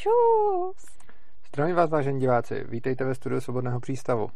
[0.00, 0.86] Čus!
[1.48, 2.64] Zdravím vás, vážení diváci.
[2.68, 4.30] Vítejte ve studiu Svobodného přístavu.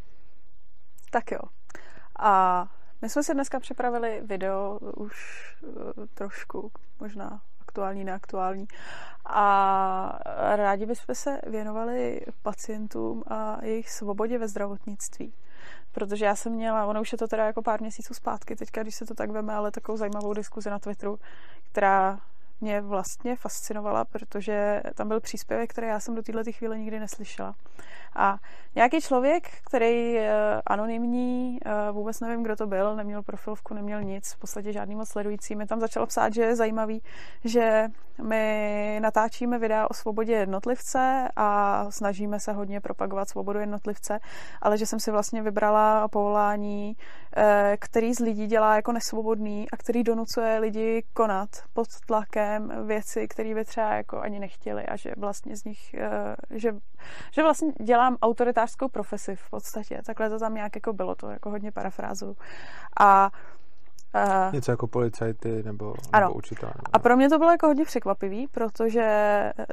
[1.11, 1.39] Tak jo.
[2.19, 2.67] A
[3.03, 8.67] my jsme si dneska připravili video už uh, trošku, možná aktuální, neaktuální.
[9.27, 10.19] A
[10.57, 15.33] rádi bychom se věnovali pacientům a jejich svobodě ve zdravotnictví.
[15.93, 18.95] Protože já jsem měla, ono už je to teda jako pár měsíců zpátky, teďka, když
[18.95, 21.19] se to tak veme, ale takovou zajímavou diskuzi na Twitteru,
[21.73, 22.21] která
[22.65, 27.55] mě vlastně fascinovala, protože tam byl příspěvek, který já jsem do této chvíle nikdy neslyšela.
[28.17, 28.39] A
[28.75, 34.33] nějaký člověk, který je anonymní, eh, vůbec nevím, kdo to byl, neměl profilovku, neměl nic,
[34.33, 37.03] v podstatě žádný moc sledující, mi tam začal psát, že je zajímavý,
[37.45, 37.89] že
[38.23, 44.21] my natáčíme videa o svobodě jednotlivce a snažíme se hodně propagovat svobodu jednotlivce,
[44.63, 47.24] ale že jsem si vlastně vybrala povolání, eh,
[47.79, 53.55] který z lidí dělá jako nesvobodný a který donucuje lidi konat pod tlakem věci, které
[53.55, 56.73] by třeba jako ani nechtěli a že vlastně z nich, eh, že,
[57.33, 60.03] že vlastně dělám autoritářskou profesi v podstatě.
[60.07, 62.37] Takhle to tam nějak jako bylo, to jako hodně parafrázu.
[63.01, 63.64] A Uh,
[64.53, 66.27] Něco jako policajty nebo, ano.
[66.27, 66.73] nebo učitelé.
[66.93, 69.05] A pro mě to bylo jako hodně překvapivý, protože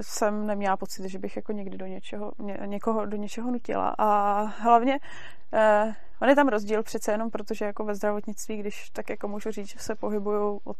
[0.02, 3.95] jsem neměla pocit, že bych jako někdy do něčeho, ně, někoho do něčeho nutila.
[3.97, 5.00] A hlavně
[5.53, 9.52] uh, on je tam rozdíl přece jenom, protože jako ve zdravotnictví, když tak jako můžu
[9.52, 10.78] říct, že se pohybuju od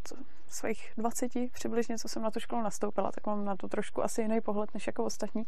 [0.47, 4.21] svých 20 přibližně, co jsem na tu školu nastoupila, tak mám na to trošku asi
[4.21, 5.43] jiný pohled než jako ostatní.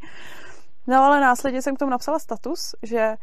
[0.87, 3.15] No ale následně jsem k tomu napsala status, že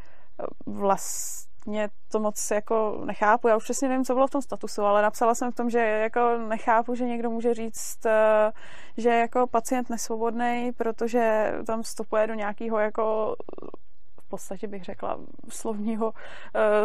[0.66, 3.48] vlastně mě to moc jako nechápu.
[3.48, 5.78] Já už přesně nevím, co bylo v tom statusu, ale napsala jsem v tom, že
[5.78, 8.52] jako nechápu, že někdo může říct, eh,
[8.96, 13.36] že je jako pacient nesvobodný, protože tam vstupuje do nějakého jako
[14.20, 16.12] v podstatě bych řekla slovního, uh,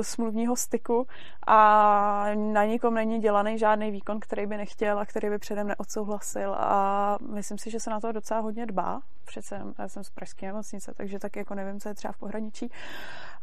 [0.01, 1.07] smluvního styku
[1.47, 6.55] a na nikom není dělaný žádný výkon, který by nechtěl a který by předem neodsouhlasil
[6.57, 9.01] a myslím si, že se na to docela hodně dbá.
[9.25, 12.71] Přece já jsem z pražské nemocnice, takže tak jako nevím, co je třeba v pohraničí.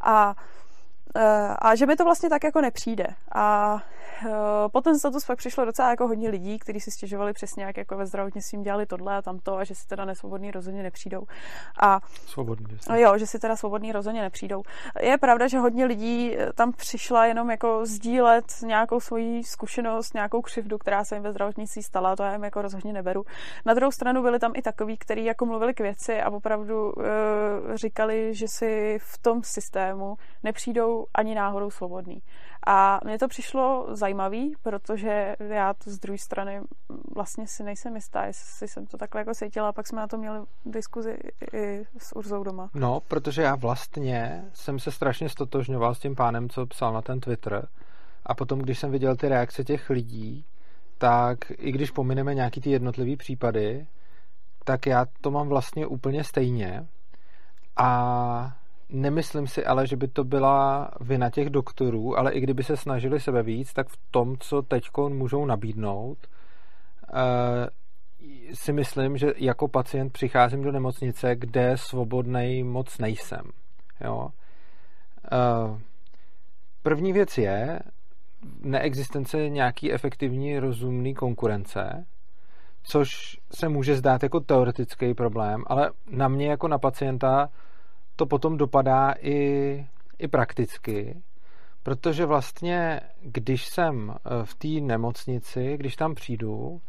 [0.01, 0.35] A
[1.59, 3.07] a že mi to vlastně tak jako nepřijde.
[3.35, 3.79] A
[4.27, 4.31] eh,
[4.73, 7.97] po ten status pak přišlo docela jako hodně lidí, kteří si stěžovali přesně, jak jako
[7.97, 11.23] ve zdravotnictví dělali tohle a tamto a že si teda nesvobodný rozhodně nepřijdou.
[11.81, 12.79] A svobodný.
[12.95, 14.63] Jo, že si teda svobodný rozhodně nepřijdou.
[15.01, 20.43] Je pravda, že hodně lidí eh, tam přišla jenom jako sdílet nějakou svoji zkušenost, nějakou
[20.43, 23.25] křivdu, která se jim ve zdravotnictví stala, to já jim jako rozhodně neberu.
[23.65, 27.05] Na druhou stranu byli tam i takový, kteří jako mluvili k věci a opravdu uh,
[27.75, 32.23] říkali, že si v tom systému nepřijdou ani náhodou svobodný.
[32.67, 36.61] A mně to přišlo zajímavý, protože já to z druhé strany
[37.15, 40.19] vlastně si nejsem jistá, jestli jsem to takhle jako cítila, a pak jsme na to
[40.19, 41.19] měli diskuzi
[41.53, 42.71] i s Urzou doma.
[42.75, 47.21] No, protože já vlastně jsem se strašně stotožňoval s tím pánem, co psal na ten
[47.21, 47.69] Twitter
[48.27, 50.45] a potom, když jsem viděl ty reakce těch lidí,
[50.99, 53.87] tak i když pomineme nějaký ty jednotlivý případy,
[54.65, 56.87] tak já to mám vlastně úplně stejně.
[57.77, 58.57] A
[58.95, 63.21] Nemyslím si ale, že by to byla vina těch doktorů, ale i kdyby se snažili
[63.21, 66.19] sebe víc, tak v tom, co teď můžou nabídnout,
[67.15, 67.69] eh,
[68.55, 73.43] si myslím, že jako pacient přicházím do nemocnice, kde svobodnej moc nejsem.
[74.01, 74.29] Jo?
[75.33, 75.81] Eh,
[76.83, 77.81] první věc je
[78.61, 82.07] neexistence nějaký efektivní, rozumný konkurence,
[82.83, 87.49] což se může zdát jako teoretický problém, ale na mě jako na pacienta
[88.17, 89.87] to potom dopadá i,
[90.19, 91.23] i prakticky,
[91.83, 96.81] protože vlastně, když jsem eh, v té nemocnici, když tam přijdu,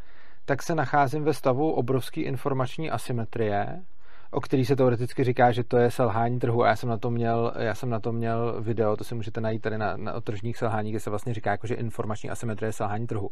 [0.46, 3.82] tak se nacházím ve stavu obrovské informační asymetrie,
[4.32, 7.12] o který se teoreticky říká, že to je selhání trhu a já jsem na to
[7.12, 10.58] měl, já jsem na to měl video, to si můžete najít tady na, na tržních
[10.58, 13.30] selhání, kde se vlastně říká, jako, že informační asymetrie je selhání trhu.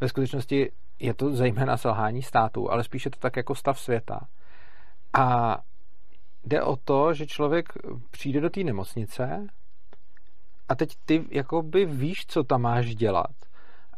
[0.00, 4.20] Ve skutečnosti je to zejména selhání státu, ale spíše to tak jako stav světa.
[5.18, 5.58] A
[6.44, 7.68] jde o to, že člověk
[8.10, 9.46] přijde do té nemocnice
[10.68, 13.34] a teď ty jakoby víš, co tam máš dělat.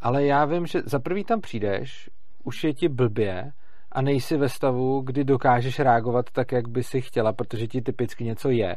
[0.01, 2.09] Ale já vím, že za prvý tam přijdeš,
[2.43, 3.51] už je ti blbě
[3.91, 8.23] a nejsi ve stavu, kdy dokážeš reagovat tak, jak by si chtěla, protože ti typicky
[8.23, 8.75] něco je,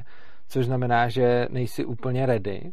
[0.49, 2.73] což znamená, že nejsi úplně ready.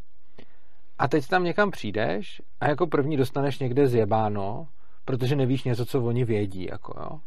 [0.98, 4.68] A teď tam někam přijdeš a jako první dostaneš někde zjebáno,
[5.06, 6.68] protože nevíš něco, co oni vědí.
[6.72, 7.20] Jako, jo.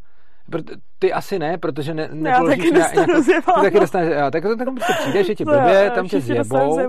[0.99, 4.67] Ty asi ne, protože ne, nepoložíš na, nějakou, ty taky dostaneš, jo, tak to tak
[4.67, 6.79] prostě přijdeš, že ti blbě, tam tě zjebou,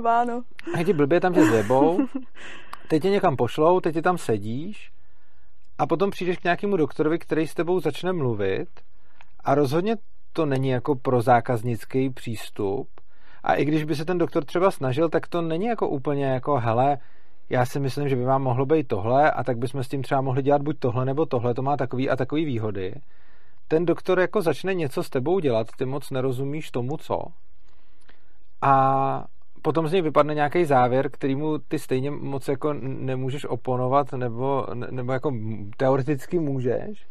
[0.75, 2.07] a ti blbě, tam tě zjebou,
[2.89, 4.91] teď tě někam pošlou, teď tě tam sedíš
[5.79, 8.69] a potom přijdeš k nějakému doktorovi, který s tebou začne mluvit
[9.45, 9.97] a rozhodně
[10.33, 12.89] to není jako pro zákaznický přístup.
[13.43, 16.59] A i když by se ten doktor třeba snažil, tak to není jako úplně jako
[16.59, 16.99] hele,
[17.51, 20.21] já si myslím, že by vám mohlo být tohle a tak bychom s tím třeba
[20.21, 22.95] mohli dělat buď tohle nebo tohle, to má takový a takový výhody
[23.71, 27.19] ten doktor jako začne něco s tebou dělat, ty moc nerozumíš tomu, co.
[28.63, 29.25] A
[29.63, 35.13] potom z něj vypadne nějaký závěr, kterýmu ty stejně moc jako nemůžeš oponovat, nebo, nebo
[35.13, 35.35] jako
[35.77, 37.07] teoreticky můžeš,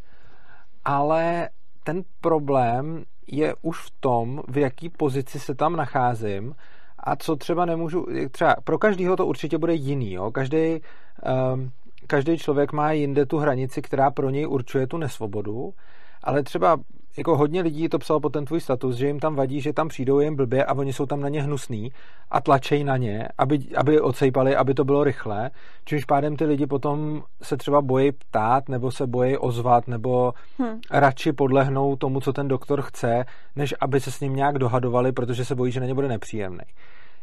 [0.86, 1.50] ale
[1.84, 6.56] ten problém je už v tom, v jaký pozici se tam nacházím
[7.00, 10.32] a co třeba nemůžu, třeba pro každého to určitě bude jiný, jo?
[10.32, 10.82] Každý,
[11.54, 11.72] um,
[12.08, 15.74] každý člověk má jinde tu hranici, která pro něj určuje tu nesvobodu,
[16.24, 16.78] ale třeba
[17.18, 19.88] jako hodně lidí to psalo po ten tvůj status, že jim tam vadí, že tam
[19.88, 21.92] přijdou jim blbě a oni jsou tam na ně hnusný
[22.32, 25.52] a tlačej na ně, aby, aby ocejpali, aby to bylo rychle,
[25.86, 30.80] čímž pádem ty lidi potom se třeba bojí ptát, nebo se bojí ozvat, nebo hmm.
[30.92, 33.26] radši podlehnou tomu, co ten doktor chce,
[33.56, 36.64] než aby se s ním nějak dohadovali, protože se bojí, že na ně bude nepříjemný.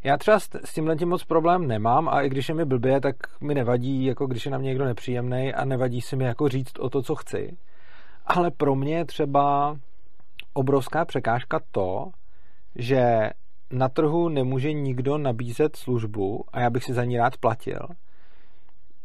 [0.05, 3.01] Já třeba s, s tímhle tím moc problém nemám a i když je mi blbě,
[3.01, 6.49] tak mi nevadí, jako když je na mě někdo nepříjemný a nevadí si mi jako
[6.49, 7.57] říct o to, co chci.
[8.27, 9.77] Ale pro mě je třeba
[10.55, 12.11] obrovská překážka to,
[12.75, 13.31] že
[13.71, 17.89] na trhu nemůže nikdo nabízet službu a já bych si za ní rád platil,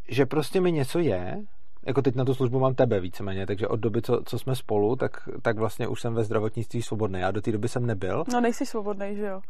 [0.09, 1.41] že prostě mi něco je,
[1.85, 4.95] jako teď na tu službu mám tebe víceméně, takže od doby, co, co jsme spolu,
[4.95, 7.19] tak, tak vlastně už jsem ve zdravotnictví svobodný.
[7.19, 8.23] Já do té doby jsem nebyl.
[8.33, 9.41] No nejsi svobodný, že jo?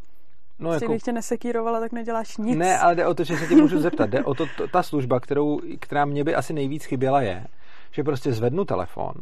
[0.60, 0.94] No, prostě, jako...
[0.94, 2.58] Když tě nesekírovala, tak neděláš nic.
[2.58, 4.10] Ne, ale jde o to, že se tě můžu zeptat.
[4.10, 7.48] Jde o to, to, ta služba, kterou, která mě by asi nejvíc chyběla je,
[7.92, 9.14] že prostě zvednu telefon,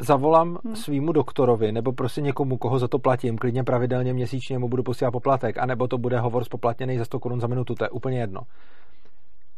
[0.00, 0.76] zavolám hmm.
[0.76, 5.10] svýmu doktorovi nebo prostě někomu, koho za to platím, klidně pravidelně měsíčně mu budu posílat
[5.10, 8.40] poplatek, anebo to bude hovor spoplatněný za 100 korun za minutu, to je úplně jedno.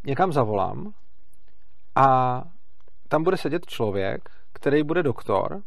[0.04, 0.92] Někam zavolám
[1.94, 2.42] a
[3.08, 5.62] tam bude sedět člověk, který bude doktor,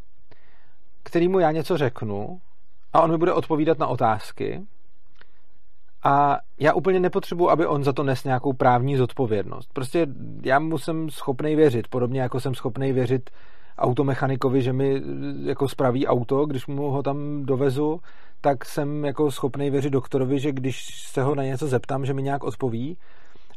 [1.03, 2.39] kterýmu já něco řeknu
[2.93, 4.65] a on mi bude odpovídat na otázky
[6.03, 9.69] a já úplně nepotřebuji, aby on za to nes nějakou právní zodpovědnost.
[9.73, 10.07] Prostě
[10.41, 13.29] já mu jsem schopný věřit, podobně jako jsem schopný věřit
[13.77, 15.01] automechanikovi, že mi
[15.43, 18.01] jako spraví auto, když mu ho tam dovezu,
[18.41, 22.21] tak jsem jako schopný věřit doktorovi, že když se ho na něco zeptám, že mi
[22.21, 22.97] nějak odpoví.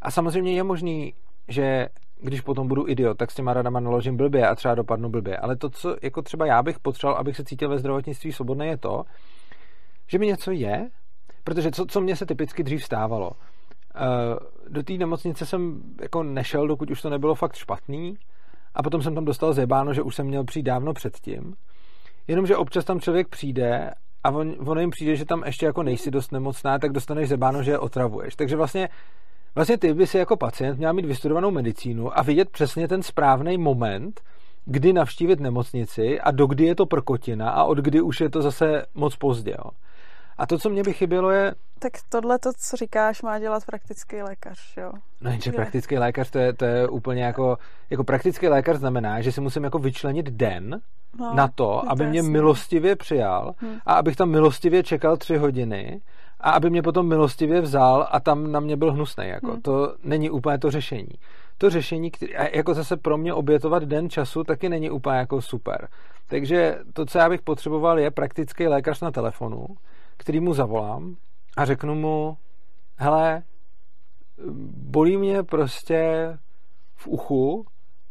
[0.03, 1.15] A samozřejmě je možný,
[1.49, 1.89] že
[2.21, 5.37] když potom budu idiot, tak s těma radama naložím blbě a třeba dopadnu blbě.
[5.37, 8.77] Ale to, co jako třeba já bych potřeboval, abych se cítil ve zdravotnictví svobodně, je
[8.77, 9.05] to,
[10.07, 10.89] že mi něco je,
[11.45, 13.31] protože co, co mně se typicky dřív stávalo.
[13.95, 14.01] Eh,
[14.69, 18.19] do té nemocnice jsem jako nešel, dokud už to nebylo fakt špatný,
[18.75, 21.55] a potom jsem tam dostal zjebáno, že už jsem měl přijít dávno předtím.
[22.29, 23.91] Jenomže občas tam člověk přijde
[24.25, 27.63] a on, ono jim přijde, že tam ještě jako nejsi dost nemocná, tak dostaneš zebáno,
[27.63, 28.37] že je otravuješ.
[28.37, 28.89] Takže vlastně,
[29.55, 33.59] vlastně ty by si jako pacient měl mít vystudovanou medicínu a vidět přesně ten správný
[33.59, 34.21] moment,
[34.65, 38.85] kdy navštívit nemocnici a dokdy je to prkotina a od kdy už je to zase
[38.95, 39.51] moc pozdě.
[39.51, 39.71] Jo.
[40.39, 41.55] A to, co mě by chybělo, je...
[41.79, 44.93] Tak tohle, to, co říkáš, má dělat praktický lékař, jo?
[45.21, 47.57] No jenže praktický lékař, to je, to je úplně jako...
[47.91, 50.81] Jako praktický lékař znamená, že si musím jako vyčlenit den
[51.19, 53.79] no, na to, aby mě milostivě přijal hmm.
[53.87, 56.01] a abych tam milostivě čekal tři hodiny
[56.41, 59.29] a aby mě potom milostivě vzal a tam na mě byl hnusný.
[59.29, 59.51] Jako.
[59.51, 59.63] Hmm.
[59.63, 61.15] To není úplně to řešení.
[61.59, 65.89] To řešení, který, jako zase pro mě obětovat den času, taky není úplně jako super.
[66.29, 69.67] Takže to, co já bych potřeboval, je praktický lékař na telefonu,
[70.19, 71.17] který mu zavolám
[71.57, 72.37] a řeknu mu,
[72.97, 73.43] hele,
[74.73, 76.29] bolí mě prostě
[76.95, 77.65] v uchu,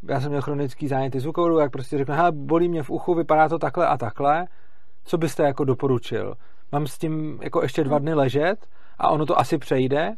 [0.10, 3.50] já jsem měl chronický záněty zvukovodu, jak prostě řeknu, hele, bolí mě v uchu, vypadá
[3.50, 4.48] to takhle a takhle,
[5.04, 6.34] co byste jako doporučil?
[6.72, 8.68] Mám s tím jako ještě dva dny ležet
[8.98, 10.16] a ono to asi přejde,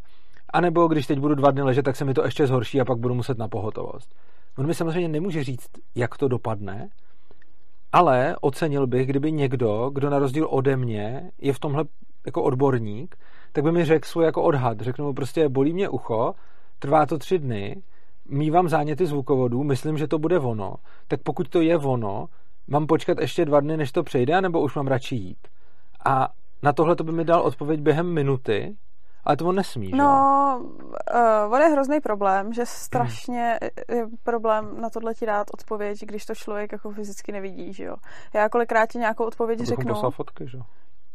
[0.53, 2.97] anebo když teď budu dva dny ležet, tak se mi to ještě zhorší a pak
[2.97, 4.15] budu muset na pohotovost.
[4.57, 6.89] On mi samozřejmě nemůže říct, jak to dopadne,
[7.91, 11.86] ale ocenil bych, kdyby někdo, kdo na rozdíl ode mě je v tomhle
[12.25, 13.15] jako odborník,
[13.51, 14.81] tak by mi řekl svůj jako odhad.
[14.81, 16.34] Řeknu mu prostě, bolí mě ucho,
[16.79, 17.81] trvá to tři dny,
[18.29, 20.75] mývám záněty zvukovodů, myslím, že to bude ono,
[21.08, 22.25] tak pokud to je ono,
[22.67, 25.48] mám počkat ještě dva dny, než to přejde, nebo už mám radši jít.
[26.05, 26.29] A
[26.63, 28.75] na tohle to by mi dal odpověď během minuty,
[29.23, 30.59] ale to on nesmí, No,
[31.15, 33.59] uh, on je hrozný problém, že strašně
[33.89, 37.95] je problém na tohle ti dát odpověď, když to člověk jako fyzicky nevidí, že jo.
[38.33, 39.93] Já kolikrát ti nějakou odpověď to řeknu.
[39.93, 40.63] poslal fotky, že jo?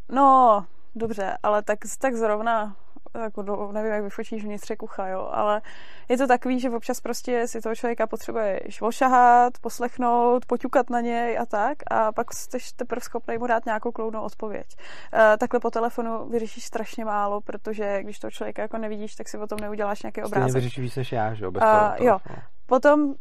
[0.08, 2.76] No, dobře, ale tak, tak zrovna
[3.22, 5.62] jako do, nevím, jak vyfotíš vnitřek ucha, jo, ale
[6.08, 11.38] je to takový, že občas prostě si toho člověka potřebuješ ošahat, poslechnout, poťukat na něj
[11.38, 14.66] a tak a pak jsi teprve schopný mu dát nějakou kloudnou odpověď.
[15.12, 19.38] E, takhle po telefonu vyřešíš strašně málo, protože když toho člověka jako nevidíš, tak si
[19.38, 20.50] o tom neuděláš nějaký obrázek.
[20.50, 21.50] Stejně vyřešíš než já, že jo?
[21.50, 22.18] Bez toho, jo.
[22.66, 23.14] Potom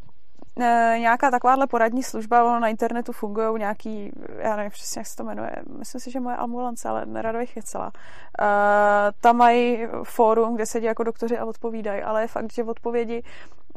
[0.60, 5.16] e, nějaká takováhle poradní služba, ono na internetu fungují nějaký, já nevím přesně, jak se
[5.16, 7.92] to jmenuje, myslím si, že moje ambulance, ale nerado bych je celá.
[8.40, 13.22] E, tam mají fórum, kde sedí jako doktoři a odpovídají, ale je fakt, že odpovědi,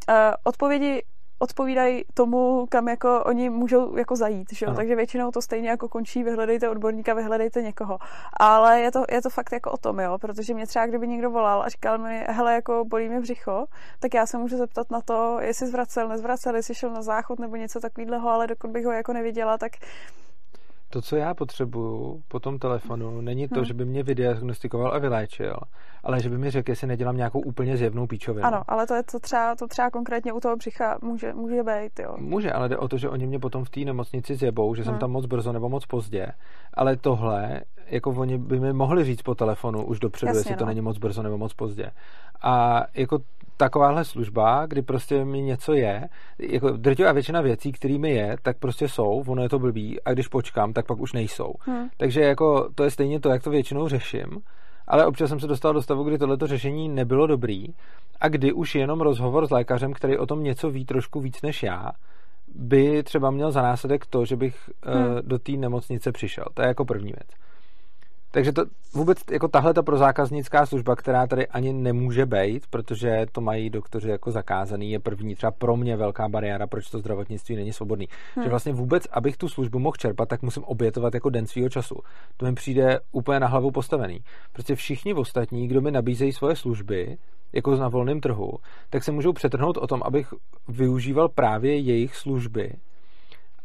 [0.10, 1.04] e, odpovědi
[1.40, 4.74] odpovídají tomu, kam jako oni můžou jako zajít, že jo?
[4.74, 7.98] Takže většinou to stejně jako končí, vyhledejte odborníka, vyhledejte někoho.
[8.40, 11.32] Ale je to, je to fakt jako o tom, jo, protože mě třeba kdyby někdo
[11.32, 13.66] volal a říkal mi, hele, jako bolí mě břicho,
[14.00, 17.56] tak já se můžu zeptat na to, jestli zvracel, nezvracel, jestli šel na záchod nebo
[17.56, 19.72] něco takového, ale dokud bych ho jako neviděla, tak
[20.90, 23.66] To, co já potřebuju po tom telefonu, není to, Hmm.
[23.66, 25.58] že by mě vydiagnostikoval a vyléčil,
[26.04, 28.48] ale že by mi řekl, jestli nedělám nějakou úplně zjevnou píčovinu.
[28.48, 32.00] ano, ale to je to třeba, to třeba konkrétně u toho břicha může, může být,
[32.00, 32.16] jo.
[32.18, 34.92] Může, ale jde o to, že oni mě potom v té nemocnici zjebou, že jsem
[34.94, 35.00] Hmm.
[35.00, 36.28] tam moc brzo nebo moc pozdě.
[36.74, 40.66] Ale tohle, jako oni by mi mohli říct po telefonu už dopředu, Jasně, jestli to
[40.66, 40.68] no.
[40.68, 41.92] není moc brzo nebo moc pozdě.
[42.42, 43.20] A jako
[43.58, 48.90] takováhle služba, kdy prostě mi něco je, jako drtivá většina věcí, kterými je, tak prostě
[48.90, 51.54] jsou, ono je to blbý a když počkám, tak pak už nejsou.
[51.68, 51.88] Hm.
[51.98, 54.26] Takže jako to je stejně to, jak to většinou řeším,
[54.88, 57.66] ale občas jsem se dostal do stavu, kdy tohleto řešení nebylo dobrý
[58.22, 61.64] a kdy už jenom rozhovor s lékařem, který o tom něco ví trošku víc než
[61.64, 61.92] já,
[62.56, 65.04] by třeba měl za následek to, že bych Hmm.
[65.04, 65.16] hmm.
[65.22, 66.46] do té nemocnice přišel.
[66.54, 67.47] To je jako první věc.
[68.32, 73.42] Takže to vůbec jako tahle ta prozákaznická služba, která tady ani nemůže být, protože to
[73.42, 77.74] mají doktoři jako zakázaný, je první třeba pro mě velká bariéra, proč to zdravotnictví není
[77.74, 78.08] svobodný.
[78.36, 78.44] Hmm.
[78.44, 81.96] Že vlastně vůbec, abych tu službu mohl čerpat, tak musím obětovat jako den svého času.
[82.38, 84.20] To mi přijde úplně na hlavu postavený.
[84.54, 87.18] Prostě všichni ostatní, kdo mi nabízejí svoje služby,
[87.54, 88.52] jako na volném trhu,
[88.90, 90.34] tak se můžou přetrhnout o tom, abych
[90.68, 92.74] využíval právě jejich služby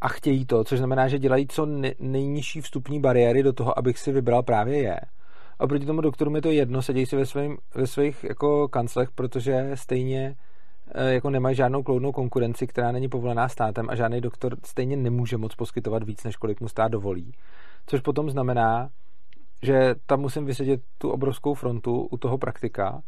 [0.02, 3.98] a chtějí to, což znamená, že dělají co ne- nejnižší vstupní bariéry do toho, abych
[3.98, 5.00] si vybral právě je.
[5.58, 9.10] A proti tomu doktorům je to jedno, sedějí si ve, svým, ve svých jako kanclech,
[9.10, 10.36] protože stejně
[10.94, 15.36] eh, jako nemají žádnou kloudnou konkurenci, která není povolená státem a žádný doktor stejně nemůže
[15.36, 17.34] moc poskytovat víc, než kolik mu stát dovolí.
[17.86, 18.88] Což potom znamená,
[19.62, 23.02] že tam musím vysedět tu obrovskou frontu u toho praktika,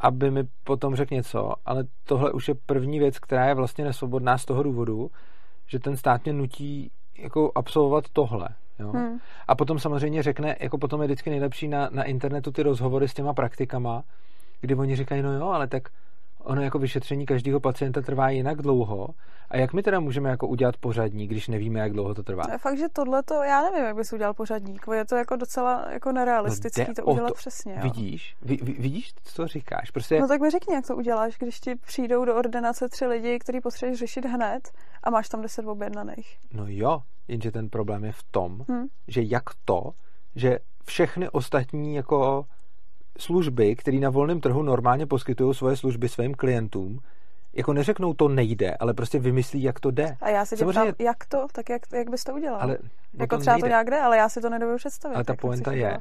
[0.00, 4.38] aby mi potom řekl něco, ale tohle už je první věc, která je vlastně nesvobodná
[4.38, 5.10] z toho důvodu,
[5.68, 8.48] že ten stát mě nutí jako absolvovat tohle.
[8.78, 8.92] Jo?
[8.96, 9.18] Hm.
[9.48, 13.14] A potom samozřejmě řekne, jako potom je vždycky nejlepší na, na internetu ty rozhovory s
[13.14, 14.04] těma praktikama,
[14.60, 15.88] kdy oni říkají, no jo, ale tak
[16.48, 19.08] ono jako vyšetření každého pacienta trvá jinak dlouho.
[19.50, 22.44] A jak my teda můžeme jako udělat pořadní, když nevíme, jak dlouho to trvá?
[22.44, 25.36] To je fakt, že tohle to, já nevím, jak bys udělal pořadník, je to jako
[25.36, 27.34] docela jako nerealistický jde to udělat to.
[27.34, 27.72] přesně.
[27.74, 27.80] Jo.
[27.82, 28.36] Vidíš?
[28.42, 29.90] Vy, vidíš, co říkáš?
[29.90, 33.38] Prostě No tak mi řekni, jak to uděláš, když ti přijdou do ordinace tři lidi,
[33.38, 34.68] který potřebuješ řešit hned
[35.02, 36.38] a máš tam deset objednaných.
[36.52, 38.86] No jo, jenže ten problém je v tom, Hm.
[39.08, 39.90] že jak to,
[40.36, 42.44] že všechny ostatní jako
[43.18, 47.00] služby, které na volném trhu normálně poskytují svoje služby svým klientům,
[47.54, 50.16] jako neřeknou to nejde, ale prostě vymyslí, jak to jde.
[50.20, 52.60] A já se tě Samozřejmě- ptám, jak to, tak jak, jak bys to udělal?
[52.60, 53.64] Ale no jako to třeba nejde.
[53.64, 55.14] to nějak jde, ale já si to nedovedu představit.
[55.14, 56.00] Ale ta poenta je, udělat.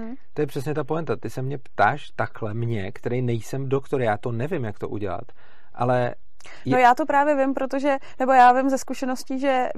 [0.00, 0.14] Hm.
[0.34, 1.16] to je přesně ta poenta.
[1.16, 5.24] Ty se mě ptáš takhle mě, který nejsem doktor, já to nevím, jak to udělat,
[5.74, 6.14] ale
[6.66, 9.68] No já to právě vím, protože, nebo já vím ze zkušeností, že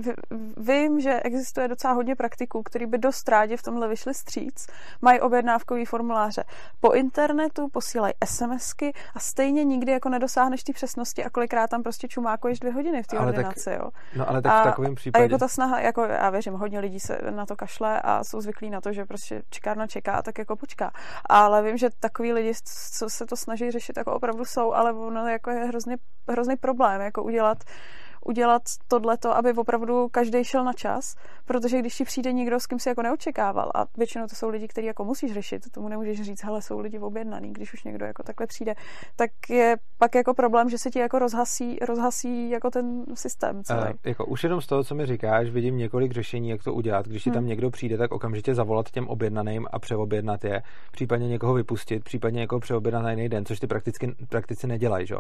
[0.57, 4.67] vím, že existuje docela hodně praktiků, který by dost rádi v tomhle vyšli stříc,
[5.03, 6.45] mají objednávkový formuláře.
[6.81, 12.09] Po internetu posílají SMSky a stejně nikdy jako nedosáhneš té přesnosti a kolikrát tam prostě
[12.09, 13.91] čumákuješ dvě hodiny v té Ale tak ordinaci, jo.
[14.17, 15.23] no ale tak a- v takovém A případě...
[15.25, 18.71] jako ta snaha, jako já věřím, hodně lidí se na to kašle a jsou zvyklí
[18.71, 20.91] na to, že prostě čekárna čeká, tak jako počká.
[21.29, 22.53] Ale vím, že takový lidi,
[22.95, 25.97] co se to snaží řešit, jako opravdu jsou, ale ono jako je hrozně,
[26.53, 27.65] hrozný problém, jako udělat
[28.27, 32.79] udělat tohleto, aby opravdu každý šel na čas, protože když ti přijde někdo, s kým
[32.79, 36.45] si jako neočekával, a většinou to jsou lidi, kteří jako musíš řešit, tomu nemůžeš říct,
[36.45, 38.75] hele, jsou lidi objednaný, když už někdo jako takhle přijde,
[39.17, 43.81] tak je pak jako problém, že se ti jako rozhasí, rozhasí jako ten systém celý.
[43.81, 47.09] Uh, jako už jenom z toho, co mi říkáš, vidím několik řešení, jak to udělat.
[47.09, 47.49] Když ti tam Hmm.
[47.49, 50.63] někdo přijde, tak okamžitě zavolat těm objednaným a přeobjednat je,
[50.93, 55.07] případně někoho vypustit, případně někoho přeobjednat na jiný den, což ty prakticky, praktici nedělají.
[55.07, 55.15] Že?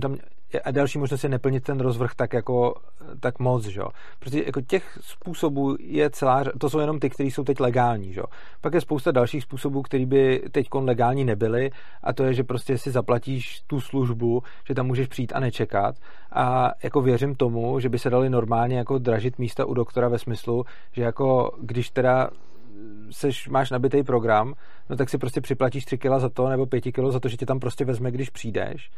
[0.00, 0.16] tam,
[0.64, 2.74] a další možnost je neplnit ten rozvrh tak jako
[3.20, 3.64] tak moc.
[3.64, 3.82] Že?
[4.18, 8.12] Protože jako těch způsobů je celá, to jsou jenom ty, které jsou teď legální.
[8.12, 8.22] Že?
[8.60, 11.70] Pak je spousta dalších způsobů, které by teď legální nebyly
[12.02, 15.96] a to je, že prostě si zaplatíš tu službu, že tam můžeš přijít a nečekat
[16.32, 20.18] a jako věřím tomu, že by se dali normálně jako dražit místa u doktora ve
[20.18, 22.30] smyslu, že jako když teda
[23.10, 24.54] seš, máš nabitý program,
[24.90, 27.36] no tak si prostě připlatíš 3 kila za to nebo 5 kilo za to, že
[27.36, 28.90] tě tam prostě vezme, když přijdeš.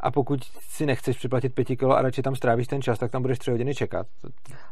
[0.00, 3.22] A pokud si nechceš připlatit 5 kilo a radši tam strávíš ten čas, tak tam
[3.22, 4.06] budeš 3 hodiny čekat.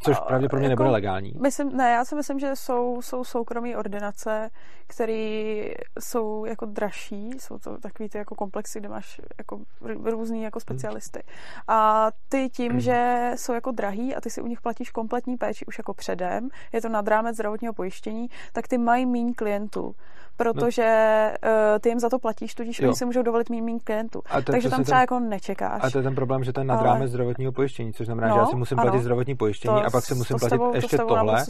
[0.02, 1.32] Což pravděpodobně jako- nebude legální.
[1.40, 4.50] Myslím, ne, já si myslím, že jsou, jsou soukromí ordinace,
[4.86, 5.64] které
[6.00, 11.22] jsou jako dražší, jsou to takový ty jako komplexy, kde máš jako různý jako specialisty.
[11.68, 15.66] A ty tím, že jsou jako drahý a ty si u nich platíš kompletní péči
[15.66, 19.94] už jako předem, je to nad rámec zdravotního pojištění, tak ty mají míň klientů,
[20.36, 22.88] protože uh, ty jim za to platíš, tudíž Jo.
[22.88, 24.22] oni si můžou dovolit mít míň klientů.
[24.30, 25.80] A to Takže tam třeba ten- jako nečekáš.
[25.84, 28.28] A to je ten problém, že to je nad Ale- rámec zdravotního pojištění, což znamená,
[28.28, 28.88] No, že já si musím ano.
[28.90, 31.44] platit zdravotní pojištění To a pak si musím to platit tebou- to ještě tebou tohle,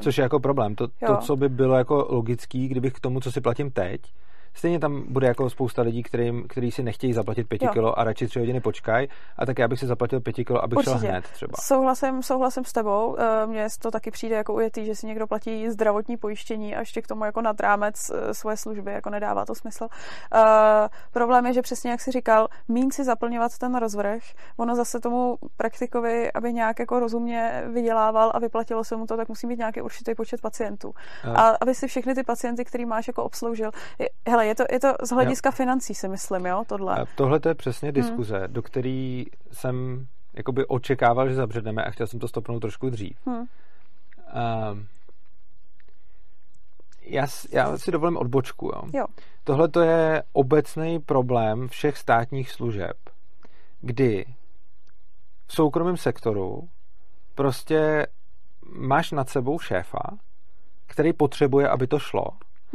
[0.00, 0.74] což je jako problém.
[0.74, 4.00] To, to, co by bylo jako logický, kdybych k tomu, co si platím teď,
[4.54, 7.72] Stejně tam bude jako spousta lidí, kterým, který si nechtějí zaplatit pěti Jo.
[7.72, 9.08] kilo a radši tři hodiny počkají.
[9.36, 11.10] A tak já bych si zaplatil pěti kilo, abych šel Určitě.
[11.10, 11.52] hned třeba.
[11.60, 13.16] Souhlasím, souhlasím s tebou.
[13.18, 17.02] Eh, Mně to taky přijde jako ujetý, že si někdo platí zdravotní pojištění a ještě
[17.02, 19.84] k tomu jako nad rámec eh, svoje služby, jako nedává to smysl.
[20.34, 20.40] Uh,
[21.12, 24.22] problém je, že přesně jak jsi říkal, mín si zaplňovat ten rozvrh,
[24.56, 29.28] ono zase tomu praktikovi, aby nějak jako rozumně vydělával a vyplatilo se mu to, tak
[29.28, 30.94] musí mít nějaký určitý počet pacientů.
[31.24, 31.28] Eh.
[31.30, 33.70] A aby si všechny ty pacienty, který máš, jako obsloužil.
[33.98, 34.08] Je,
[34.42, 36.96] hele, je to, je to z hlediska financí, si myslím, jo, tohle.
[36.96, 37.94] A tohle to je přesně Hmm.
[37.94, 43.18] diskuze, do který jsem jakoby očekával, že zabředneme a chtěl jsem to stopnout trošku dřív.
[43.26, 43.32] Hm.
[43.32, 43.46] Um,
[47.02, 48.66] já, já si dovolím odbočku.
[48.66, 48.82] Jo.
[48.92, 49.06] Jo.
[49.44, 52.96] Tohle to je obecný problém všech státních služeb,
[53.80, 54.24] kdy
[55.46, 56.68] v soukromém sektoru
[57.34, 58.06] prostě
[58.78, 60.02] máš nad sebou šéfa,
[60.86, 62.24] který potřebuje, aby to šlo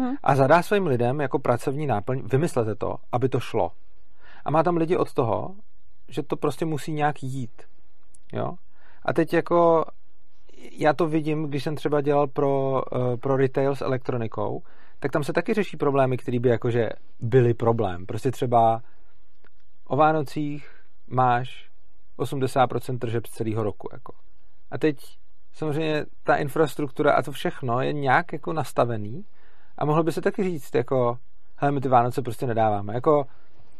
[0.02, 0.16] Hm.
[0.24, 3.72] a zadá svým lidem jako pracovní náplň, vymyslete to, aby to šlo.
[4.46, 5.56] A má tam lidi od toho,
[6.08, 7.62] že to prostě musí nějak jít.
[8.34, 8.56] Jo?
[9.06, 9.86] A teď jako
[10.72, 14.64] já to vidím, když jsem třeba dělal pro, eh, pro retail s elektronikou,
[15.00, 16.90] tak tam se taky řeší problémy, které by jakože
[17.20, 18.06] byly problém.
[18.06, 18.82] Prostě třeba
[19.86, 20.70] o Vánocích
[21.08, 21.70] máš
[22.18, 23.90] 80% tržeb z celého roku.
[23.94, 24.14] Jako.
[24.72, 24.98] A teď
[25.54, 29.26] samozřejmě ta infrastruktura a to všechno je nějak jako nastavený
[29.78, 31.18] a mohl by se taky říct, jako,
[31.58, 32.94] hele, my ty Vánoce prostě nedáváme.
[32.94, 33.26] Jako,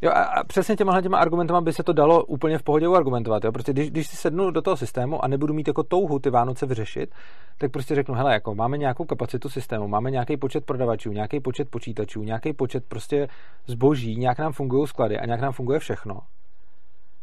[0.02, 3.44] jo, a, a přesně těma těma argumentama by se to dalo úplně v pohodě argumentovat.
[3.44, 3.52] Jo?
[3.52, 6.66] Prostě když, když si sednu do toho systému a nebudu mít jako touhu ty Vánoce
[6.66, 7.16] vyřešit,
[7.58, 11.70] tak prostě řeknu, hele, jako máme nějakou kapacitu systému, máme nějaký počet prodavačů, nějaký počet
[11.70, 13.28] počítačů, nějaký počet prostě
[13.68, 16.20] zboží, nějak nám fungují sklady a nějak nám funguje všechno.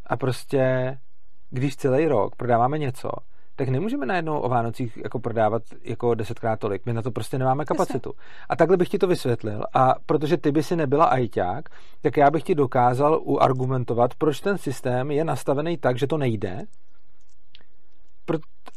[0.06, 0.94] A prostě,
[1.50, 3.08] když celý rok prodáváme něco,
[3.56, 6.86] tak nemůžeme najednou o Vánocích jako prodávat jako desetkrát tolik.
[6.86, 8.12] My na to prostě nemáme kapacitu.
[8.48, 9.64] A takhle bych ti to vysvětlil.
[9.74, 11.68] A protože ty by si nebyla ajťák,
[12.02, 16.64] tak já bych ti dokázal uargumentovat, proč ten systém je nastavený tak, že to nejde.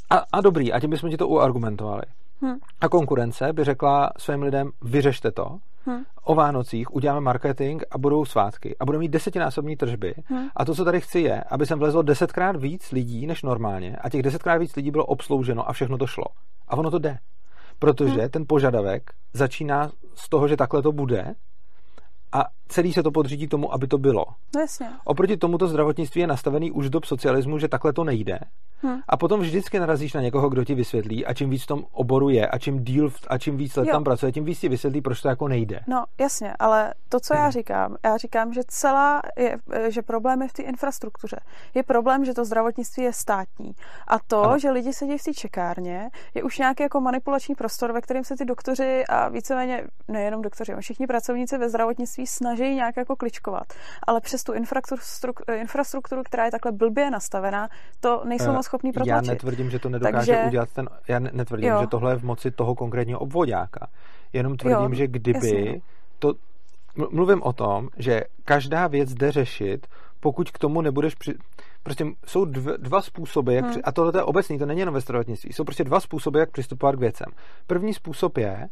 [0.10, 2.04] A, a dobrý, a tím bychom ti to uargumentovali.
[2.42, 2.56] Hm.
[2.82, 5.58] A konkurence by řekla svým lidem, vyřešte to,
[5.90, 6.04] Hm.
[6.24, 10.14] o Vánocích uděláme marketing a budou svátky a budou mít desetinásobní tržby.
[10.30, 10.48] Hm.
[10.56, 14.10] A to, co tady chci, je, aby sem vlezlo desetkrát víc lidí než normálně a
[14.10, 16.26] těch desetkrát víc lidí bylo obslouženo a všechno to šlo.
[16.68, 17.18] A ono to jde.
[17.80, 18.30] Protože Hm.
[18.30, 21.36] ten požadavek začíná z toho, že takhle to bude
[22.32, 24.26] a celý se to podřídí tomu, aby to bylo.
[24.56, 24.88] No jasně.
[25.06, 28.40] Oproti tomu to zdravotnictví je nastavený už do socialismu, že takhle to nejde.
[28.84, 29.00] Hm.
[29.08, 32.30] A potom vždycky narazíš na někoho, kdo ti vysvětlí, a čím víc v tom oboru
[32.30, 33.92] je, a čím díl a čím víc let Jo.
[33.92, 35.80] tam pracuje, tím víc ti vysvětlí, proč to jako nejde.
[35.88, 39.58] No jasně, ale to, co já říkám, já říkám, že celá, je,
[39.90, 41.38] že problém je v té infrastruktuře.
[41.76, 43.72] Je problém, že to zdravotnictví je státní.
[44.08, 44.60] A to, Ano.
[44.60, 48.36] že lidi sedí v té čekárně, je už nějaký jako manipulační prostor, ve kterém se
[48.36, 53.74] ty doktoři a víceméně, nejenom doktoři, ale všichni pracovníci ve zdravotnictví snaží nějak jako kličkovat.
[54.08, 58.88] Ale přes tu infrastrukturu, infrastrukturu která je takhle blbě nastavená, to nejsou Eh, moc schopní
[58.90, 59.28] Já protlačit.
[59.30, 61.78] netvrdím, že to nedokáže Takže- udělat ten, já ne- netvrdím, Jo.
[61.82, 63.88] že tohle je v moci toho konkrétního obvodáka.
[64.34, 65.82] Jenom tvrdím, Jo, že kdyby jasně.
[66.20, 66.34] to,
[66.98, 69.88] ml- mluvím o tom, že každá věc jde řešit,
[70.20, 71.36] pokud k tomu nebudeš při...
[71.84, 73.72] Prostě jsou dv, dva způsoby, jak Hmm.
[73.72, 73.82] při...
[73.84, 76.52] a tohle to je obecný, to není jenom ve zdravotnictví, jsou prostě dva způsoby, jak
[76.52, 77.28] přistupovat k věcem.
[77.68, 78.68] První způsob je,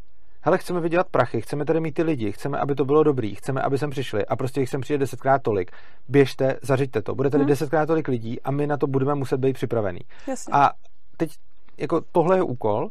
[0.46, 3.62] hele, chceme vydělat prachy, chceme tady mít ty lidi, chceme, aby to bylo dobrý, chceme,
[3.62, 5.72] aby sem přišli a prostě jich sem přijde desetkrát tolik.
[6.10, 7.16] Běžte, zařiďte to.
[7.16, 7.50] Bude tady Hmm.
[7.50, 10.00] desetkrát tolik lidí a my na to budeme muset být připravení.
[10.28, 10.54] Jasně.
[10.54, 10.72] A
[11.18, 11.32] teď
[11.78, 12.90] jako tohle je úkol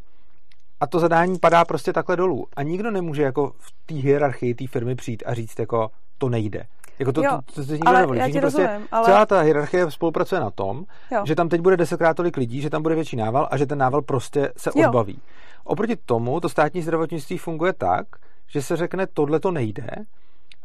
[0.81, 2.47] a to zadání padá prostě takhle dolů.
[2.57, 6.67] A nikdo nemůže jako v té hierarchii té firmy přijít a říct jako to nejde.
[6.99, 8.19] Jako to, Jo, to, to, to, to nikdo ale nevolí.
[8.19, 11.23] já ti prostě, rozumím, ale- Celá ta hierarchie spolupracuje na tom, Jo.
[11.27, 13.79] že tam teď bude desetkrát tolik lidí, že tam bude větší nával a že ten
[13.79, 14.89] nával prostě se Jo.
[14.89, 15.19] odbaví.
[15.65, 18.07] Oproti tomu to státní zdravotnictví funguje tak,
[18.47, 19.87] že se řekne, tohle to nejde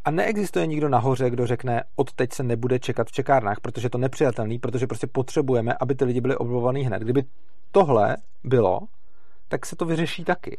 [0.05, 3.89] a neexistuje nikdo nahoře, kdo řekne, od teď se nebude čekat v čekárnách, protože je
[3.89, 7.01] to nepřijatelný, protože prostě potřebujeme, aby ty lidi byli obvovaný hned.
[7.01, 7.23] Kdyby
[7.71, 8.79] tohle bylo,
[9.47, 10.57] tak se to vyřeší taky.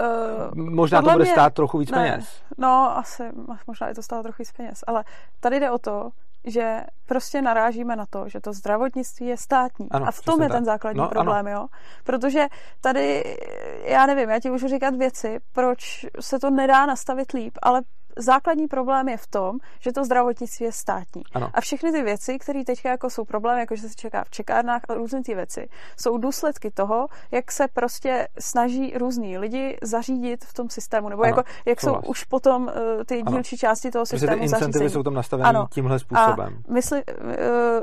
[0.00, 2.42] Uh, Možná to bude mě- stát trochu víc ne, peněz.
[2.58, 3.22] No, asi,
[3.66, 5.04] možná je to stálo trochu víc peněz, ale
[5.40, 6.10] tady jde o to,
[6.44, 9.90] že prostě narážíme na to, že to zdravotnictví je státní.
[9.90, 10.56] Ano, a v tom je tak.
[10.56, 11.66] ten základní No, problém, jo.
[12.04, 12.46] Protože
[12.80, 13.36] tady,
[13.84, 17.82] já nevím, já ti můžu říkat věci, proč se to nedá nastavit líp, ale
[18.16, 21.22] základní problém je v tom, že to zdravotnictví je státní.
[21.34, 21.50] Ano.
[21.54, 24.82] A všechny ty věci, které teďka jako jsou problémy, jako že se čeká v čekárnách
[24.88, 25.68] a různé ty věci,
[26.00, 31.28] jsou důsledky toho, jak se prostě snaží různí lidi zařídit v tom systému, nebo Ano,
[31.30, 32.70] jako, jak jsou už potom uh,
[33.06, 33.32] ty Ano.
[33.32, 34.90] dílčí části toho Protože ty systému incentivy zařízení.
[34.90, 35.66] jsou tam nastavené Ano.
[35.70, 36.62] tímhle způsobem.
[36.68, 37.32] A mysli, uh,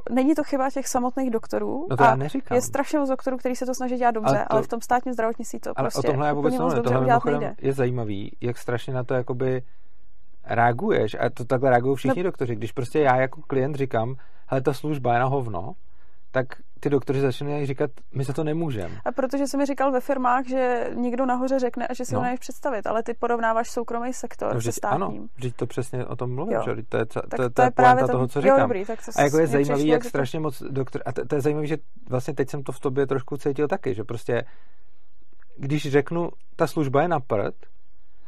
[0.10, 1.88] není to chyba těch samotných doktorů.
[1.90, 2.56] No to a já neříkám.
[2.56, 4.82] Je strašně moc doktorů, který se to snaží dělat dobře, Ale to- ale v tom
[4.82, 7.56] státním zdravotnictví to Ale prostě o tomhle já vůbec úplně moc dobře Tohle udělat nejde.
[7.62, 9.62] je zajímavý, jak strašně na to jakoby
[10.45, 11.13] reaguješ.
[11.19, 12.29] A to takhle reagují všichni No.
[12.29, 12.55] doktoři.
[12.55, 14.15] Když prostě já jako klient říkám,
[14.47, 15.73] hele, ta služba je na hovno,
[16.31, 16.45] tak
[16.79, 18.95] ty doktoři začínají říkat, my za to nemůžeme.
[19.05, 22.19] A protože jsi mi říkal ve firmách, že někdo nahoře řekne a že si No.
[22.19, 25.29] ho nevíš představit, ale ty porovnáváš soukromý sektor No, se vždyť, ano, státním.
[25.36, 26.62] vždyť to přesně o tom mluvím, Jo.
[26.65, 26.84] že?
[26.89, 28.60] To je, to, to, to je právě ten, toho, co jo, říkám.
[28.60, 31.01] dobrý, tak to A jako je zajímavý, jak to- strašně moc doktor...
[31.05, 31.77] A to, to je zajímavý, že
[32.10, 34.43] vlastně teď jsem to v tobě trošku cítil taky, že prostě
[35.58, 37.55] když řeknu, ta služba je na prd,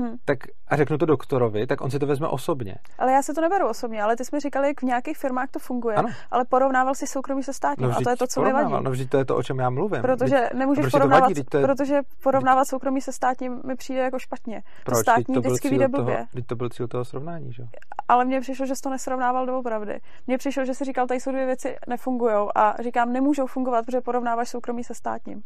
[0.01, 0.15] Hm.
[0.25, 2.75] tak a řeknu to doktorovi, tak on si to vezme osobně.
[2.99, 5.49] Ale já se to neberu osobně, ale ty jsi mi říkal, jak v nějakých firmách
[5.51, 6.09] to funguje, Ano.
[6.31, 8.73] ale porovnával si soukromí se státním a to je vždyť to, co mi vadí.
[8.83, 10.01] No vždyť to je to, o čem já mluvím.
[10.01, 11.33] Protože Vždyť- nemůžeš proč to porovnávat, vadí?
[11.33, 14.61] Vždyť to je- protože porovnávat soukromí se státním mi přijde jako špatně.
[14.61, 14.99] To Proč?
[15.01, 16.25] státní Vždyť to vždycky vyjde blbě.
[16.31, 17.61] vždyť to byl cíl toho srovnání, že?
[17.63, 17.67] jo?
[18.07, 19.99] Ale mně přišlo, že jsi to nesrovnával doopravdy.
[20.27, 24.01] Mně přišlo, že jsi říkal, tady jsou dvě věci, nefungují a říkám, nemůžou fungovat, protože
[24.01, 25.43] porovnáváš soukromí se státním.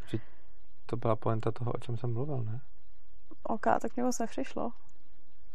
[0.85, 2.59] To byla poenta toho, o čem jsem mluvil, ne?
[3.43, 4.71] OK, tak mě moc nepřišlo.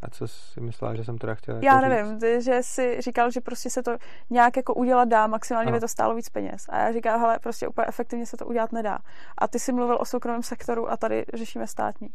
[0.02, 2.44] A co si myslela, že jsem teda chtěl Já jako nevím, říct?
[2.44, 3.96] že jsi říkal, že prostě se to
[4.30, 5.76] nějak jako udělat dá, maximálně Ano.
[5.76, 6.66] by to stálo víc peněz.
[6.68, 8.98] A já říkám, hele, prostě úplně efektivně se to udělat nedá.
[9.38, 12.08] A ty jsi mluvil o soukromém sektoru a tady řešíme státní.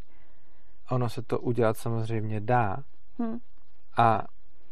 [0.89, 2.77] Ono se to udělat samozřejmě dá.
[3.19, 3.37] Hm.
[3.97, 4.23] A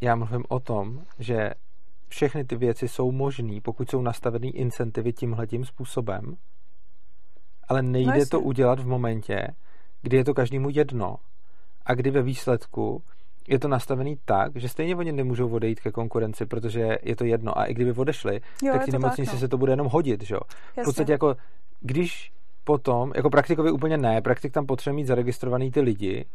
[0.01, 1.51] já mluvím o tom, že
[2.07, 6.37] všechny ty věci jsou možné, pokud jsou nastavený incentivy tímhletím způsobem,
[7.67, 9.47] ale nejde No to udělat v momentě,
[10.01, 11.15] kdy je to každému jedno
[11.85, 13.03] a kdy ve výsledku
[13.47, 17.57] je to nastavený tak, že stejně oni nemůžou odejít ke konkurenci, protože je to jedno.
[17.57, 19.39] A i kdyby odešli, Jo, tak ty nemocnici no.
[19.39, 20.41] se to bude jenom hodit, že jo?
[20.81, 21.35] V podstatě jako,
[21.81, 22.31] když
[22.63, 26.25] potom, jako praktikovi úplně ne, praktik tam potřebuje mít zaregistrovaný ty lidi,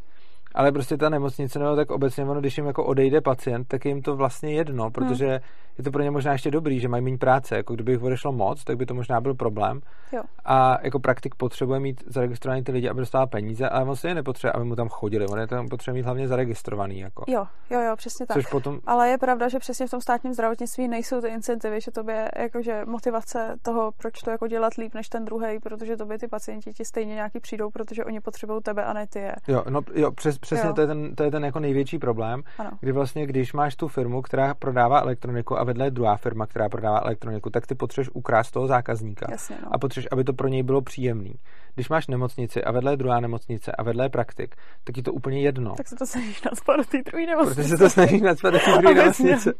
[0.55, 3.89] ale prostě ta nemocnice, nebo tak obecně ono, když jim jako odejde pacient, tak je
[3.89, 5.41] jim to vlastně jedno, protože
[5.79, 7.57] je to pro ně možná ještě dobrý, že mají méně práce.
[7.57, 9.81] Jako kdyby jich odešlo moc, tak by to možná byl problém.
[10.13, 10.23] Jo.
[10.45, 14.15] A jako praktik potřebuje mít zaregistrovaný ty lidi, aby dostal peníze, ale on se je
[14.15, 15.27] nepotřebuje, aby mu tam chodili.
[15.27, 16.99] On je tam potřebuje mít hlavně zaregistrovaný.
[16.99, 17.25] Jako.
[17.29, 18.37] Jo, jo, jo, přesně tak.
[18.37, 21.91] Což potom, Ale je pravda, že přesně v tom státním zdravotnictví nejsou ty incentivy, že
[21.91, 26.07] to je jakože motivace toho, proč to jako dělat líp než ten druhý, protože to
[26.07, 29.35] by ty pacienti ti stejně nějaký přijdou, protože oni potřebují tebe a ne ty je.
[29.49, 30.73] jo, no, jo přes, přesně Jo.
[30.75, 32.71] To, je ten, to je ten jako největší problém, Ano.
[32.81, 36.69] kdy vlastně, když máš tu firmu, která prodává elektroniku a vedle je druhá firma, která
[36.69, 39.27] prodává elektroniku, tak ty potřebuješ ukrást toho zákazníka.
[39.31, 39.75] Jasně, no.
[39.75, 41.35] a potřebuješ, aby to pro něj bylo příjemný.
[41.75, 45.13] Když máš nemocnici a vedle je druhá nemocnice a vedle je praktik, tak je to
[45.13, 45.75] úplně jedno.
[45.77, 47.55] Tak se to snažíš naspat do té druhé nemocnice.
[47.55, 49.53] Protože se to snažíš nadspat do té druhé nemocnice.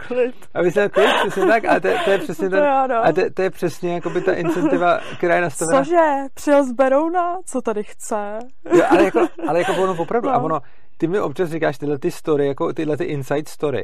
[0.55, 1.65] Aby se klid, přesně tak.
[1.65, 5.01] A to, to je přesně To ten, a to, to, je přesně jakoby ta incentiva,
[5.19, 5.79] která je nastavená.
[5.79, 6.01] Cože?
[6.35, 7.37] Přijel z Berouna?
[7.47, 8.39] Co tady chce?
[8.75, 10.35] Jo, ale, jako, ale jako ono opravdu, No.
[10.35, 10.61] a ono,
[10.97, 13.83] ty mi občas říkáš tyhle ty story, jako tyhle ty inside story,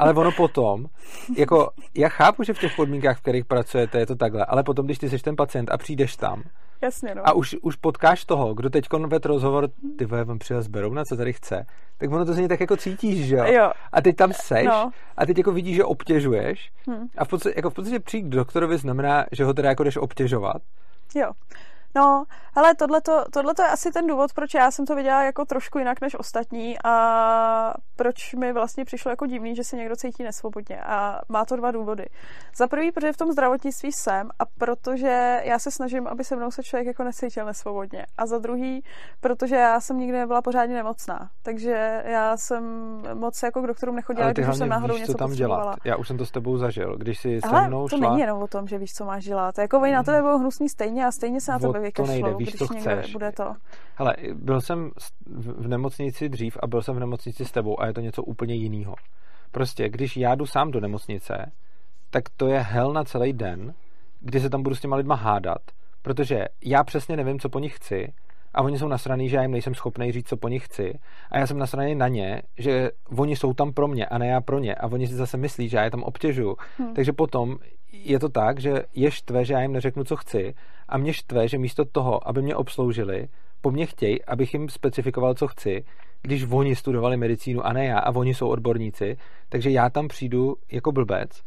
[0.00, 0.84] ale ono potom,
[1.36, 4.86] jako já chápu, že v těch podmínkách, v kterých pracujete, je to takhle, ale potom,
[4.86, 6.42] když ty jsi ten pacient a přijdeš tam
[6.82, 7.22] Jasně, no.
[7.28, 11.04] a už, už potkáš toho, kdo teď ved rozhovor, ty vole, on přijel z Berouna,
[11.04, 11.66] co tady chce,
[11.98, 13.44] tak ono to z něj tak jako cítíš, že jo?
[13.44, 13.70] Jo.
[13.92, 14.90] A teď tam seš No.
[15.16, 17.06] a teď jako vidíš, že obtěžuješ Hm.
[17.18, 19.96] a v podstatě, jako v podstatě přijít k doktorovi znamená, že ho teda jako jdeš
[19.96, 20.62] obtěžovat.
[21.14, 21.30] Jo.
[21.96, 26.00] No, ale tohle je asi ten důvod, proč já jsem to viděla jako trošku jinak
[26.00, 30.80] než ostatní a proč mi vlastně přišlo jako divný, že se někdo cítí nesvobodně.
[30.80, 32.06] A má to dva důvody.
[32.56, 36.50] Za prvý, protože v tom zdravotnictví jsem a protože já se snažím, aby se mnou
[36.50, 38.06] se člověk jako necítil nesvobodně.
[38.18, 38.84] A za druhý,
[39.20, 41.30] protože já jsem nikdy nebyla pořádně nemocná.
[41.42, 42.64] Takže já jsem
[43.14, 45.76] moc jako k doktorům nechodila, když jsem náhodou víš, něco co tam dělat.
[45.84, 46.96] Já už jsem to s tebou zažil.
[46.96, 48.08] Když si se Ale mnou to šla...
[48.08, 49.58] není jenom o tom, že víš, co máš dělat.
[49.58, 52.34] Jako oni na tebe budou hnusný stejně a stejně se na O tebe to nejde,
[52.34, 53.12] víš, když co chceš.
[53.12, 53.54] bude to.
[53.94, 54.90] Hele, byl jsem
[55.36, 58.54] v nemocnici dřív a byl jsem v nemocnici s tebou a je to něco úplně
[58.54, 58.94] jiného.
[59.50, 61.52] Prostě, když já jdu sám do nemocnice,
[62.10, 63.74] tak to je hell na celý den,
[64.20, 65.62] kdy se tam budu s těma lidma hádat,
[66.02, 68.12] protože já přesně nevím, co po nich chci
[68.54, 70.98] a oni jsou nasraný, že já jim nejsem schopný říct, co po nich chci
[71.30, 74.40] a já jsem nasraný na ně, že oni jsou tam pro mě a ne já
[74.40, 76.56] pro ně a oni si zase myslí, že já je tam obtěžuju.
[76.78, 76.94] Hm.
[76.94, 77.56] Takže potom
[78.04, 80.54] je to tak, že je štve, že já jim neřeknu, co chci
[80.88, 83.28] a mě štve, že místo toho, aby mě obsloužili,
[83.60, 85.84] po mně chtějí, abych jim specifikoval, co chci,
[86.22, 89.16] když oni studovali medicínu a ne já a oni jsou odborníci,
[89.48, 91.42] takže já tam přijdu jako blbec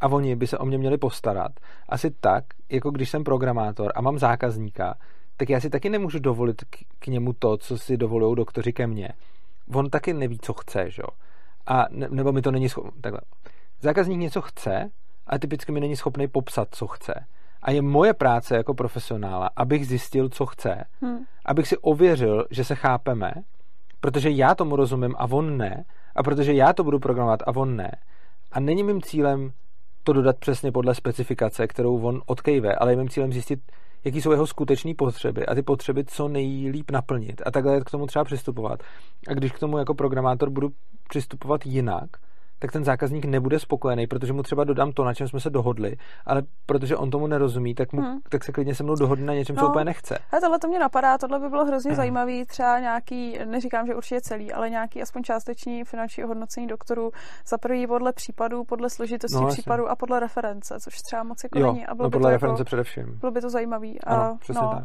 [0.00, 1.52] a oni by se o mě měli postarat.
[1.88, 4.94] Asi tak, jako když jsem programátor a mám zákazníka,
[5.36, 8.86] tak já si taky nemůžu dovolit k, k němu to, co si dovolují doktoři ke
[8.86, 9.08] mně.
[9.74, 11.02] On taky neví, co chce, že?
[11.02, 11.08] jo?
[11.66, 13.02] A ne, nebo mi to není schopný.
[13.02, 13.20] Takhle.
[13.80, 14.90] Zákazník něco chce,
[15.32, 17.14] a typicky mi není schopný popsat, co chce.
[17.62, 21.18] A je moje práce jako profesionála, abych zjistil, co chce, hmm.
[21.46, 23.32] abych si ověřil, že se chápeme,
[24.00, 25.84] protože já tomu rozumím a on ne,
[26.16, 27.90] a protože já to budu programovat a on ne.
[28.52, 29.52] A není mým cílem
[30.02, 33.60] to dodat přesně podle specifikace, kterou on odkejve, ale je mým cílem zjistit,
[34.04, 37.42] jaký jsou jeho skutečné potřeby a ty potřeby co nejlíp naplnit.
[37.46, 38.82] A takhle k tomu třeba přistupovat.
[39.28, 40.68] A když k tomu jako programátor budu
[41.08, 42.10] přistupovat jinak,
[42.62, 45.96] tak ten zákazník nebude spokojený, protože mu třeba dodám to, na čem jsme se dohodli,
[46.26, 48.18] ale protože on tomu nerozumí, tak, mu, hmm.
[48.28, 50.18] tak se klidně se mnou dohodne na něčem, no, co úplně nechce.
[50.18, 51.96] A tohle to mě napadá, tohle by bylo hrozně hmm.
[51.96, 57.10] zajímavý, třeba nějaký, neříkám, že určitě celý, ale nějaký aspoň částečný finanční hodnocení doktorů
[57.46, 61.58] za prvý podle případů, podle složitosti no, případů a podle reference, což třeba moc jako
[61.58, 61.86] jo, není.
[61.86, 63.18] A bylo no, by podle to reference jako, především.
[63.20, 64.00] Bylo by to zajímavý.
[64.00, 64.84] Ano, a, přesně no, tak.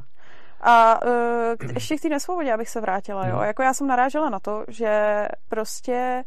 [0.61, 3.27] A uh, ještě k té nesvobodě, abych se vrátila.
[3.27, 3.35] Jo?
[3.35, 3.43] No.
[3.43, 6.23] Jako já jsem narážela na to, že prostě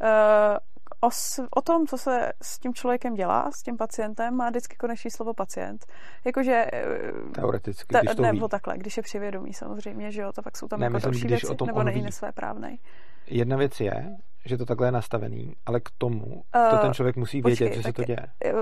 [0.00, 0.58] uh,
[1.06, 1.10] o,
[1.50, 5.34] o tom, co se s tím člověkem dělá, s tím pacientem, má vždycky konečný slovo
[5.34, 5.86] pacient.
[6.24, 6.66] Jakože...
[6.72, 10.56] Eh, Teoreticky, te, když to Nebo takhle, když je přivědomí samozřejmě, že jo, to pak
[10.56, 12.78] jsou tam ne, jako myslím, další věci, nebo není nesvé právnej.
[13.26, 17.16] Jedna věc je, že to takhle je nastavený, ale k tomu uh, to ten člověk
[17.16, 18.26] musí vědět, počkej, že se to děje.
[18.44, 18.52] Eh,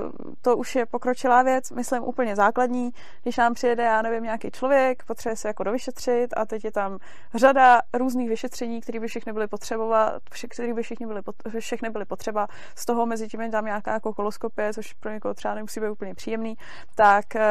[0.43, 2.91] to už je pokročilá věc, myslím úplně základní.
[3.23, 6.99] Když nám přijede, já nevím, nějaký člověk, potřebuje se jako dovyšetřit a teď je tam
[7.35, 11.23] řada různých vyšetření, které by všechny byly potřebovat, které by všechny byly,
[11.59, 12.49] všechny byly potřeba.
[12.75, 15.91] Z toho mezi tím je tam nějaká jako koloskopie, což pro někoho třeba nemusí být
[15.91, 16.55] úplně příjemný,
[16.95, 17.43] tak uh,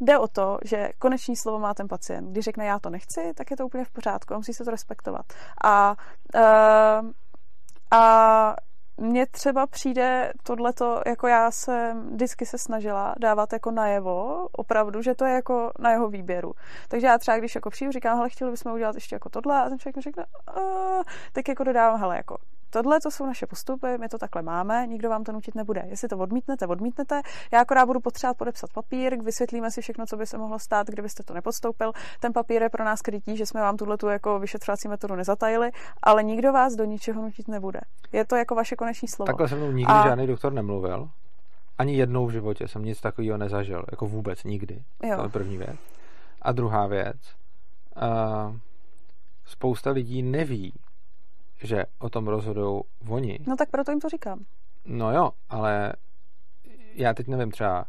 [0.00, 2.30] Jde o to, že koneční slovo má ten pacient.
[2.30, 5.26] Když řekne já to nechci, tak je to úplně v pořádku, musí se to respektovat.
[5.64, 5.96] A
[6.34, 7.10] uh,
[7.90, 8.54] a
[8.96, 15.14] mně třeba přijde tohleto, jako já jsem vždycky se snažila dávat jako najevo, opravdu, že
[15.14, 16.52] to je jako na jeho výběru.
[16.88, 19.68] Takže já třeba, když jako přijdu, říkám, hele, chtěli bychom udělat ještě jako tohle, a
[19.68, 20.26] ten člověk mi řekne,
[21.32, 22.38] tak jako dodávám, hele, jako
[22.70, 25.84] tohle to jsou naše postupy, my to takhle máme, nikdo vám to nutit nebude.
[25.86, 27.20] Jestli to odmítnete, odmítnete.
[27.52, 31.22] Já akorát budu potřebovat podepsat papír, vysvětlíme si všechno, co by se mohlo stát, kdybyste
[31.22, 31.92] to nepodstoupil.
[32.20, 35.70] Ten papír je pro nás krytí, že jsme vám tuhle tu jako vyšetřovací metodu nezatajili,
[36.02, 37.80] ale nikdo vás do ničeho nutit nebude.
[38.12, 39.26] Je to jako vaše koneční slovo.
[39.26, 40.08] Takhle se mnou nikdy A...
[40.08, 41.10] žádný doktor nemluvil.
[41.78, 43.84] Ani jednou v životě jsem nic takového nezažil.
[43.90, 44.82] Jako vůbec nikdy.
[45.02, 45.16] Jo.
[45.16, 45.76] To je první věc.
[46.42, 47.16] A druhá věc.
[48.02, 48.56] Uh,
[49.44, 50.72] spousta lidí neví,
[51.62, 53.38] že o tom rozhodují oni.
[53.46, 54.44] No tak proto jim to říkám.
[54.84, 55.92] No jo, ale
[56.94, 57.84] já teď nevím třeba,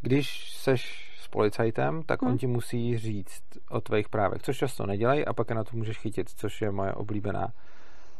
[0.00, 2.30] když seš s policajtem, tak hmm.
[2.30, 5.76] on ti musí říct o tvých právech, což často nedělají a pak je na to
[5.76, 7.52] můžeš chytit, což je moje oblíbená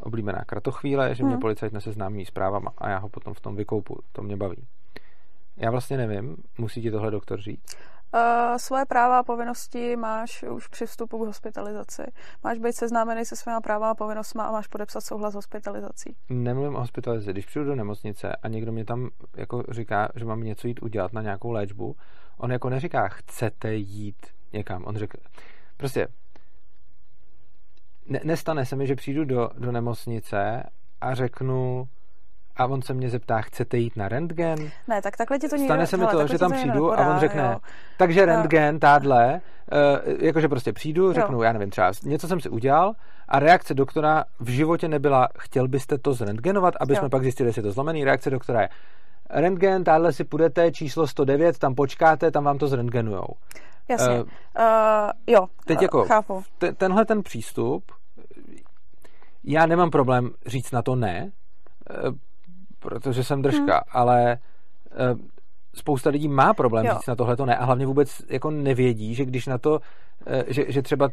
[0.02, 1.40] oblíbená kratochvíle, že mě hmm.
[1.40, 3.98] policajt neseznámí s právama a já ho potom v tom vykoupu.
[4.12, 4.66] To mě baví.
[5.56, 7.76] Já vlastně nevím, musí ti tohle doktor říct.
[8.14, 12.02] Uh, svoje práva a povinnosti máš už při vstupu k hospitalizaci.
[12.44, 16.16] Máš být seznámený se svými právama a povinnostmi a máš podepsat souhlas s hospitalizací.
[16.28, 17.32] Nemluvím o hospitalizaci.
[17.32, 21.12] Když přijdu do nemocnice a někdo mě tam jako říká, že mám něco jít udělat
[21.12, 21.96] na nějakou léčbu,
[22.36, 24.84] on jako neříká, chcete jít někam.
[24.84, 25.18] On řekl,
[25.76, 26.08] prostě
[28.06, 30.62] ne, nestane se mi, že přijdu do, do nemocnice
[31.00, 31.88] a řeknu,
[32.56, 34.70] a on se mě zeptá, chcete jít na rentgen?
[34.88, 37.20] Ne, tak takhle ti to Stane se mi to, že tam přijdu neporadá, a on
[37.20, 37.58] řekne, jo.
[37.98, 39.40] takže rentgen, tádle,
[40.04, 41.42] uh, jakože prostě přijdu, řeknu, jo.
[41.42, 42.92] já nevím, třeba něco jsem si udělal
[43.28, 46.98] a reakce doktora v životě nebyla, chtěl byste to zrentgenovat, aby jo.
[46.98, 48.04] jsme pak zjistili, jestli je to zlomený.
[48.04, 48.68] Reakce doktora je,
[49.30, 53.28] rentgen, tádle si půjdete, číslo 109, tam počkáte, tam vám to zrentgenujou.
[53.88, 54.14] Jasně.
[54.14, 56.42] Uh, uh, jo, teď jako chápu.
[56.58, 57.92] Te, tenhle ten přístup,
[59.44, 61.32] já nemám problém říct na to ne,
[62.82, 63.82] protože jsem držka, hmm.
[63.92, 64.38] ale
[65.12, 65.20] uh,
[65.74, 66.92] spousta lidí má problém jo.
[66.94, 69.78] říct na tohle to ne a hlavně vůbec jako nevědí, že když na to, uh,
[70.46, 71.08] že, že třeba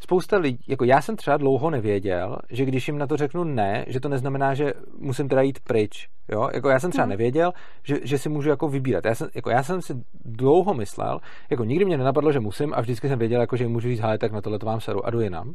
[0.00, 3.84] spousta lidí, jako já jsem třeba dlouho nevěděl, že když jim na to řeknu ne,
[3.88, 7.10] že to neznamená, že musím teda jít pryč, jo, jako já jsem třeba hmm.
[7.10, 7.52] nevěděl,
[7.82, 11.64] že, že si můžu jako vybírat, já jsem, jako já jsem si dlouho myslel, jako
[11.64, 14.32] nikdy mě nenapadlo, že musím a vždycky jsem věděl, jako že můžu říct, hele, tak
[14.32, 15.54] na tohle to vám seru a jdu jinam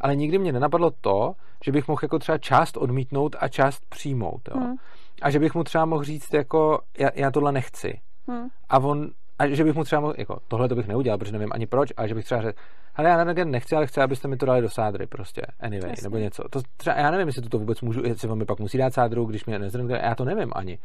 [0.00, 1.32] ale nikdy mě nenapadlo to,
[1.64, 4.48] že bych mohl jako třeba část odmítnout a část přijmout.
[4.48, 4.60] Jo?
[4.60, 4.74] Hmm.
[5.22, 8.00] A že bych mu třeba mohl říct, jako já, já tohle nechci.
[8.28, 8.48] Hmm.
[8.68, 11.50] A on, a že bych mu třeba mohl, jako tohle to bych neudělal, protože nevím
[11.52, 12.60] ani proč, ale že bych třeba řekl,
[12.94, 16.06] ale já na nechci, ale chci, abyste mi to dali do sádry prostě, anyway, Jasně.
[16.06, 16.42] nebo něco.
[16.50, 19.24] To třeba, já nevím, jestli to vůbec můžu, jestli on mi pak musí dát sádru,
[19.24, 20.78] když mě nezrnete, já to nevím ani.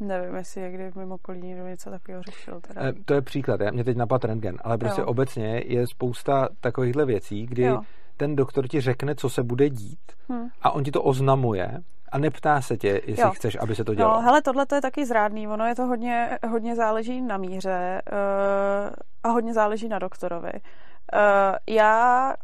[0.00, 2.60] Nevím, jestli někdy v mimo okolí někdo něco takového řešil.
[2.60, 2.82] Teda.
[2.82, 5.06] Eh, to je příklad, já, mě teď napadl rentgen, ale prostě jo.
[5.06, 7.80] obecně je spousta takovýchhle věcí, kdy jo.
[8.16, 10.48] ten doktor ti řekne, co se bude dít hmm.
[10.62, 11.80] a on ti to oznamuje
[12.12, 13.30] a neptá se tě, jestli jo.
[13.30, 14.14] chceš, aby se to dělalo.
[14.14, 15.48] No, hele, tohle to je taky zrádný.
[15.48, 20.52] Ono je to hodně, hodně záleží na míře uh, a hodně záleží na doktorovi.
[20.52, 22.34] Uh, já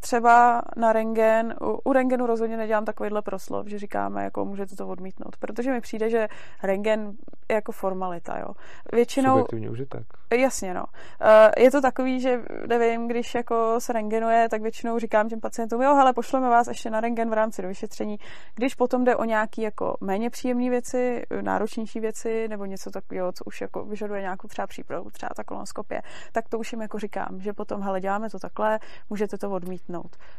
[0.00, 4.88] třeba na rengen, u, u rengenu rozhodně nedělám takovýhle proslov, že říkáme, jako můžete to
[4.88, 6.28] odmítnout, protože mi přijde, že
[6.62, 7.12] rengen
[7.48, 8.46] je jako formalita, jo.
[8.92, 9.30] Většinou...
[9.30, 10.06] Subjektivní užitek.
[10.34, 10.84] Jasně, no.
[11.20, 15.82] Eh, je to takový, že nevím, když jako se rengenuje, tak většinou říkám těm pacientům,
[15.82, 18.16] jo, hele, pošleme vás ještě na rengen v rámci do vyšetření.
[18.54, 23.44] Když potom jde o nějaký jako méně příjemné věci, náročnější věci, nebo něco takového, co
[23.44, 26.02] už jako vyžaduje nějakou třeba přípravu, třeba ta kolonoskopie,
[26.32, 28.78] tak to už jim jako říkám, že potom, hele, děláme to takhle,
[29.10, 29.81] můžete to odmítnout.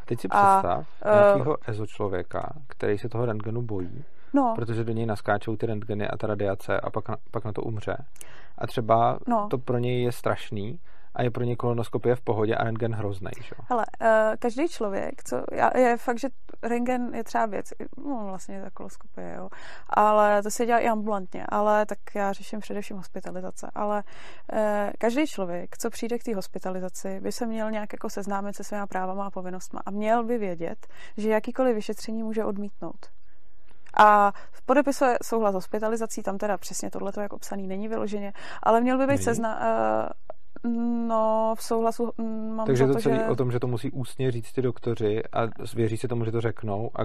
[0.06, 4.03] Teď si představ a, nějakého uh, ezo člověka, který se toho rentgenu bojí,
[4.34, 4.53] no.
[4.56, 7.97] protože do něj naskáčou ty rentgeny a ta radiace a pak, pak na to umře.
[8.58, 9.47] A třeba no.
[9.49, 10.79] to pro něj je strašný,
[11.15, 13.32] a je pro ně kolonoskopie v pohodě a rentgen hrozný.
[13.41, 13.56] Že?
[13.69, 14.08] Hele, uh,
[14.39, 15.43] každý člověk, co,
[15.76, 16.28] je fakt, že
[16.63, 17.73] rentgen je třeba věc,
[18.06, 19.49] no vlastně ta kolonoskopie, jo,
[19.89, 24.04] ale to se dělá i ambulantně, ale tak já řeším především hospitalizace, ale
[24.54, 24.60] uh,
[24.97, 28.88] každý člověk, co přijde k té hospitalizaci, by se měl nějak jako seznámit se svými
[28.88, 33.10] právama a povinnostmi a měl by vědět, že jakýkoliv vyšetření může odmítnout.
[33.97, 38.34] A v podepisu je souhlas hospitalizací, tam teda přesně tohle to jako psaný není vyloženě,
[38.63, 40.10] ale měl by být sezna, uh,
[41.08, 43.26] No, v souhlasu mm, mám Takže to, to celé že...
[43.26, 46.42] o tom, že to musí ústně říct ty doktoři a věří si tomu, že to
[46.42, 47.02] řeknou a,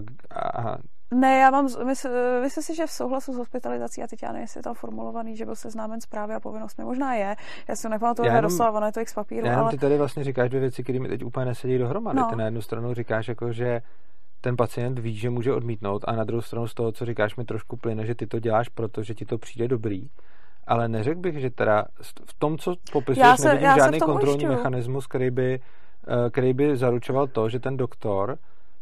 [0.59, 0.79] a...
[1.15, 4.43] Ne, já mám, myslím, myslím si, že v souhlasu s hospitalizací, a teď já nevím,
[4.43, 7.37] jestli je tam formulovaný, že byl seznámen s právy a povinnostmi, možná je,
[7.69, 9.71] já si nepamatuju jenom, doslova, ono je to z papíru, já ale...
[9.71, 12.19] ty tady vlastně říkáš dvě věci, které mi teď úplně nesedí dohromady.
[12.19, 12.27] No.
[12.31, 13.83] Ty na jednu stranu říkáš jako, že
[14.41, 17.45] ten pacient ví, že může odmítnout a na druhou stranu z toho, co říkáš, mi
[17.45, 20.09] trošku plyne, že ty to děláš, protože ti to přijde dobrý
[20.69, 21.85] ale neřekl bych, že teda
[22.25, 24.53] v tom, co popisuješ, se, nevidím žádný kontrolní ujišťuju.
[24.53, 25.61] mechanismus, který by,
[26.09, 28.39] eh, který by zaručoval to, že ten doktor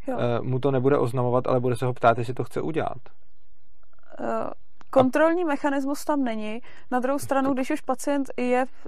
[0.06, 0.18] jo.
[0.18, 2.98] Eh, mu to nebude oznamovat, ale bude se ho ptát, jestli to chce udělat.
[4.20, 4.26] Uh,
[4.90, 5.46] kontrolní a...
[5.46, 6.60] mechanismus tam není.
[6.90, 8.86] Na druhou stranu, když už pacient je v,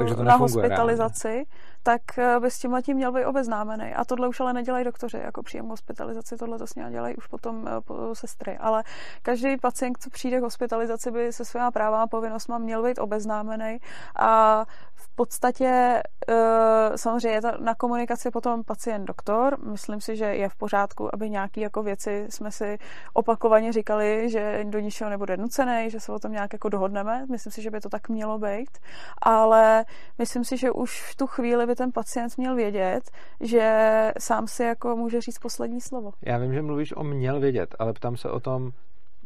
[0.00, 1.44] uh, na hospitalizaci, reálně
[1.82, 3.94] tak eh, by s tím letím měl být obeznámený.
[3.94, 7.26] A tohle už ale nedělají doktoři, jako příjem hospitalizaci, tohle to s ním dělají už
[7.26, 8.58] potom uh, sestry.
[8.58, 8.84] Ale
[9.22, 13.78] každý pacient, co přijde k hospitalizaci, by se svýma právama a povinnostmi měl být obeznámený.
[14.16, 14.64] A
[15.12, 19.56] podstatě uh, samozřejmě je to na komunikaci potom pacient-doktor.
[19.64, 22.78] Myslím si, že je v pořádku, aby nějaké jako věci jsme si
[23.12, 27.26] opakovaně říkali, že do ničeho nebude nucený, že se o tom nějak jako dohodneme.
[27.30, 28.78] Myslím si, že by to tak mělo být.
[29.22, 29.84] Ale
[30.18, 34.62] myslím si, že už v tu chvíli by ten pacient měl vědět, že sám si
[34.62, 36.10] jako může říct poslední slovo.
[36.22, 38.70] Já vím, že mluvíš o měl vědět, ale ptám se o tom,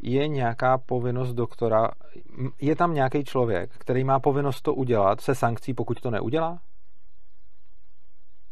[0.02, 1.90] je nějaká povinnost doktora,
[2.60, 6.58] je tam nějaký člověk, který má povinnost to udělat se sankcí, pokud to neudělá?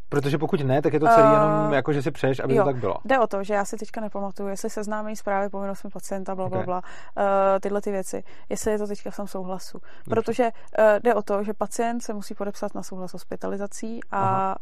[0.09, 2.63] Protože pokud ne, tak je to celý uh, jenom jako, že si přeješ, aby jo,
[2.63, 2.95] to tak bylo.
[3.05, 6.57] Jde o to, že já si teďka nepamatuju, jestli seznámení zprávy povinnostmi pacienta, bla, bla,
[6.57, 6.65] okay.
[6.65, 6.81] bla,
[7.17, 7.23] uh,
[7.61, 9.77] tyhle ty věci, jestli je to teďka v tom souhlasu.
[9.77, 10.03] Dobře.
[10.09, 14.55] Protože uh, jde o to, že pacient se musí podepsat na souhlas hospitalizací a Aha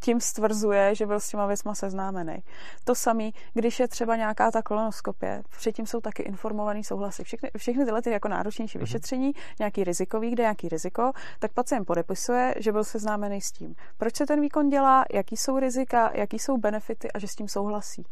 [0.00, 2.42] tím stvrzuje, že byl s těma věcma seznámený.
[2.84, 7.24] To samé, když je třeba nějaká ta kolonoskopie, předtím jsou taky informovaný souhlasy.
[7.24, 8.80] Všechny, všechny tyhle ty jako náročnější mm-hmm.
[8.80, 13.74] vyšetření, nějaký rizikový, kde nějaký riziko, tak pacient podepisuje, že byl seznámený s tím.
[13.98, 17.48] Proč se ten výkon dělá, jaký jsou rizika, jaký jsou benefity a že s tím
[17.48, 18.04] souhlasí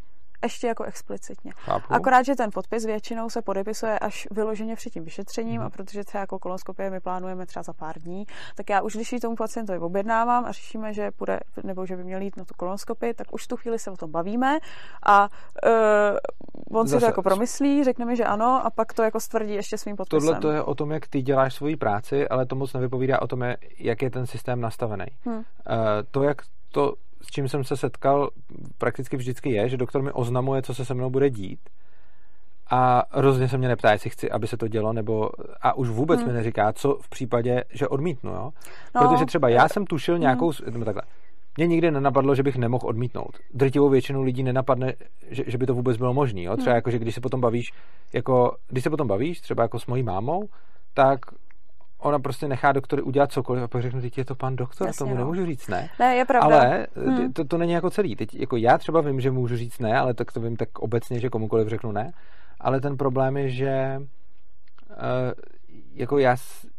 [0.45, 1.51] ještě jako explicitně.
[1.55, 1.93] Chápu.
[1.93, 5.67] Akorát, že ten podpis většinou se podepisuje až vyloženě před tím vyšetřením mm.
[5.67, 9.13] a protože třeba jako kolonoskopie my plánujeme třeba za pár dní, tak já už když
[9.13, 12.53] ji tomu pacientovi objednávám a řešíme, že půjde, nebo že by měl jít na tu
[12.57, 14.59] kolonoskopii, tak už tu chvíli se o tom bavíme
[15.05, 15.29] a
[16.73, 19.19] uh, on Zase, si to jako promyslí, řekne mi, že ano a pak to jako
[19.19, 20.27] stvrdí ještě svým podpisem.
[20.27, 23.27] Tohle to je o tom, jak ty děláš svoji práci, ale to moc nevypovídá o
[23.27, 23.43] tom,
[23.79, 25.05] jak je ten systém nastavený.
[25.25, 25.35] Hmm.
[25.35, 25.43] Uh,
[26.11, 26.93] to, jak to
[27.25, 28.29] s čím jsem se setkal
[28.77, 31.59] prakticky vždycky je, že doktor mi oznamuje, co se se mnou bude dít
[32.69, 35.29] a rozhodně se mě neptá, jestli chci, aby se to dělo, nebo
[35.61, 36.27] a už vůbec hmm.
[36.27, 38.51] mi neříká, co v případě, že odmítnu, jo?
[38.95, 40.83] No, Protože třeba já jsem tušil nějakou, hmm.
[40.83, 41.01] takhle,
[41.57, 43.39] mě nikdy nenapadlo, že bych nemohl odmítnout.
[43.53, 44.93] Drtivou většinu lidí nenapadne,
[45.29, 46.41] že, že by to vůbec bylo možné.
[46.41, 46.57] Jo?
[46.57, 46.75] Třeba hmm.
[46.75, 47.71] jako, že když se potom bavíš,
[48.13, 50.49] jako, když se potom bavíš, třeba jako s mojí mámou,
[50.93, 51.19] tak
[52.05, 54.99] ona prostě nechá doktory udělat cokoliv a pak řeknu, teď je to pan doktor, Jasně,
[54.99, 55.17] tomu no.
[55.17, 55.89] nemůžu říct ne.
[55.99, 56.55] Ne, je pravda.
[56.55, 57.33] Ale hmm.
[57.33, 58.15] to, to není jako celý.
[58.15, 61.19] Teď jako já třeba vím, že můžu říct ne, ale tak to vím tak obecně,
[61.19, 62.11] že komukoliv řeknu ne.
[62.59, 64.01] Ale ten problém je, že
[64.89, 64.95] uh,
[65.93, 66.35] jako já,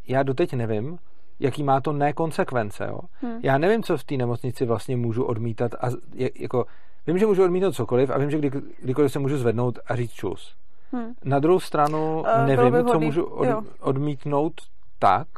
[0.08, 0.98] já doteď nevím,
[1.40, 2.86] jaký má to ne konsekvence.
[2.88, 2.98] Jo?
[3.20, 3.40] Hmm.
[3.42, 5.88] Já nevím, co v té nemocnici vlastně můžu odmítat a
[6.34, 6.66] jako
[7.06, 8.50] vím, že můžu odmítnout cokoliv a vím, že kdy,
[8.82, 10.56] kdykoliv se můžu zvednout a říct čus.
[10.92, 11.12] Hmm.
[11.24, 13.48] Na druhou stranu uh, nevím, co můžu od,
[13.80, 14.54] odmítnout
[14.98, 15.28] tak,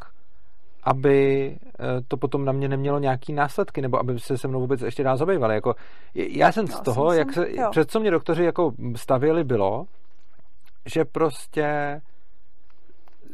[0.83, 1.49] aby
[1.79, 5.03] eh, to potom na mě nemělo nějaký následky, nebo aby se se mnou vůbec ještě
[5.03, 5.55] dál zabývali.
[5.55, 5.75] Jako,
[6.13, 9.85] já jsem z toho, jak se, před co mě doktoři jako stavěli, bylo,
[10.85, 12.01] že prostě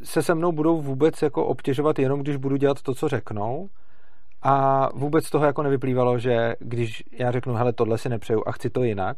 [0.04, 3.70] se se mnou budou vůbec jako obtěžovat jenom, když budu dělat to, co řeknou.
[4.42, 8.52] A vůbec z toho jako nevyplývalo, že když já řeknu, hele, tohle si nepřeju a
[8.52, 9.18] chci to jinak,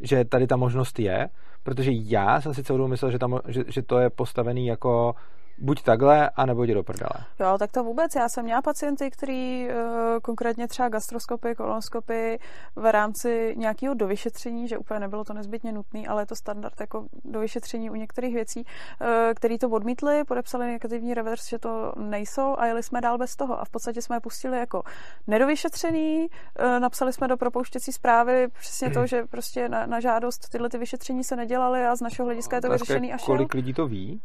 [0.00, 1.28] že tady ta možnost je,
[1.62, 5.14] protože já jsem si celou dobu myslel, že, tam, že, že to je postavený jako
[5.58, 7.24] buď takhle, anebo jdi do prdele.
[7.40, 8.14] Jo, tak to vůbec.
[8.14, 9.74] Já jsem měla pacienty, který uh,
[10.22, 12.38] konkrétně třeba gastroskopy, kolonoskopy
[12.76, 17.06] v rámci nějakého dovyšetření, že úplně nebylo to nezbytně nutné, ale je to standard jako
[17.24, 22.66] dovyšetření u některých věcí, uh, který to odmítli, podepsali negativní revers, že to nejsou a
[22.66, 23.60] jeli jsme dál bez toho.
[23.60, 24.82] A v podstatě jsme je pustili jako
[25.26, 30.68] nedovyšetřený, uh, napsali jsme do propouštěcí zprávy přesně to, že prostě na, na žádost tyhle
[30.68, 33.86] ty vyšetření se nedělaly a z našeho hlediska je to vyřešený a Kolik lidí to
[33.86, 34.20] ví?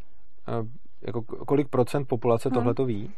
[1.08, 2.54] Jako kolik procent populace hmm.
[2.54, 3.12] tohle to ví.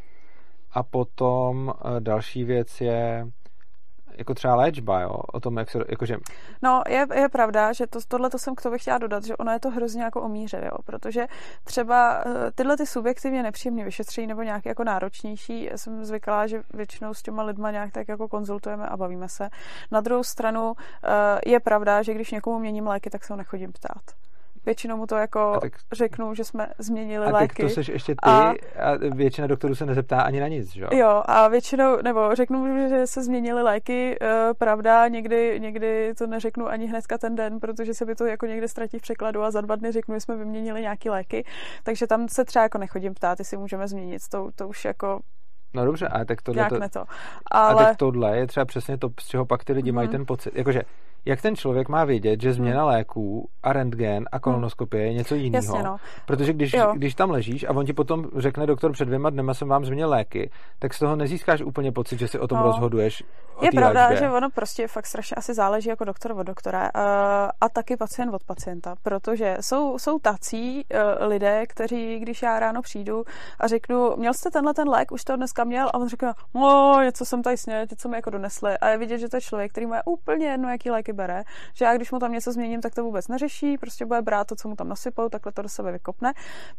[0.72, 3.28] A potom eh, další věc je
[4.18, 6.18] jako třeba léčba, jo, o tom, jak se, jakože...
[6.62, 9.52] No, je, je pravda, že to, tohle to jsem k tomu chtěla dodat, že ono
[9.52, 11.28] je to hrozně jako o míře, jo, protože
[11.64, 17.14] třeba eh, tyhle ty subjektivně nepříjemně vyšetření nebo nějaké jako náročnější, jsem zvyklá, že většinou
[17.14, 19.50] s těma lidma nějak tak jako konzultujeme a bavíme se.
[19.92, 20.74] Na druhou stranu
[21.04, 24.25] eh, je pravda, že když někomu měním léky, tak se ho nechodím ptát
[24.66, 27.64] většinou mu to jako tak, řeknu, že jsme změnili a léky.
[27.64, 28.54] A to seš ještě ty a, a
[29.14, 31.24] většina doktorů se nezeptá ani na nic, že jo?
[31.26, 36.68] a většinou, nebo řeknu mu, že se změnili léky, uh, pravda, někdy, někdy to neřeknu
[36.68, 39.62] ani hnedka ten den, protože se by to jako někde ztratí v překladu a za
[39.62, 41.46] dva dny řeknu, že jsme vyměnili nějaký léky,
[41.84, 45.20] takže tam se třeba jako nechodím ptát, jestli můžeme změnit, to, to už jako
[45.76, 46.70] No dobře, ale tak tohle...
[46.70, 47.06] To, to.
[47.52, 47.84] Ale...
[47.84, 49.96] A tak tohle je třeba přesně to, z čeho pak ty lidi mm.
[49.96, 50.56] mají ten pocit.
[50.56, 50.82] Jakože
[51.26, 52.94] jak ten člověk má vědět, že změna hmm.
[52.94, 55.66] léků a rentgen a kolonoskopie je něco jiného.
[55.66, 55.98] Jasně, no.
[56.26, 59.68] Protože když, když tam ležíš a on ti potom řekne, doktor, před dvěma dnema jsem
[59.68, 62.64] vám změnil léky, tak z toho nezískáš úplně pocit, že si o tom no.
[62.64, 63.24] rozhoduješ.
[63.56, 64.28] O je pravda, léčbě.
[64.28, 67.02] že ono prostě fakt strašně asi záleží jako doktor od doktora uh,
[67.62, 72.82] a taky pacient od pacienta, protože jsou, jsou tací uh, lidé, kteří, když já ráno
[72.82, 73.24] přijdu
[73.60, 77.02] a řeknu, měl jste tenhle ten lék, už to dneska měl, a on řekne, no,
[77.04, 78.78] něco jsem tady sněl, teď co mi jako donesli.
[78.78, 81.44] A je vidět, že to je člověk, který má úplně jedno, jaký léky bere,
[81.74, 84.56] že já když mu tam něco změním, tak to vůbec neřeší, prostě bude brát to,
[84.56, 86.34] co mu tam nasypou, takhle to do sebe vykopne,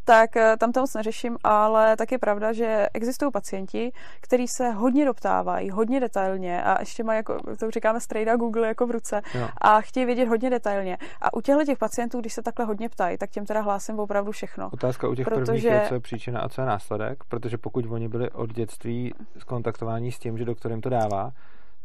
[0.05, 4.71] tak eh, tam to moc neřeším, ale tak je pravda, že existují pacienti, kteří se
[4.71, 9.23] hodně doptávají, hodně detailně a ještě mají, jako, to říkáme strejda Google jako v ruce
[9.35, 9.49] jo.
[9.61, 10.99] a chtějí vědět hodně detailně.
[11.21, 14.33] A u těchto těch pacientů, když se takhle hodně ptají, tak těm teda hlásím opravdu
[14.33, 14.71] všechno.
[14.73, 15.45] Otázka u těch protože...
[15.45, 19.15] prvních je, co je příčina a co je následek, protože pokud oni byli od dětství
[19.39, 21.33] skontaktováni s tím, že doktor jim to dává,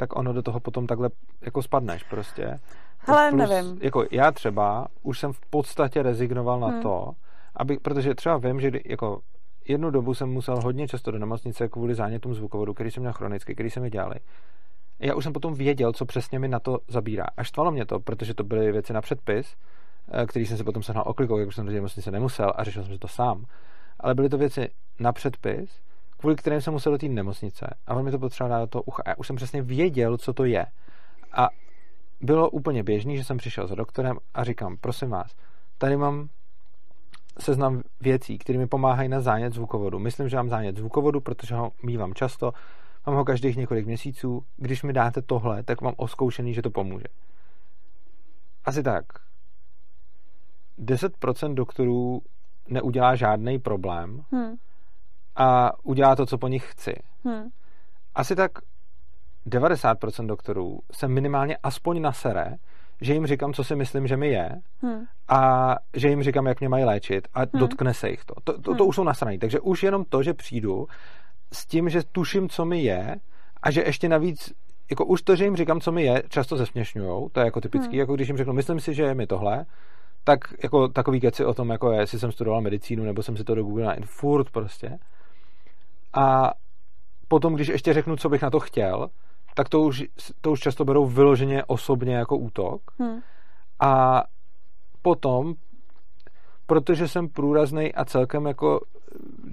[0.02, 1.10] tak ono do toho potom takhle
[1.42, 2.60] jako spadneš prostě.
[2.98, 3.80] Hele, Plus, nevím.
[3.82, 6.82] Jako já třeba už jsem v podstatě rezignoval na hmm.
[6.82, 7.12] to,
[7.56, 9.22] aby, protože třeba vím, že jako
[9.68, 13.54] jednu dobu jsem musel hodně často do nemocnice kvůli zánětům zvukovodu, který jsem měl chronicky,
[13.54, 14.16] který jsem mi dělali.
[15.00, 17.26] Já už jsem potom věděl, co přesně mi na to zabírá.
[17.38, 19.56] A štvalo mě to, protože to byly věci na předpis,
[20.12, 22.84] eh, který jsem si potom sehnal oklikou, jak už jsem do nemocnice nemusel a řešil
[22.84, 23.46] jsem si to sám.
[24.00, 25.82] Ale byly to věci na předpis,
[26.22, 28.84] kvůli kterým jsem musel do té nemocnice a on mi to potřeboval dát do toho
[28.84, 29.04] ucha.
[29.08, 30.66] Já už jsem přesně věděl, co to je.
[31.32, 31.50] A
[32.22, 35.36] bylo úplně běžný, že jsem přišel za doktorem a říkám, prosím vás,
[35.78, 36.30] tady mám
[37.40, 40.00] seznam věcí, které mi pomáhají na zánět zvukovodu.
[40.00, 42.54] Myslím, že mám zánět zvukovodu, protože ho mývám často,
[43.08, 44.44] mám ho každých několik měsíců.
[44.58, 47.06] Když mi dáte tohle, tak mám oskoušený, že to pomůže.
[48.66, 49.06] Asi tak.
[50.80, 52.22] 10% doktorů
[52.68, 54.56] neudělá žádný problém, hmm
[55.36, 56.94] a udělá to, co po nich chci.
[57.26, 57.44] Hmm.
[58.16, 58.52] Asi tak
[59.48, 62.56] 90% doktorů se minimálně aspoň nasere,
[63.02, 64.50] že jim říkám, co si myslím, že mi je
[64.82, 65.06] hmm.
[65.28, 67.50] a že jim říkám, jak mě mají léčit a hmm.
[67.54, 68.34] dotkne se jich to.
[68.44, 68.90] To, to, to hmm.
[68.90, 69.40] už jsou nasraný.
[69.40, 70.88] Takže už jenom to, že přijdu
[71.54, 73.16] s tím, že tuším, co mi je
[73.64, 74.54] a že ještě navíc
[74.90, 77.92] jako už to, že jim říkám, co mi je, často zesměšňujou, to je jako typický,
[77.92, 78.00] hmm.
[78.00, 79.66] jako když jim řeknu, myslím si, že je mi tohle,
[80.24, 83.44] tak jako takový keci o tom, jako je, jestli jsem studoval medicínu, nebo jsem si
[83.44, 84.98] to do Google na furt prostě.
[86.14, 86.52] A
[87.28, 89.10] potom, když ještě řeknu, co bych na to chtěl,
[89.56, 90.04] tak to už,
[90.42, 92.82] to už často berou vyloženě osobně jako útok.
[93.00, 93.20] Hmm.
[93.80, 94.24] A
[95.02, 95.54] potom,
[96.66, 98.80] protože jsem průrazný a celkem jako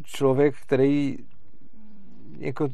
[0.05, 1.17] člověk, který
[2.39, 2.69] jako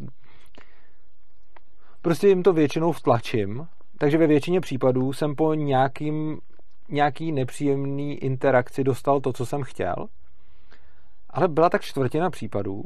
[2.02, 3.66] prostě jim to většinou vtlačím,
[3.98, 6.38] takže ve většině případů jsem po nějakým,
[6.88, 9.94] nějaký nepříjemný interakci dostal to, co jsem chtěl,
[11.30, 12.82] ale byla tak čtvrtina případů,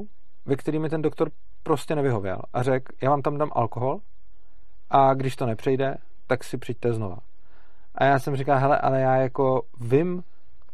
[0.48, 1.30] ve mi ten doktor
[1.62, 4.00] prostě nevyhověl a řekl, já vám tam dám alkohol
[4.90, 5.96] a když to nepřejde,
[6.26, 7.16] tak si přijďte znova.
[7.94, 10.22] A já jsem říkal, hele, ale já jako vím,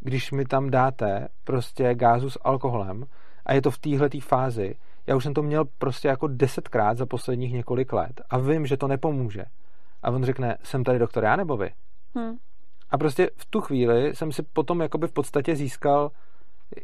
[0.00, 3.04] když mi tam dáte prostě gázu s alkoholem
[3.46, 4.74] a je to v téhle fázi,
[5.06, 8.76] já už jsem to měl prostě jako desetkrát za posledních několik let a vím, že
[8.76, 9.44] to nepomůže.
[10.02, 11.70] A on řekne, jsem tady doktor já nebo vy?
[12.14, 12.36] Hmm.
[12.90, 16.10] A prostě v tu chvíli jsem si potom jakoby v podstatě získal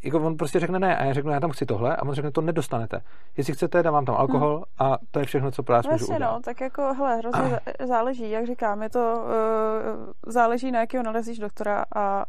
[0.02, 2.30] jako on prostě řekne ne a já řeknu, já tam chci tohle a on řekne,
[2.30, 3.00] to nedostanete.
[3.36, 4.92] Jestli chcete, dám vám tam alkohol hmm.
[4.92, 6.32] a to je všechno, co pro vás můžu udělat.
[6.32, 7.86] no, tak jako, hele, hrozně ah.
[7.86, 12.24] záleží, jak říkám, je to, uh, záleží na jakého narazíš doktora a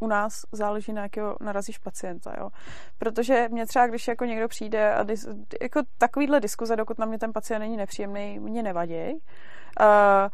[0.00, 2.50] u nás záleží na jakého narazíš pacienta, jo.
[2.98, 5.28] Protože mě třeba, když jako někdo přijde a dis,
[5.62, 9.12] jako takovýhle diskuze, dokud na mě ten pacient není nepříjemný, mě nevadí.
[9.80, 10.28] Uh,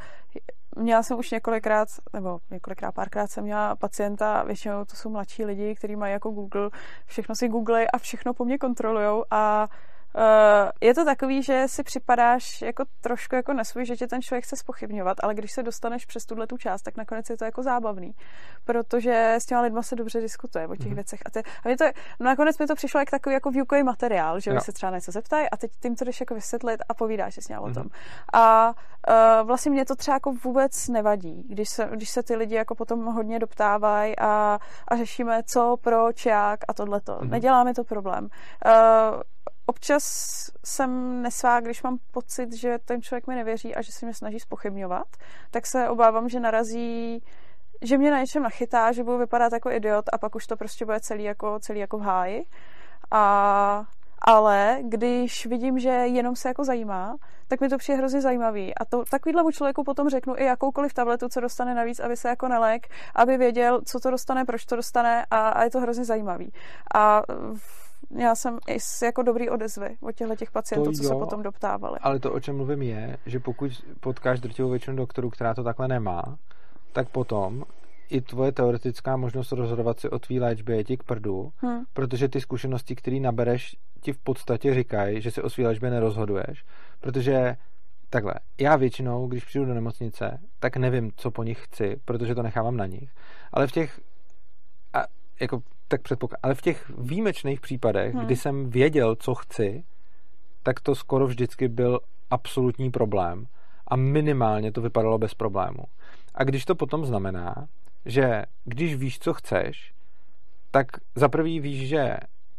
[0.76, 5.74] měla jsem už několikrát, nebo několikrát, párkrát jsem měla pacienta, většinou to jsou mladší lidi,
[5.74, 6.70] kteří mají jako Google,
[7.06, 9.68] všechno si googlej a všechno po mně kontrolujou a
[10.80, 14.56] je to takový, že si připadáš jako trošku jako nesvůj, že tě ten člověk chce
[14.56, 18.14] spochybňovat, ale když se dostaneš přes tuhle tu část, tak nakonec je to jako zábavný,
[18.64, 20.94] protože s těma lidma se dobře diskutuje o těch mm-hmm.
[20.94, 21.20] věcech.
[21.26, 21.84] A, ty, a mě to,
[22.20, 25.50] no nakonec mi to přišlo jako takový jako výukový materiál, že se třeba něco zeptají
[25.50, 27.70] a teď tím to jdeš jako vysvětlit a povídáš si s ním mm-hmm.
[27.70, 27.82] o tom.
[27.82, 27.90] Mhm.
[28.32, 28.74] A
[29.08, 32.74] uh, vlastně mě to třeba jako vůbec nevadí, když se, když se ty lidi jako
[32.74, 34.58] potom hodně doptávají a,
[34.88, 37.12] a řešíme co, proč, jak a tohleto.
[37.12, 37.30] Mm-hmm.
[37.30, 38.24] Nedělá mi to problém.
[38.24, 39.20] Uh,
[39.66, 40.04] občas
[40.64, 44.40] jsem nesvá, když mám pocit, že ten člověk mi nevěří a že se mě snaží
[44.40, 45.06] spochybňovat,
[45.50, 47.22] tak se obávám, že narazí
[47.82, 50.84] že mě na něčem nachytá, že budu vypadat jako idiot a pak už to prostě
[50.84, 52.44] bude celý jako, celý jako v háji.
[53.10, 53.84] A,
[54.22, 57.16] ale když vidím, že jenom se jako zajímá,
[57.48, 58.74] tak mi to přijde hrozně zajímavý.
[58.74, 62.48] A to takovýhlemu člověku potom řeknu i jakoukoliv tabletu, co dostane navíc, aby se jako
[62.48, 66.52] nelek, aby věděl, co to dostane, proč to dostane a, a je to hrozně zajímavý.
[66.94, 67.22] A
[68.10, 71.42] já jsem i jako dobrý odezvy od těchto těch pacientů, to co jo, se potom
[71.42, 71.98] doptávali.
[72.00, 75.88] Ale to, o čem mluvím, je, že pokud potkáš drtivou většinu doktorů, která to takhle
[75.88, 76.22] nemá,
[76.92, 77.64] tak potom
[78.10, 81.84] i tvoje teoretická možnost rozhodovat si o tvý léčbě je ti k prdu, hmm.
[81.92, 86.64] protože ty zkušenosti, které nabereš, ti v podstatě říkají, že si o svý léčbě nerozhoduješ,
[87.00, 87.56] protože
[88.10, 92.42] takhle, já většinou, když přijdu do nemocnice, tak nevím, co po nich chci, protože to
[92.42, 93.10] nechávám na nich,
[93.52, 94.00] ale v těch
[94.92, 95.04] a
[95.40, 98.24] jako tak předpokládám, ale v těch výjimečných případech, hmm.
[98.24, 99.84] kdy jsem věděl, co chci,
[100.62, 103.46] tak to skoro vždycky byl absolutní problém
[103.88, 105.82] a minimálně to vypadalo bez problému.
[106.34, 107.54] A když to potom znamená,
[108.04, 109.92] že když víš, co chceš,
[110.70, 112.16] tak za prvý víš, že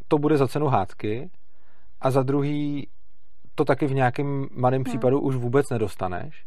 [0.08, 1.30] to bude za cenu hádky
[2.02, 2.88] a za druhý
[3.56, 4.84] to taky v nějakém malém hmm.
[4.84, 6.46] případu už vůbec nedostaneš,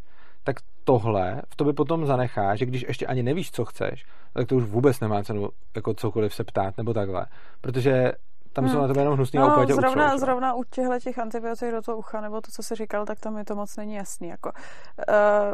[0.55, 4.57] tak tohle v tobě potom zanechá, že když ještě ani nevíš, co chceš, tak to
[4.57, 7.27] už vůbec nemá cenu jako cokoliv se ptát nebo takhle.
[7.61, 8.13] Protože
[8.53, 8.75] tam hmm.
[8.75, 11.83] jsou na to jenom hnusný no, a zrovna, utřou, zrovna u těchto těch antibiotik do
[11.83, 14.29] toho ucha, nebo to, co jsi říkal, tak tam mi to moc není jasný.
[14.29, 14.53] Jako,
[15.09, 15.53] uh,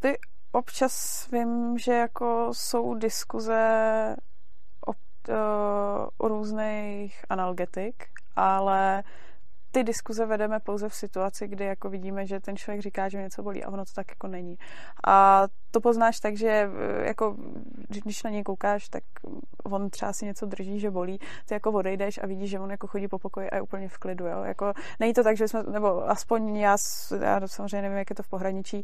[0.00, 0.18] ty
[0.52, 4.16] občas vím, že jako jsou diskuze
[4.86, 4.92] o,
[5.28, 8.04] uh, o různých analgetik,
[8.36, 9.02] ale
[9.74, 13.42] ty diskuze vedeme pouze v situaci, kdy jako vidíme, že ten člověk říká, že něco
[13.42, 14.56] bolí a ono to tak jako není.
[15.06, 17.36] A to poznáš tak, že eh, jako,
[18.04, 19.02] když na něj koukáš, tak
[19.64, 22.86] on třeba si něco drží, že bolí, ty jako odejdeš a vidíš, že on jako
[22.86, 24.42] chodí po pokoji a je úplně v klidu, jo.
[24.44, 26.76] Jako, není to tak, že jsme, nebo aspoň já,
[27.20, 28.82] já samozřejmě nevím, jak je to v pohraničí,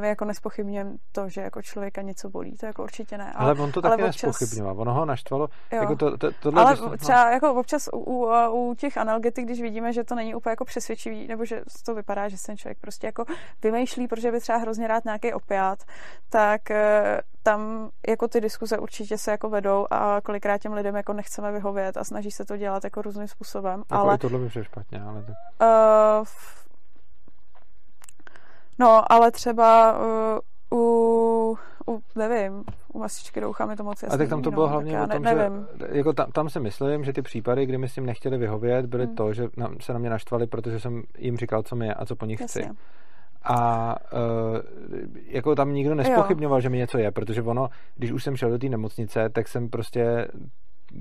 [0.00, 3.32] my eh, jako nespochybněm to, že jako člověka něco bolí, to jako určitě ne.
[3.32, 4.22] Ale, ale on to taky občas...
[4.22, 5.80] nespochybňoval, ono ho naštvalo, jo.
[5.80, 9.92] jako to, to, tohle, ale třeba jako občas u, u, u těch analgetik, když vidíme,
[9.92, 13.24] že to není úplně jako přesvědčivý, nebo že to vypadá, že ten člověk prostě jako
[13.62, 15.78] vymýšlí, protože by třeba hrozně rád nějaký opiát,
[16.30, 21.12] tak eh, tam jako ty diskuze určitě se jako vedou a kolikrát těm lidem jako
[21.12, 23.78] nechceme vyhovět a snaží se to dělat jako různým způsobem.
[23.78, 25.34] Jako ale, tohle by špatně, ale tak.
[25.60, 26.26] Uh,
[28.78, 31.58] no, ale třeba uh, u,
[31.88, 34.14] u, nevím, u masičky do ucha mi to moc jasný.
[34.14, 35.66] A tak tam to bylo no, hlavně o tom, ne, nevím.
[35.78, 38.86] že jako tam, tam si myslím, že ty případy, kdy mi s tím nechtěli vyhovět,
[38.86, 39.14] byly hmm.
[39.14, 42.06] to, že na, se na mě naštvali, protože jsem jim říkal, co mi je a
[42.06, 42.62] co po nich Jasně.
[42.62, 42.70] chci
[43.48, 44.58] a uh,
[45.26, 46.60] jako tam nikdo nespochybňoval, jo.
[46.60, 49.68] že mi něco je, protože ono, když už jsem šel do té nemocnice, tak jsem
[49.68, 50.28] prostě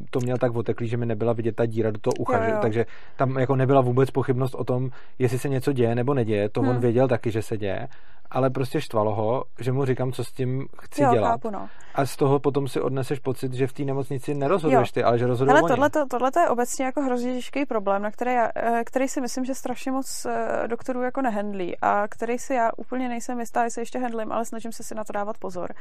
[0.10, 2.50] to měl tak oteklý, že mi nebyla vidět ta díra do toho ucha, jo, jo.
[2.50, 6.50] Že, takže tam jako nebyla vůbec pochybnost o tom, jestli se něco děje nebo neděje,
[6.50, 6.70] to hmm.
[6.70, 7.88] on věděl taky, že se děje,
[8.32, 11.30] ale prostě štvalo ho, že mu říkám, co s tím chci jo, dělat.
[11.30, 11.70] Chápu, no.
[11.96, 14.92] A z toho potom si odneseš pocit, že v té nemocnici nerozhoduješ jo.
[14.94, 18.34] ty, ale že rozhoduješ Ale tohle, tohle je obecně jako hrozně těžký problém, na který,
[18.34, 22.54] já, eh, který si myslím, že strašně moc eh, doktorů jako nehendlí a který si
[22.54, 25.74] já úplně nejsem jistá, jestli ještě handlím, ale snažím se si na to dávat pozor.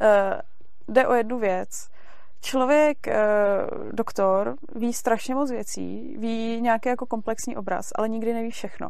[0.00, 0.40] Uh,
[0.88, 1.88] jde o jednu věc
[2.42, 3.16] člověk, eh,
[3.92, 8.88] doktor, ví strašně moc věcí, ví nějaký jako komplexní obraz, ale nikdy neví všechno.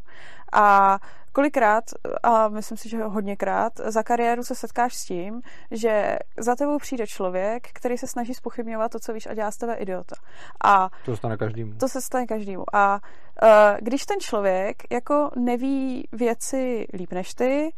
[0.53, 0.98] A
[1.32, 1.84] kolikrát,
[2.22, 5.40] a myslím si, že hodněkrát, za kariéru se setkáš s tím,
[5.70, 9.57] že za tebou přijde člověk, který se snaží spochybňovat to, co víš a dělá z
[9.57, 10.16] tebe idiota.
[10.64, 11.74] A to se stane každému.
[11.74, 12.64] To se stane každému.
[12.72, 13.00] A
[13.42, 13.48] uh,
[13.80, 17.72] když ten člověk jako neví věci líp než ty,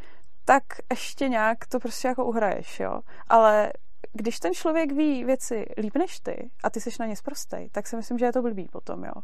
[0.45, 3.01] tak ještě nějak to prostě jako uhraješ, jo.
[3.29, 3.73] Ale
[4.13, 7.87] když ten člověk ví věci líp než ty a ty seš na ně zprostej, tak
[7.87, 9.15] si myslím, že je to blbý potom, jo.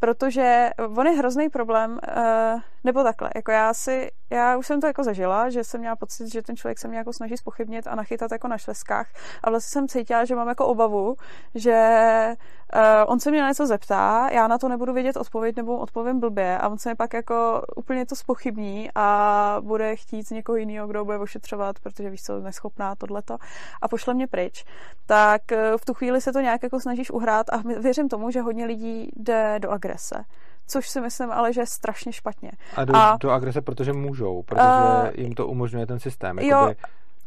[0.00, 4.86] Protože on je hrozný problém, uh, nebo takhle, jako já si, já už jsem to
[4.86, 7.94] jako zažila, že jsem měla pocit, že ten člověk se mě jako snaží spochybnit a
[7.94, 9.08] nachytat jako na šleskách
[9.42, 11.16] a vlastně jsem cítila, že mám jako obavu,
[11.54, 12.36] že
[12.74, 16.20] uh, on se mě na něco zeptá, já na to nebudu vědět odpověď nebo odpovím
[16.20, 20.86] blbě a on se mi pak jako úplně to spochybní a bude chtít někoho jiného,
[20.86, 23.36] kdo bude ošetřovat, protože víš co, neschopná tohleto
[23.82, 24.64] a pošle mě pryč,
[25.06, 28.40] tak eh, v tu chvíli se to nějak jako snažíš uhrát a věřím tomu, že
[28.40, 30.24] hodně lidí jde do agrese
[30.68, 32.50] což si myslím ale, že je strašně špatně.
[32.76, 36.38] A do, a, do agrese, protože můžou, protože uh, jim to umožňuje ten systém.
[36.38, 36.50] Jakoby...
[36.50, 36.74] Jo,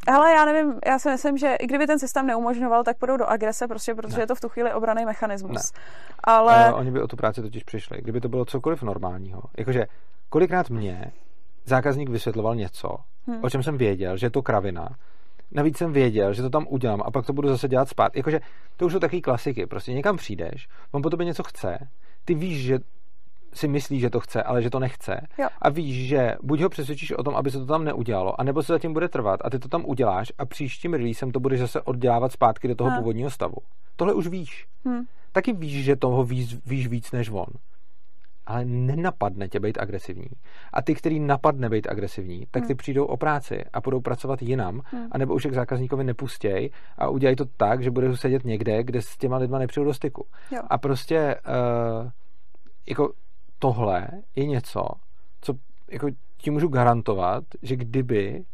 [0.06, 3.26] ale já nevím, já si myslím, že i kdyby ten systém neumožňoval, tak půjdou do
[3.26, 4.22] agrese, prostě protože ne.
[4.22, 5.72] je to v tu chvíli obraný mechanismus.
[5.72, 5.80] Ne.
[6.24, 6.72] Ale...
[6.72, 7.98] Uh, oni by o tu práci totiž přišli.
[8.02, 9.42] Kdyby to bylo cokoliv normálního.
[9.58, 9.86] Jakože
[10.28, 11.12] kolikrát mě
[11.64, 12.96] zákazník vysvětloval něco,
[13.26, 13.44] hmm.
[13.44, 14.88] o čem jsem věděl, že je to kravina,
[15.50, 18.16] navíc jsem věděl, že to tam udělám a pak to budu zase dělat spát.
[18.16, 18.40] Jakože
[18.76, 19.66] to už jsou taky klasiky.
[19.66, 21.78] Prostě někam přijdeš, on po tobě něco chce,
[22.24, 22.78] ty víš, že
[23.52, 25.26] si myslí, že to chce, ale že to nechce.
[25.38, 25.48] Jo.
[25.62, 28.72] A víš, že buď ho přesvědčíš o tom, aby se to tam neudělalo, anebo se
[28.72, 32.32] zatím bude trvat a ty to tam uděláš a příštím releasem to budeš zase oddělávat
[32.32, 32.96] zpátky do toho ha.
[32.96, 33.56] původního stavu.
[33.96, 34.66] Tohle už víš.
[34.84, 35.02] Hmm.
[35.32, 37.46] Taky víš, že toho víš, víš víc než on
[38.50, 40.30] ale nenapadne tě být agresivní.
[40.72, 42.76] A ty, který napadne být agresivní, tak ty hmm.
[42.76, 45.08] přijdou o práci a budou pracovat jinam, hmm.
[45.12, 49.16] anebo už k zákazníkovi nepustěj a udělají to tak, že budou sedět někde, kde s
[49.16, 50.26] těma lidma nepřijdou do styku.
[50.50, 50.62] Jo.
[50.70, 51.36] A prostě
[52.02, 52.10] uh,
[52.88, 53.12] jako
[53.60, 54.82] tohle je něco,
[55.40, 55.54] co
[55.90, 58.44] jako ti můžu garantovat, že kdyby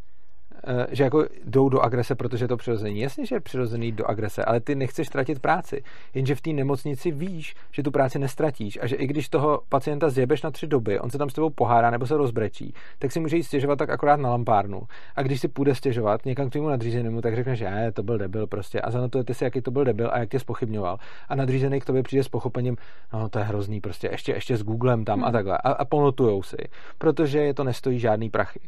[0.91, 3.01] že jako jdou do agrese, protože je to přirozený.
[3.01, 5.83] Jasně, že je přirozený do agrese, ale ty nechceš ztratit práci.
[6.15, 10.11] Jenže v té nemocnici víš, že tu práci nestratíš a že i když toho pacienta
[10.11, 13.21] zjebeš na tři doby, on se tam s tebou pohárá nebo se rozbrečí, tak si
[13.21, 14.83] může jít stěžovat tak akorát na lampárnu.
[15.17, 18.47] A když si půjde stěžovat někam k tvému nadřízenému, tak řekneš, že to byl debil
[18.47, 18.81] prostě.
[18.81, 20.99] A zanotujete si, jaký to byl debil a jak tě spochybňoval.
[21.29, 22.77] A nadřízený k tobě přijde s pochopením,
[23.13, 25.29] no to je hrozný, prostě ještě, ještě s Googlem tam hmm.
[25.29, 25.59] a takhle.
[25.59, 26.57] A, a ponotujou si,
[26.99, 28.61] protože je to nestojí žádný prachy.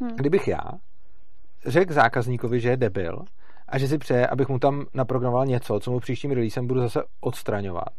[0.00, 0.16] Hmm.
[0.16, 0.60] Kdybych já
[1.66, 3.24] řekl zákazníkovi, že je debil
[3.68, 7.02] a že si přeje, abych mu tam naprogramoval něco, co mu příštím releasem budu zase
[7.20, 7.92] odstraňovat,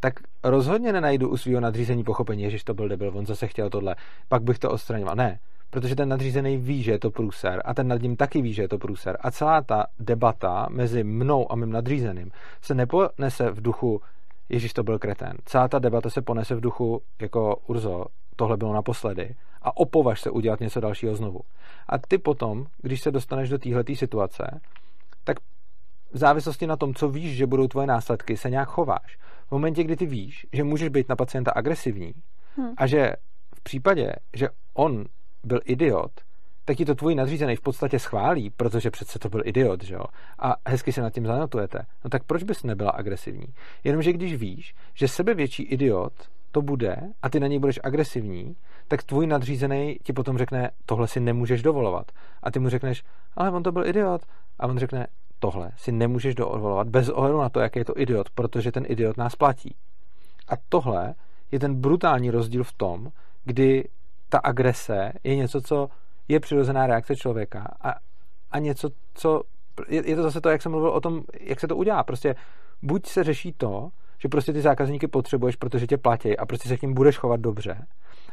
[0.00, 0.14] tak
[0.44, 3.96] rozhodně nenajdu u svého nadřízení pochopení, že to byl debil, on zase chtěl tohle,
[4.28, 5.16] pak bych to odstraňoval.
[5.16, 5.38] Ne,
[5.70, 8.62] protože ten nadřízený ví, že je to průser a ten nad ním taky ví, že
[8.62, 9.16] je to průser.
[9.20, 12.30] A celá ta debata mezi mnou a mým nadřízeným
[12.62, 14.00] se neponese v duchu,
[14.48, 15.32] Ježíš to byl kretén.
[15.44, 18.04] Celá ta debata se ponese v duchu jako Urzo,
[18.36, 21.40] tohle bylo naposledy a opovaž se udělat něco dalšího znovu.
[21.88, 24.60] A ty potom, když se dostaneš do téhle situace,
[25.24, 25.36] tak
[26.12, 29.18] v závislosti na tom, co víš, že budou tvoje následky, se nějak chováš.
[29.46, 32.12] V momentě, kdy ty víš, že můžeš být na pacienta agresivní
[32.56, 32.72] hmm.
[32.76, 33.12] a že
[33.54, 35.04] v případě, že on
[35.44, 36.10] byl idiot,
[36.64, 40.04] tak ti to tvůj nadřízený v podstatě schválí, protože přece to byl idiot, že jo?
[40.38, 41.78] A hezky se nad tím zanotujete.
[42.04, 43.46] No tak proč bys nebyla agresivní?
[43.84, 46.12] Jenomže když víš, že sebevětší idiot
[46.50, 48.56] to bude a ty na něj budeš agresivní,
[48.88, 52.12] tak tvůj nadřízený ti potom řekne, tohle si nemůžeš dovolovat.
[52.42, 53.04] A ty mu řekneš,
[53.36, 54.22] ale on to byl idiot.
[54.58, 55.06] A on řekne,
[55.38, 59.16] tohle si nemůžeš dovolovat bez ohledu na to, jaký je to idiot, protože ten idiot
[59.16, 59.74] nás platí.
[60.48, 61.14] A tohle
[61.52, 63.08] je ten brutální rozdíl v tom,
[63.44, 63.88] kdy
[64.28, 65.88] ta agrese je něco, co
[66.28, 67.94] je přirozená reakce člověka a,
[68.50, 69.42] a něco, co
[69.88, 72.02] je, je to zase to, jak jsem mluvil o tom, jak se to udělá.
[72.02, 72.34] Prostě
[72.82, 76.76] buď se řeší to, že prostě ty zákazníky potřebuješ, protože tě platí a prostě se
[76.76, 77.86] k ním budeš chovat dobře.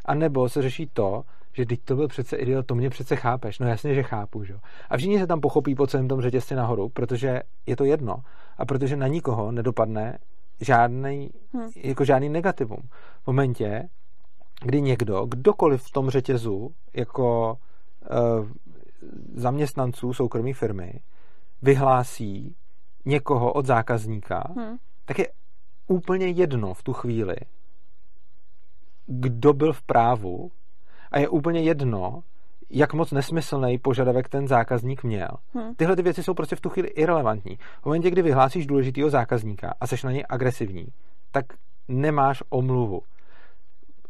[0.05, 3.59] A nebo se řeší to, že teď to byl přece idiot, to mě přece chápeš.
[3.59, 4.55] No jasně, že chápu, že?
[4.89, 8.15] A všichni se tam pochopí po celém tom řetězci nahoru, protože je to jedno.
[8.57, 10.17] A protože na nikoho nedopadne
[10.61, 11.69] žádný, hmm.
[11.75, 12.79] jako žádný negativum.
[13.23, 13.89] V momentě,
[14.61, 17.57] kdy někdo, kdokoliv v tom řetězu, jako
[18.11, 18.47] uh,
[19.35, 20.93] zaměstnanců soukromé firmy,
[21.61, 22.55] vyhlásí
[23.05, 24.77] někoho od zákazníka, hmm.
[25.05, 25.27] tak je
[25.87, 27.35] úplně jedno v tu chvíli,
[29.07, 30.51] kdo byl v právu
[31.11, 32.23] a je úplně jedno,
[32.69, 35.29] jak moc nesmyslný požadavek ten zákazník měl.
[35.53, 35.75] Hmm.
[35.75, 37.57] Tyhle ty věci jsou prostě v tu chvíli irrelevantní.
[37.81, 40.87] V momentě, kdy vyhlásíš důležitýho zákazníka a seš na něj agresivní,
[41.31, 41.45] tak
[41.87, 43.01] nemáš omluvu.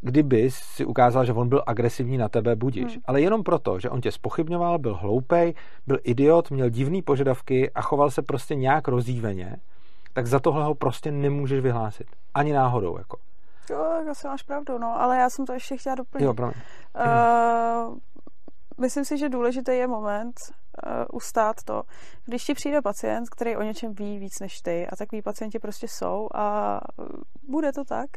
[0.01, 2.93] Kdyby si ukázal, že on byl agresivní na tebe, budíš.
[2.93, 3.01] Hmm.
[3.05, 5.53] Ale jenom proto, že on tě spochybňoval, byl hloupej,
[5.87, 9.55] byl idiot, měl divné požadavky a choval se prostě nějak rozíveně,
[10.13, 12.07] tak za tohle ho prostě nemůžeš vyhlásit.
[12.33, 13.17] Ani náhodou, jako.
[13.70, 16.26] Jo, tak asi máš pravdu, no, ale já jsem to ještě chtěla doplnit.
[16.26, 17.97] Jo, uh,
[18.78, 21.84] myslím si, že důležitý je moment uh, ustát to,
[22.26, 25.88] když ti přijde pacient, který o něčem ví víc než ty a takový pacienti prostě
[25.88, 26.80] jsou a
[27.47, 28.09] bude to tak.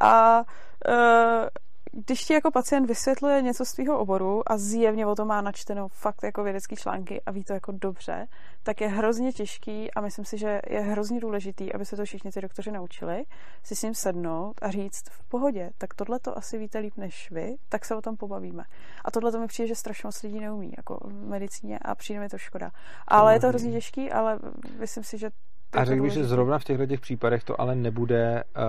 [0.00, 1.48] A uh,
[1.92, 5.88] když ti jako pacient vysvětluje něco z tvého oboru a zjevně o to má načtenou
[5.88, 8.26] fakt jako vědecké články a ví to jako dobře,
[8.62, 12.30] tak je hrozně těžký a myslím si, že je hrozně důležitý, aby se to všichni
[12.30, 13.24] ty doktoři naučili,
[13.62, 17.30] si s ním sednout a říct v pohodě, tak tohle to asi víte líp než
[17.30, 18.64] vy, tak se o tom pobavíme.
[19.04, 22.20] A tohle to mi přijde, že strašně moc lidí neumí, jako v medicíně a přijde
[22.20, 22.70] mi to škoda.
[23.08, 24.38] Ale je to hrozně těžký, ale
[24.78, 25.30] myslím si, že
[25.72, 28.62] a řekl bych, že zrovna v těchto těch případech to ale nebude uh,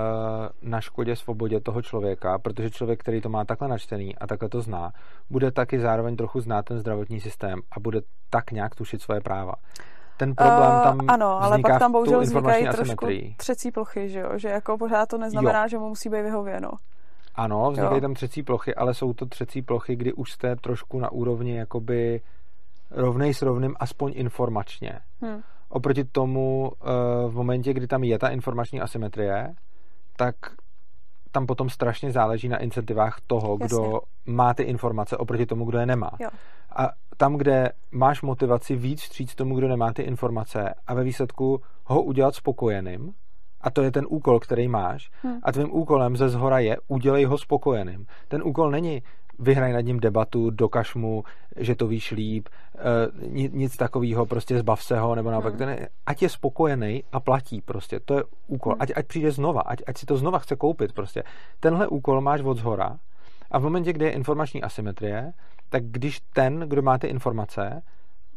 [0.70, 4.62] na škodě svobodě toho člověka, protože člověk, který to má takhle načtený a takhle to
[4.62, 4.92] zná,
[5.30, 9.54] bude taky zároveň trochu znát ten zdravotní systém a bude tak nějak tušit svoje práva.
[10.18, 14.30] Ten problém tam uh, Ano, ale pak tam bohužel vznikají trošku třecí plochy, že jo?
[14.36, 15.68] Že jako pořád to neznamená, jo.
[15.68, 16.70] že mu musí být vyhověno.
[17.36, 18.02] Ano, vznikají jo.
[18.02, 22.22] tam třecí plochy, ale jsou to třecí plochy, kdy už jste trošku na úrovni jakoby
[22.92, 25.00] rovnej s rovným, aspoň informačně.
[25.22, 25.42] Hmm.
[25.70, 26.86] Oproti tomu eh,
[27.28, 29.54] v momentě, kdy tam je ta informační asymetrie,
[30.18, 30.36] tak
[31.32, 33.66] tam potom strašně záleží na incentivách toho, Jasně.
[33.66, 36.12] kdo má ty informace oproti tomu, kdo je nemá.
[36.20, 36.30] Jo.
[36.76, 41.62] A tam, kde máš motivaci víc vstříc tomu, kdo nemá ty informace a ve výsledku
[41.86, 43.14] ho udělat spokojeným,
[43.62, 45.10] a to je ten úkol, který máš.
[45.22, 45.40] Hmm.
[45.44, 48.06] A tvým úkolem ze zhora je udělej ho spokojeným.
[48.28, 49.04] Ten úkol není
[49.40, 51.24] vyhraj nad ním debatu, dokaž mu,
[51.58, 52.50] že to víš líp,
[53.32, 55.58] nic takového, prostě zbav se ho, nebo naopak, hmm.
[55.58, 58.82] ten, ať je spokojený a platí prostě, to je úkol, hmm.
[58.82, 61.24] ať, ať přijde znova, ať, ať si to znova chce koupit prostě.
[61.60, 63.00] Tenhle úkol máš od zhora
[63.52, 65.34] a v momentě, kdy je informační asymetrie,
[65.70, 67.82] tak když ten, kdo má ty informace,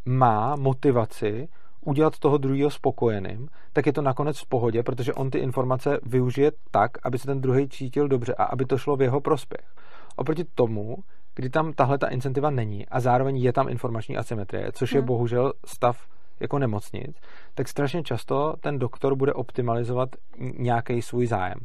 [0.05, 1.49] má motivaci
[1.81, 6.53] udělat toho druhého spokojeným, tak je to nakonec v pohodě, protože on ty informace využije
[6.71, 9.75] tak, aby se ten druhý cítil dobře a aby to šlo v jeho prospěch.
[10.17, 10.97] Oproti tomu,
[11.35, 15.07] kdy tam tahle ta incentiva není a zároveň je tam informační asymetrie, což je hmm.
[15.07, 16.07] bohužel stav
[16.41, 17.17] jako nemocnic,
[17.55, 20.09] tak strašně často ten doktor bude optimalizovat
[20.39, 21.59] nějaký svůj zájem.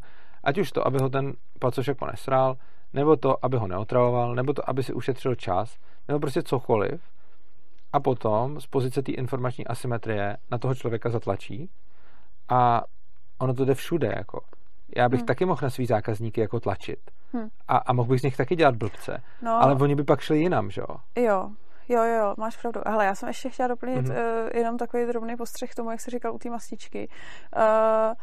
[0.43, 2.55] Ať už to, aby ho ten pacošek ponesral,
[2.93, 7.01] nebo to, aby ho neotravoval, nebo to, aby si ušetřil čas, nebo prostě cokoliv.
[7.93, 11.69] A potom z pozice té informační asymetrie na toho člověka zatlačí
[12.49, 12.83] a
[13.37, 14.13] ono to jde všude.
[14.17, 14.41] Jako.
[14.95, 15.27] Já bych hmm.
[15.27, 17.11] taky mohl na svý zákazníky jako tlačit.
[17.33, 17.47] Hmm.
[17.67, 19.23] A, a mohl bych z nich taky dělat blbce.
[19.41, 20.97] No, ale oni by pak šli jinam, že jo?
[21.15, 21.49] Jo,
[21.89, 22.81] Jo, jo, máš pravdu.
[22.85, 24.43] Hele, já jsem ještě chtěla doplnit mm-hmm.
[24.43, 27.09] uh, jenom takový drobný postřeh k tomu, jak jsi říkal u té mastičky.
[27.55, 28.13] Uh,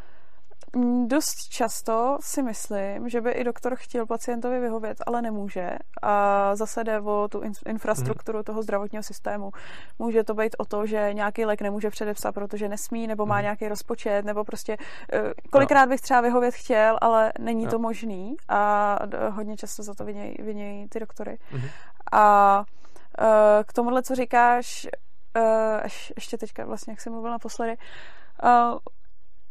[1.05, 5.77] Dost často si myslím, že by i doktor chtěl pacientovi vyhovět, ale nemůže.
[6.01, 9.51] A zase jde o tu infrastrukturu toho zdravotního systému.
[9.99, 13.43] Může to být o to, že nějaký lék nemůže předepsat, protože nesmí, nebo má mhm.
[13.43, 14.77] nějaký rozpočet, nebo prostě
[15.13, 18.99] eh, kolikrát bych třeba vyhovět chtěl, ale není to možný a
[19.29, 21.37] hodně často za to vinějí, vinějí ty doktory.
[21.51, 21.67] Mhm.
[22.11, 22.63] A
[23.19, 24.87] eh, k tomuhle, co říkáš,
[25.35, 27.75] eh, ještě teďka vlastně, jak jsem mluvila naposledy,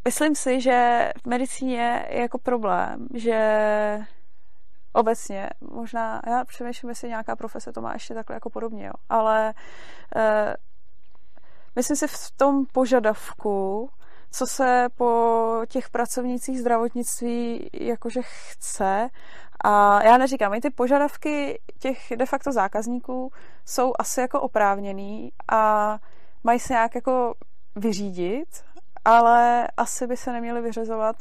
[0.05, 3.99] Myslím si, že v medicíně je jako problém, že
[4.93, 8.93] obecně, možná, já přemýšlím, jestli nějaká profese to má ještě takhle jako podobně, jo.
[9.09, 9.55] ale
[10.17, 10.55] eh,
[11.77, 13.91] myslím si v tom požadavku,
[14.31, 19.09] co se po těch pracovnících zdravotnictví jakože chce.
[19.65, 23.33] A já neříkám, i ty požadavky těch de facto zákazníků
[23.65, 25.99] jsou asi jako oprávněný a
[26.45, 27.35] mají se nějak jako
[27.77, 28.65] vyřídit
[29.05, 31.17] ale asi by se neměly vyřezovat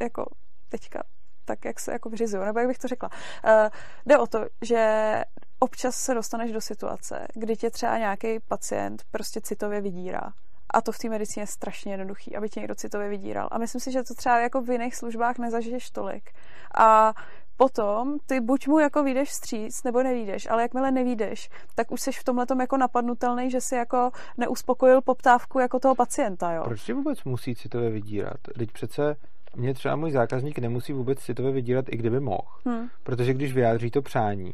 [0.00, 0.24] jako
[0.68, 1.02] teďka
[1.44, 3.10] tak, jak se jako vyřizují, nebo jak bych to řekla.
[3.44, 3.68] Uh,
[4.06, 5.24] jde o to, že
[5.58, 10.32] občas se dostaneš do situace, kdy tě třeba nějaký pacient prostě citově vydírá.
[10.74, 13.48] A to v té medicíně je strašně jednoduchý, aby tě někdo citově vydíral.
[13.50, 16.30] A myslím si, že to třeba jako v jiných službách nezažiješ tolik.
[16.78, 17.14] A
[17.62, 22.12] potom ty buď mu jako vyjdeš vstříc, nebo nevídeš, ale jakmile nevídeš, tak už jsi
[22.12, 26.62] v tomhle jako napadnutelný, že si jako neuspokojil poptávku jako toho pacienta, jo.
[26.64, 28.36] Proč tě vůbec musí citově vydírat?
[28.58, 29.16] Teď přece
[29.56, 32.48] mě třeba můj zákazník nemusí vůbec citově vydírat, i kdyby mohl.
[32.64, 32.88] Hmm.
[33.02, 34.52] Protože když vyjádří to přání,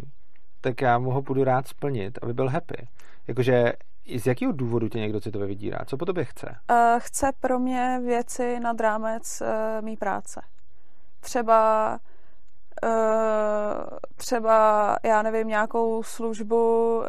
[0.60, 2.88] tak já mu ho budu rád splnit, aby byl happy.
[3.28, 3.72] Jakože
[4.18, 5.78] z jakého důvodu tě někdo citově vydírá?
[5.86, 6.56] Co po tobě chce?
[6.70, 10.40] Uh, chce pro mě věci nad rámec uh, mý práce.
[11.20, 11.98] Třeba
[14.16, 17.04] třeba, já nevím, nějakou službu, uh,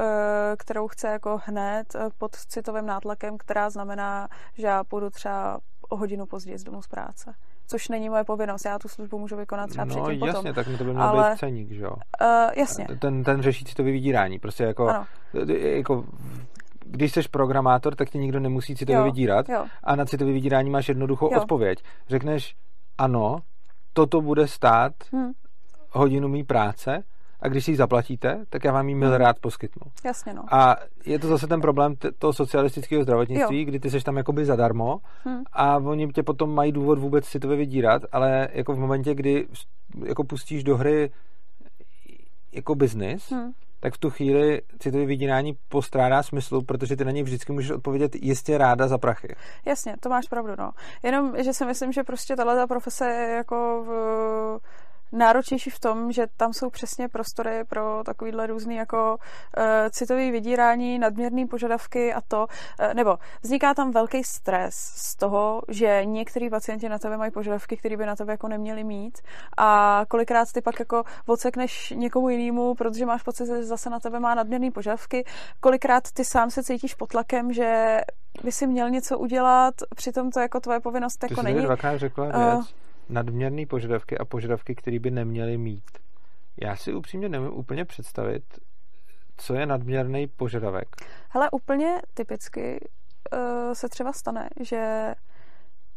[0.57, 5.59] kterou chce jako hned pod citovým nátlakem, která znamená, že já půjdu třeba
[5.89, 7.33] o hodinu později z domu z práce.
[7.67, 10.53] Což není moje povinnost, já tu službu můžu vykonat třeba no, předtím jasně, potom.
[10.53, 11.31] tak to by měl Ale...
[11.31, 11.91] být ceník, že jo?
[11.91, 12.87] Uh, jasně.
[12.99, 14.93] Ten, ten řeší citový vydírání, prostě jako,
[15.53, 16.05] jako
[16.85, 19.65] když jsi programátor, tak tě nikdo nemusí citově vydírat jo.
[19.83, 21.41] a na citově vydírání máš jednoduchou jo.
[21.41, 21.83] odpověď.
[22.07, 22.55] Řekneš,
[22.97, 23.37] ano,
[23.93, 25.31] toto bude stát hmm
[25.91, 27.03] hodinu mý práce
[27.41, 29.17] a když si ji zaplatíte, tak já vám ji mil hmm.
[29.17, 29.91] rád poskytnu.
[30.05, 30.43] Jasně, no.
[30.51, 30.75] A
[31.05, 33.65] je to zase ten problém t- toho socialistického zdravotnictví, jo.
[33.65, 35.43] kdy ty seš tam jakoby zadarmo hmm.
[35.53, 39.47] a oni tě potom mají důvod vůbec si to vydírat, ale jako v momentě, kdy
[40.05, 41.11] jako pustíš do hry
[42.51, 43.51] jako biznis, Hmm.
[43.79, 48.15] tak v tu chvíli citový vydírání postrádá smyslu, protože ty na něj vždycky můžeš odpovědět
[48.15, 49.35] jistě ráda za prachy.
[49.65, 50.71] Jasně, to máš pravdu, no.
[51.03, 53.89] Jenom, že si myslím, že prostě tahle profese je jako v,
[55.11, 59.17] náročnější v tom, že tam jsou přesně prostory pro takovýhle různý jako
[59.57, 62.47] uh, citový vydírání, nadměrné požadavky a to,
[62.79, 67.77] uh, nebo vzniká tam velký stres z toho, že některý pacienti na tebe mají požadavky,
[67.77, 69.17] které by na tebe jako neměli mít
[69.57, 74.19] a kolikrát ty pak jako odsekneš někomu jinému, protože máš pocit, že zase na tebe
[74.19, 75.25] má nadměrné požadavky,
[75.59, 77.99] kolikrát ty sám se cítíš pod tlakem, že
[78.43, 81.61] by si měl něco udělat, přitom to jako tvoje povinnost Ty jako není.
[81.61, 82.73] dvakrát řekla Uh, věc,
[83.09, 85.83] nadměrné požadavky a požadavky, které by neměly mít.
[86.61, 88.43] Já si upřímně nevím úplně představit,
[89.37, 90.87] co je nadměrný požadavek.
[91.29, 92.89] Hele, úplně typicky
[93.33, 95.13] uh, se třeba stane, že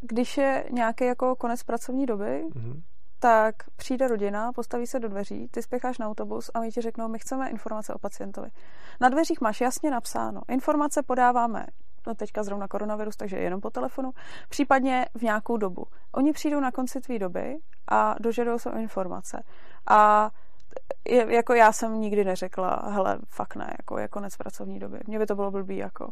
[0.01, 2.81] když je nějaký jako konec pracovní doby, Mhm.
[3.19, 7.07] tak přijde rodina, postaví se do dveří, ty spěcháš na autobus a oni ti řeknou,
[7.07, 8.49] my chceme informace o pacientovi.
[9.01, 11.65] Na dveřích máš jasně napsáno, informace podáváme
[12.07, 14.11] no teďka zrovna koronavirus, takže jenom po telefonu,
[14.49, 15.85] případně v nějakou dobu.
[16.11, 19.43] Oni přijdou na konci tvý doby a dožadou se informace.
[19.89, 20.31] A
[21.07, 24.99] je, jako já jsem nikdy neřekla, hele, fakt ne, jako je konec pracovní doby.
[25.07, 26.09] Mně by to bylo blbý, jako.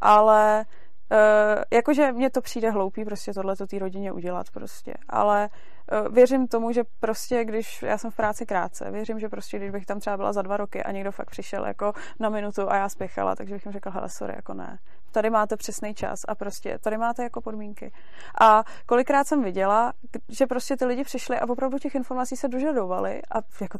[0.00, 0.64] Ale
[1.12, 5.48] Uh, jakože mně to přijde hloupý prostě tohle to té rodině udělat prostě, ale
[5.92, 9.70] uh, věřím tomu, že prostě když já jsem v práci krátce, věřím, že prostě když
[9.70, 12.76] bych tam třeba byla za dva roky a někdo fakt přišel jako na minutu a
[12.76, 14.78] já spěchala, takže bych jim řekla, hele sorry, jako ne.
[15.12, 17.92] Tady máte přesný čas a prostě tady máte jako podmínky.
[18.40, 19.92] A kolikrát jsem viděla,
[20.28, 23.78] že prostě ty lidi přišli a opravdu těch informací se dožadovali a jako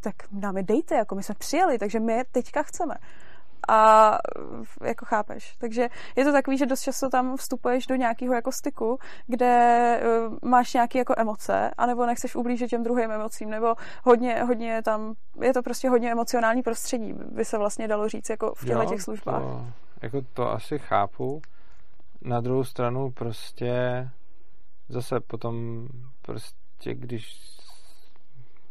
[0.00, 2.94] tak nám je dejte, jako my jsme přijeli, takže my je teďka chceme
[3.68, 4.18] a
[4.84, 5.56] jako chápeš.
[5.58, 10.50] Takže je to takový, že dost často tam vstupuješ do nějakého jako styku, kde uh,
[10.50, 13.74] máš nějaké jako emoce, anebo nechceš ublížit těm druhým emocím, nebo
[14.04, 18.54] hodně, hodně tam, je to prostě hodně emocionální prostředí, by se vlastně dalo říct jako
[18.54, 19.42] v těchto těch službách.
[19.42, 19.66] To,
[20.02, 21.42] jako to asi chápu.
[22.22, 24.08] Na druhou stranu prostě
[24.88, 25.88] zase potom
[26.22, 27.40] prostě, když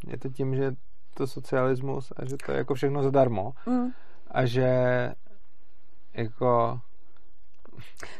[0.06, 0.72] je to tím, že
[1.14, 3.90] to socialismus a že to je jako všechno zadarmo, Mm.
[4.30, 4.68] a že
[6.14, 6.80] jako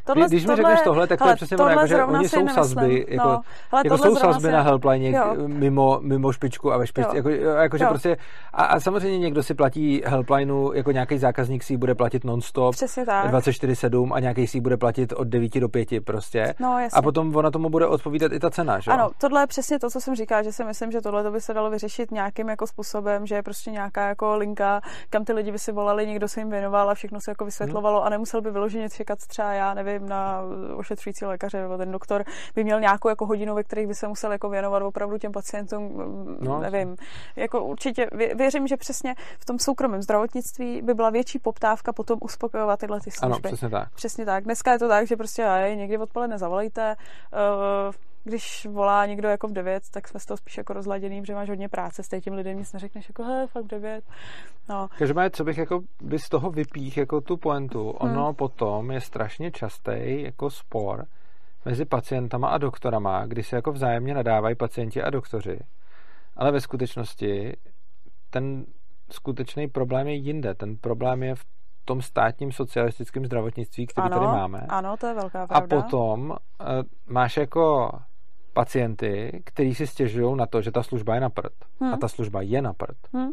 [0.04, 2.54] Tohle, Když mi řekneš tohle, tak to je přesně ono, jako, že oni jsou nemyslím.
[2.64, 3.40] sazby, jako, no,
[3.72, 5.34] hele, jako jsou sazby si- na helpline jo.
[5.46, 8.16] mimo, mimo špičku a ve špičce, jako, jako že prostě,
[8.52, 12.74] a, a samozřejmě někdo si platí helplineu, jako nějaký zákazník si ji bude platit non-stop,
[12.74, 13.30] Přesně tak.
[13.32, 16.54] 24-7 a nějaký si ji bude platit od 9 do 5 prostě.
[16.60, 16.98] No, jasně.
[16.98, 18.90] A potom ona tomu bude odpovídat i ta cena, že?
[18.90, 21.40] Ano, tohle je přesně to, co jsem říkala, že si myslím, že tohle to by
[21.40, 24.80] se dalo vyřešit nějakým jako způsobem, že je prostě nějaká jako linka,
[25.10, 28.04] kam ty lidi by si volali, někdo se jim věnoval a všechno se jako vysvětlovalo
[28.04, 30.40] a nemusel by vyloženě čekat třeba, já nevím, na
[30.76, 32.24] ošetřující lékaře nebo ten doktor
[32.54, 35.92] by měl nějakou jako hodinu, ve kterých by se musel jako věnovat opravdu těm pacientům,
[36.40, 36.52] No.
[36.54, 36.60] no.
[36.60, 36.96] nevím.
[37.36, 42.18] Jako určitě vě- věřím, že přesně v tom soukromém zdravotnictví by byla větší poptávka potom
[42.22, 43.26] uspokojovat tyhle ty služby.
[43.34, 43.88] Ano, přesně tak.
[43.94, 44.44] Přesně tak.
[44.44, 46.96] Dneska je to tak, že prostě aj, někdy odpoledne zavolejte,
[47.32, 51.34] uh, když volá někdo jako v 9, tak jsme z toho spíš jako rozladěný, protože
[51.34, 54.04] máš hodně práce, s těm lidem nic neřekneš, jako he, fakt v 9.
[54.68, 58.34] No, Každopádně, co bych jako by z toho vypích jako tu pointu, ono Hmm.
[58.34, 61.06] potom je strašně častý jako spor
[61.64, 65.58] mezi pacientama a doktorama, kdy se jako vzájemně nadávají pacienti a doktoři.
[66.36, 67.56] Ale ve skutečnosti
[68.30, 68.64] ten
[69.10, 70.54] skutečný problém je jinde.
[70.54, 71.44] Ten problém je v
[71.84, 74.66] tom státním socialistickém zdravotnictví, který ano, tady máme.
[74.68, 75.82] ano, to je velká A pravda.
[75.82, 76.36] potom uh,
[77.06, 77.90] máš jako
[78.52, 81.52] pacienty, kteří si stěžují na to, že ta služba je na prd.
[81.80, 81.94] Hmm.
[81.94, 82.96] A ta služba je na prd.
[83.16, 83.30] Hm?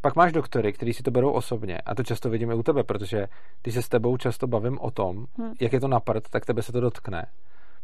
[0.00, 1.78] Pak máš doktory, kteří si to berou osobně.
[1.78, 3.26] A to často vidím i u tebe, protože
[3.62, 5.52] když se s tebou často bavím o tom, Hmm.
[5.60, 7.26] jak je to na prd, tak tebe se to dotkne.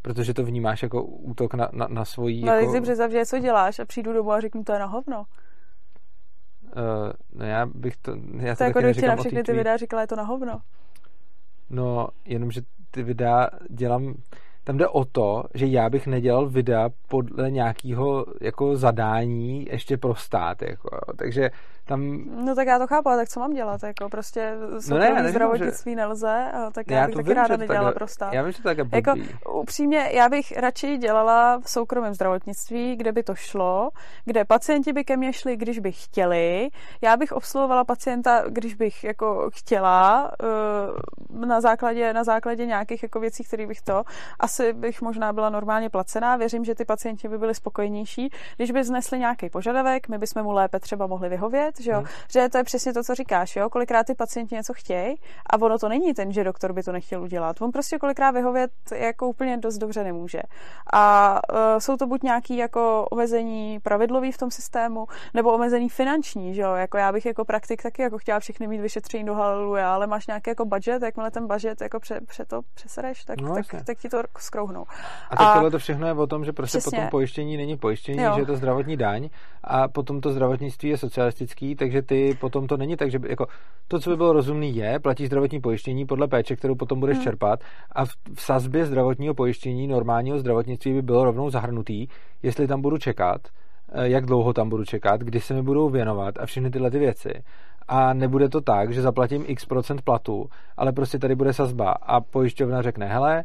[0.03, 2.45] Protože to vnímáš jako útok na, na, na svojí...
[2.45, 4.87] No, jako, si představ, že něco děláš a přijdu domů a řeknu, to je na
[4.87, 5.25] hovno.
[6.77, 8.17] Uh, no já bych to...
[8.39, 10.61] Já to, jako neříkám na všechny ty videa říkala, je to na hovno.
[11.71, 14.15] No, jenomže ty videa dělám...
[14.67, 20.15] Tam jde o to, že já bych nedělal videa podle nějakého jako zadání ještě pro
[20.15, 20.63] stát.
[20.63, 21.51] Jako, takže
[21.85, 22.25] tam...
[22.45, 23.83] No tak já to chápu, ale tak co mám dělat?
[23.83, 27.47] Jako prostě soukromý neříkám, zdravotnictví nelze, a tak já, já bych to taky vím, ráda
[27.47, 28.33] že to nedělala takhle- pro stát.
[28.33, 29.13] Já vím, že to tak je Jako,
[29.61, 33.91] upřímně, já bych radši dělala v soukromém zdravotnictví, kde by to šlo,
[34.25, 36.69] kde pacienti by ke mně šli, když by chtěli.
[37.03, 43.21] Já bych obsluhovala pacienta, když bych jako chtěla, eh, na základě, na základě nějakých jako
[43.21, 44.03] věcí, které bych to.
[44.57, 46.37] Asi bych možná byla normálně placená.
[46.37, 48.31] Věřím, že ty pacienti by byli spokojenější.
[48.57, 52.07] Když by znesli nějaký požadavek, my bychom mu lépe třeba mohli vyhovět že jo, hmm.
[52.33, 55.15] že to je přesně to, co říkáš, jo, kolikrát ty pacienti něco chtějí
[55.51, 57.63] a ono to není ten, že doktor by to nechtěl udělat.
[57.63, 60.41] On prostě kolikrát vyhovět jako úplně dost dobře nemůže.
[60.93, 66.55] A uh, jsou to buď nějaký jako omezení pravidlový v tom systému, nebo omezení finanční,
[66.55, 69.95] že jo, jako já bych jako praktik taky jako chtěla všechny mít vyšetření do haleluja,
[69.95, 73.55] ale máš nějaký jako budget, jakmile ten budget jako pře, pře to přesereš, tak, no,
[73.55, 74.85] tak, tak, ti to skrouhnou.
[75.31, 76.99] A tak tohle to všechno je o tom, že prostě přesně.
[76.99, 78.33] potom pojištění není pojištění, jo.
[78.35, 79.29] že je to zdravotní daň
[79.65, 83.47] a potom to zdravotnictví je socialistický, takže ty potom to není tak, že by, jako
[83.89, 87.25] to, co by bylo rozumný, je platí zdravotní pojištění podle péče, kterou potom budeš hmm.
[87.25, 87.61] čerpat
[87.93, 92.07] a v, v sazbě zdravotního pojištění normálního zdravotnictví by bylo rovnou zahrnutý,
[92.43, 93.41] jestli tam budu čekat,
[93.93, 96.99] eh, jak dlouho tam budu čekat, kdy se mi budou věnovat a všechny tyhle ty
[96.99, 97.31] věci.
[97.89, 102.21] A nebude to tak, že zaplatím x procent platu, ale prostě tady bude sazba a
[102.21, 103.45] pojišťovna řekne, hele,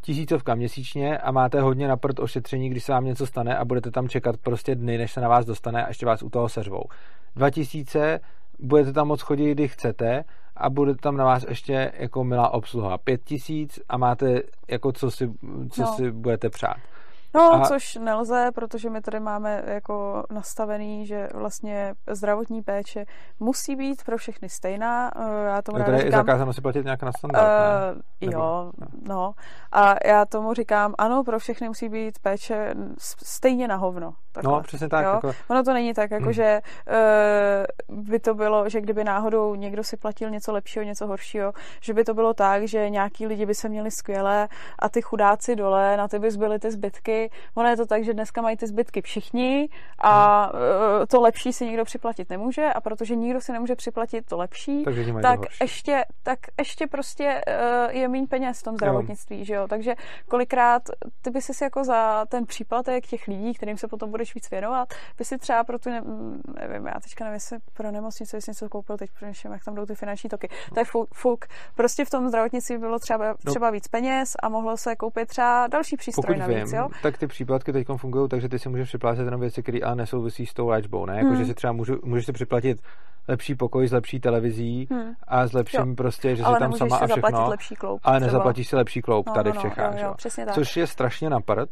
[0.00, 3.90] tisícovka měsíčně a máte hodně na prd ošetření, když se vám něco stane a budete
[3.90, 6.82] tam čekat prostě dny, než se na vás dostane a ještě vás u toho seřvou.
[7.36, 8.20] 2000
[8.58, 10.24] budete tam moc chodit, kdy chcete
[10.56, 12.98] a bude tam na vás ještě jako milá obsluha.
[12.98, 15.30] 5000 a máte jako co si,
[15.70, 15.92] co no.
[15.96, 16.76] si budete přát.
[17.34, 17.60] No, a...
[17.60, 23.04] což nelze, protože my tady máme jako nastavený, že vlastně zdravotní péče
[23.40, 25.10] musí být pro všechny stejná.
[25.16, 28.32] Eh, já tomu no, tady říkám, je zakázáno si platit nějak na standard, uh, ne?
[28.32, 28.72] Jo,
[29.08, 29.34] no.
[29.72, 34.14] A já tomu říkám, ano, pro všechny musí být péče stejně na hovno.
[34.32, 34.52] Takhle.
[34.52, 35.04] No, přesně tak.
[35.04, 35.32] Jako...
[35.48, 36.32] Ono to není tak, jako hmm.
[36.32, 36.60] že
[37.88, 41.94] uh, by to bylo, že kdyby náhodou někdo si platil něco lepšího, něco horšího, že
[41.94, 45.96] by to bylo tak, že nějaký lidi by se měli skvěle a ty chudáci dole,
[45.96, 47.30] na ty by zbyly ty zbytky.
[47.54, 49.68] Ono je to tak, že dneska mají ty zbytky všichni
[49.98, 50.62] a hmm.
[51.00, 54.84] uh, to lepší si nikdo připlatit nemůže a protože nikdo si nemůže připlatit to lepší,
[55.22, 59.44] tak ještě, tak ještě prostě uh, je méně peněz v tom zdravotnictví, jo.
[59.44, 59.68] že jo?
[59.68, 59.94] Takže
[60.28, 60.82] kolikrát
[61.22, 64.88] ty by si jako za ten příplatek těch lidí, kterým se potom budeš víc věnovat,
[65.18, 66.02] by si třeba pro tu, ne,
[66.60, 69.86] nevím, já teďka nevím, jestli pro nemocnici, jestli něco koupil teď, protože jak tam jdou
[69.86, 70.48] ty finanční toky.
[70.74, 71.44] To je fuk.
[71.74, 73.52] Prostě v tom zdravotnictví bylo třeba, no.
[73.52, 76.88] třeba víc peněz a mohlo se koupit třeba další přístroj Pokud navíc, vím, jo?
[77.02, 80.46] tak ty příplatky teď fungují, takže ty si můžeš připlácet jenom věci, které ale nesouvisí
[80.46, 81.16] s tou léčbou, ne?
[81.16, 81.36] Jako, hmm.
[81.36, 82.82] že si třeba můžu, můžeš si připlatit
[83.28, 85.12] lepší pokoj s lepší televizí hmm.
[85.28, 85.94] a s lepším jo.
[85.96, 87.48] prostě, že ale si tam sama a všechno.
[87.48, 89.94] Lepší kloup, ale nezaplatíš si lepší kloup no, tady no, v no, Čechách.
[89.98, 91.68] Jo, jo, Což je strašně napad.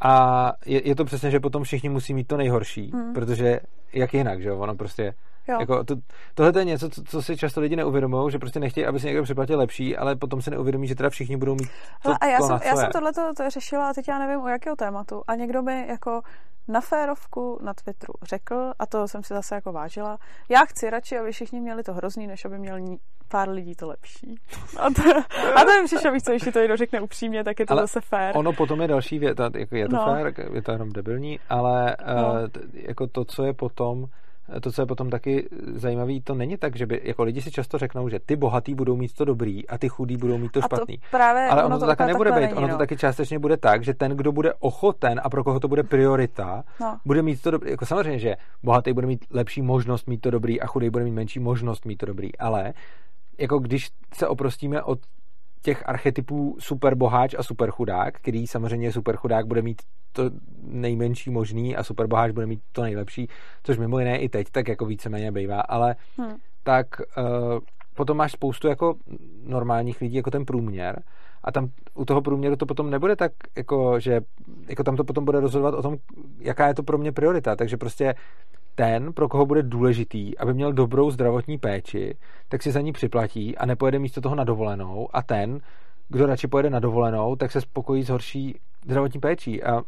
[0.00, 3.14] A je, je to přesně, že potom všichni musí mít to nejhorší, hmm.
[3.14, 3.60] protože
[3.92, 5.14] jak jinak, že jo, ono prostě
[5.48, 5.60] Jo.
[5.60, 5.94] Jako to,
[6.34, 9.22] tohle je něco, co, co si často lidi neuvědomují, že prostě nechtějí, aby si někdo
[9.22, 11.68] připlatil lepší, ale potom si neuvědomí, že teda všichni budou mít
[12.02, 14.48] to, a já to, jsem, já jsem tohle to řešila a teď já nevím, u
[14.48, 15.22] jakého tématu.
[15.26, 16.22] A někdo mi jako
[16.68, 20.18] na férovku na Twitteru řekl, a to jsem si zase jako vážila,
[20.48, 22.78] já chci radši, aby všichni měli to hrozný, než aby měl
[23.28, 24.34] pár lidí to lepší.
[24.78, 25.02] A to,
[25.54, 27.82] a to je přišel, víš co, když to někdo řekne upřímně, tak je to ale
[27.82, 28.32] zase fér.
[28.36, 30.04] Ono potom je další věc, jako je to no.
[30.04, 32.32] fér, je to jenom debilní, ale no.
[32.32, 34.06] uh, jako to, co je potom,
[34.62, 37.78] to, co je potom taky zajímavé, to není tak, že by, jako lidi si často
[37.78, 40.98] řeknou, že ty bohatý budou mít to dobrý a ty chudý budou mít to špatný.
[40.98, 42.40] To právě, Ale ono, ono to, to také nebude být.
[42.40, 42.74] Není, ono no.
[42.74, 45.82] to taky částečně bude tak, že ten, kdo bude ochoten a pro koho to bude
[45.82, 46.98] priorita, no.
[47.04, 47.70] bude mít to dobrý.
[47.70, 51.10] Jako samozřejmě, že bohatý bude mít lepší možnost mít to dobrý a chudý bude mít
[51.10, 52.72] menší možnost mít to dobrý, ale
[53.38, 54.98] jako když se oprostíme od
[55.62, 59.82] těch archetypů super boháč a super chudák, který samozřejmě super chudák bude mít
[60.12, 60.30] to
[60.62, 63.28] nejmenší možný a super boháč bude mít to nejlepší,
[63.62, 66.34] což mimo jiné i teď tak jako víceméně bývá, ale hmm.
[66.62, 67.58] tak uh,
[67.94, 68.94] potom máš spoustu jako
[69.42, 71.02] normálních lidí, jako ten průměr
[71.44, 74.20] a tam u toho průměru to potom nebude tak, jako, že
[74.68, 75.96] jako tam to potom bude rozhodovat o tom,
[76.38, 78.14] jaká je to pro mě priorita, takže prostě
[78.76, 82.16] ten, pro koho bude důležitý, aby měl dobrou zdravotní péči,
[82.48, 85.60] tak si za ní připlatí a nepojede místo toho na dovolenou a ten,
[86.08, 89.82] kdo radši pojede na dovolenou, tak se spokojí s horší zdravotní péčí a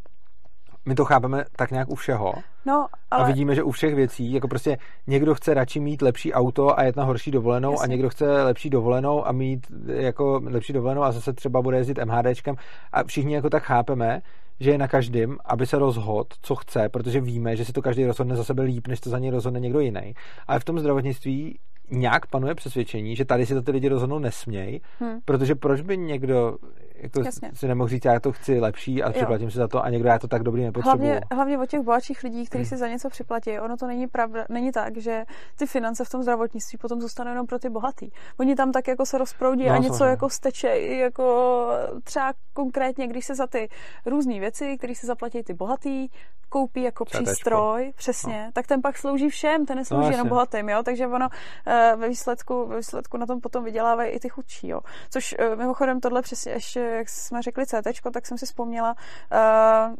[0.85, 2.33] my to chápeme tak nějak u všeho.
[2.65, 3.23] No, ale...
[3.23, 4.77] A vidíme, že u všech věcí, jako prostě
[5.07, 7.83] někdo chce radši mít lepší auto a jet na horší dovolenou Jasně.
[7.83, 11.99] a někdo chce lepší dovolenou a mít jako lepší dovolenou a zase třeba bude jezdit
[12.05, 12.55] MHDčkem
[12.91, 14.21] a všichni jako tak chápeme,
[14.59, 18.05] že je na každém, aby se rozhodl, co chce, protože víme, že si to každý
[18.05, 20.13] rozhodne za sebe líp, než to za něj rozhodne někdo jiný.
[20.47, 21.59] Ale v tom zdravotnictví
[21.91, 25.19] nějak panuje přesvědčení, že tady si to ty lidi rozhodnou nesměj, hmm.
[25.25, 26.57] protože proč by někdo
[27.01, 27.23] jako
[27.53, 30.19] si nemohl říct, já to chci lepší a připlatím si za to a někdo já
[30.19, 31.07] to tak dobrý nepotřebuji.
[31.07, 32.69] Hlavně, hlavně o těch bohatších lidí, kteří hmm.
[32.69, 33.59] si za něco připlatí.
[33.59, 35.23] Ono to není pravda, není tak, že
[35.55, 38.09] ty finance v tom zdravotnictví potom zůstanou jenom pro ty bohatý.
[38.39, 40.09] Oni tam tak jako se rozproudí no, a něco samozřejmě.
[40.09, 41.67] jako steče, jako
[42.03, 43.69] třeba konkrétně, když se za ty
[44.05, 46.07] různé věci, které se zaplatí ty bohatý,
[46.49, 47.23] koupí jako Četečko.
[47.23, 48.51] přístroj, přesně, no.
[48.51, 51.27] tak ten pak slouží všem, ten neslouží no, jenom bohatým, jo, takže ono
[51.67, 54.79] eh, ve výsledku, ve výsledku na tom potom vydělávají i ty chudší, jo.
[55.09, 58.95] Což eh, mimochodem tohle přesně ještě, jak jsme řekli CT, tak jsem si vzpomněla,
[59.31, 59.95] uh,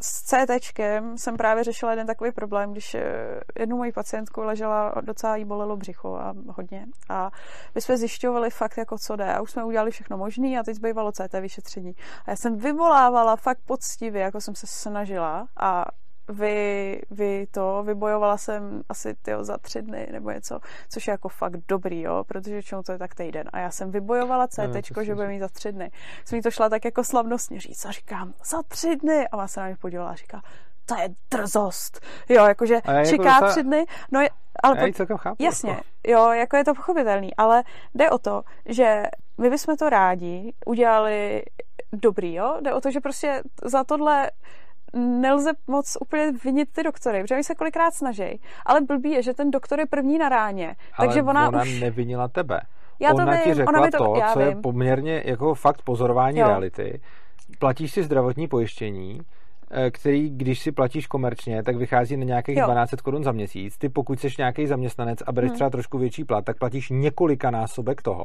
[0.00, 5.36] s CTčkem jsem právě řešila jeden takový problém, když eh, jednu moji pacientku ležela, docela
[5.36, 6.86] jí bolelo břicho a hodně.
[7.08, 7.30] A
[7.74, 9.34] my jsme zjišťovali fakt, jako co jde.
[9.34, 11.94] A už jsme udělali všechno možné a teď zbývalo CT vyšetření.
[12.26, 15.84] A já jsem vyvolávala fakt poctivě, jako jsem se snažila a
[16.28, 21.28] vy, vy to, vybojovala jsem asi tyjo, za tři dny nebo něco, což je jako
[21.28, 23.48] fakt dobrý, jo, protože čemu to je tak týden.
[23.52, 25.90] A já jsem vybojovala CT, no, že bude mít za tři dny.
[26.24, 29.28] Jsem mi to šla tak jako slavnostně říct a říkám, za tři dny.
[29.28, 30.42] A má se na mě podívala a říká,
[30.86, 32.00] to je drzost.
[32.28, 33.86] Jo, jakože jako čeká jako tři dny.
[34.12, 34.20] No,
[34.62, 35.84] ale já po, chápu, jasně, jako.
[36.06, 37.64] jo, jako je to pochopitelný, ale
[37.94, 39.02] jde o to, že
[39.38, 41.42] my bychom to rádi udělali
[41.92, 42.58] dobrý, jo?
[42.60, 44.30] Jde o to, že prostě za tohle
[44.96, 48.40] nelze moc úplně vinit ty doktory, protože oni se kolikrát snaží.
[48.66, 50.76] Ale blbý je, že ten doktor je první na ráně.
[50.96, 51.80] Ale takže ona, ona už...
[51.80, 52.60] nevinila tebe.
[53.00, 54.48] Já ona to vím, ti řekla ona to, to já co vím.
[54.48, 56.46] je poměrně jako fakt pozorování jo.
[56.48, 57.00] reality.
[57.58, 59.20] Platíš si zdravotní pojištění,
[59.70, 62.64] eh, který, když si platíš komerčně, tak vychází na nějakých jo.
[62.64, 63.78] 12 korun za měsíc.
[63.78, 65.54] Ty pokud jsi nějaký zaměstnanec a bereš hmm.
[65.54, 68.24] třeba trošku větší plat, tak platíš několika násobek toho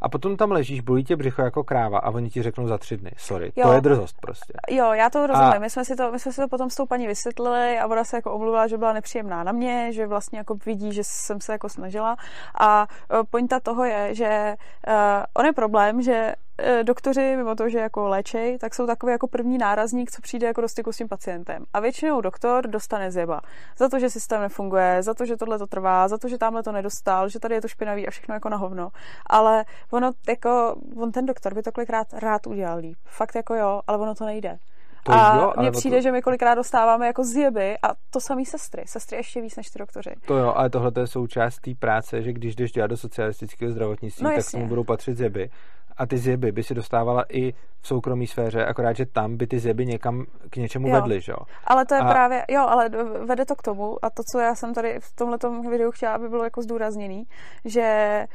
[0.00, 2.96] a potom tam ležíš, bolí tě břicho jako kráva a oni ti řeknou za tři
[2.96, 3.10] dny.
[3.16, 3.68] Sorry, jo.
[3.68, 4.52] to je drzost prostě.
[4.70, 5.52] Jo, já to rozumím.
[5.52, 5.58] A...
[5.58, 8.04] My, jsme si to, my jsme si to potom s tou paní vysvětlili a ona
[8.04, 11.52] se jako omluvila, že byla nepříjemná na mě, že vlastně jako vidí, že jsem se
[11.52, 12.16] jako snažila.
[12.60, 12.86] A
[13.20, 14.56] e, pointa toho je, že
[14.88, 14.94] uh,
[15.34, 16.34] on je problém, že
[16.82, 20.60] doktoři, mimo to, že jako léčej, tak jsou takový jako první nárazník, co přijde jako
[20.60, 21.64] do styku s tím pacientem.
[21.72, 23.40] A většinou doktor dostane zjeba.
[23.78, 26.62] Za to, že systém nefunguje, za to, že tohle to trvá, za to, že tamhle
[26.62, 28.88] to nedostal, že tady je to špinavý a všechno jako na hovno.
[29.26, 32.98] Ale ono jako, on ten doktor by to kolikrát rád udělal líp.
[33.04, 34.58] Fakt jako jo, ale ono to nejde.
[35.04, 36.02] To a jo, mně přijde, to...
[36.02, 38.82] že my kolikrát dostáváme jako zjeby a to samý sestry.
[38.86, 40.10] Sestry ještě víc než ty doktoři.
[40.26, 44.24] To jo, ale tohle je součást té práce, že když jdeš dělat do socialistického zdravotnictví,
[44.24, 45.50] no, tak k tomu budou patřit zjeby
[45.96, 49.58] a ty zjeby by si dostávala i v soukromé sféře, akorát, že tam by ty
[49.58, 50.94] zjeby někam k něčemu jo.
[50.94, 51.38] vedly, že jo?
[51.64, 52.10] Ale to je a...
[52.10, 52.88] právě, jo, ale
[53.24, 56.28] vede to k tomu a to, co já jsem tady v tomhle videu chtěla, aby
[56.28, 57.24] bylo jako zdůrazněný,
[57.64, 58.26] že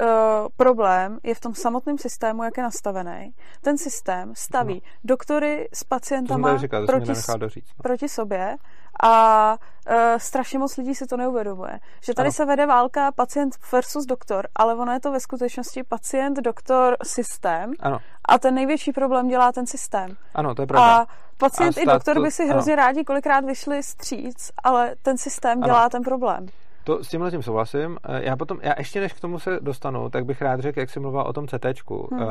[0.00, 3.34] Uh, problém je v tom samotném systému, jak je nastavený.
[3.60, 4.80] Ten systém staví no.
[5.04, 7.06] doktory s pacientama říkal, proti,
[7.38, 7.82] doříct, no.
[7.82, 8.56] proti sobě
[9.02, 9.56] a
[9.90, 11.78] uh, strašně moc lidí si to neuvědomuje.
[12.02, 12.32] Že tady ano.
[12.32, 17.72] se vede válka pacient versus doktor, ale ono je to ve skutečnosti pacient, doktor, systém.
[17.80, 17.98] Ano.
[18.28, 20.16] A ten největší problém dělá ten systém.
[20.34, 20.96] Ano, to je pravda.
[20.96, 21.06] A
[21.38, 22.82] pacient a i doktor to, by si hrozně ano.
[22.82, 25.90] rádi kolikrát vyšli stříc, ale ten systém dělá ano.
[25.90, 26.46] ten problém.
[26.84, 27.98] To s tímhle tím souhlasím.
[28.04, 30.90] Eh, já potom, já ještě než k tomu se dostanu, tak bych rád řekl, jak
[30.90, 31.64] jsi mluvil o tom CT.
[32.10, 32.22] Hmm.
[32.22, 32.28] Uh,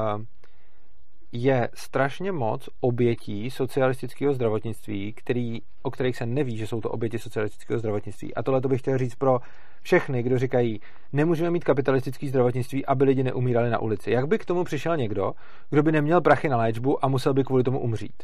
[1.31, 7.19] je strašně moc obětí socialistického zdravotnictví, který, o kterých se neví, že jsou to oběti
[7.19, 8.35] socialistického zdravotnictví.
[8.35, 9.39] A tohle to bych chtěl říct pro
[9.81, 10.79] všechny, kdo říkají,
[11.13, 14.11] nemůžeme mít kapitalistické zdravotnictví, aby lidi neumírali na ulici.
[14.11, 15.33] Jak by k tomu přišel někdo,
[15.69, 18.23] kdo by neměl prachy na léčbu a musel by kvůli tomu umřít?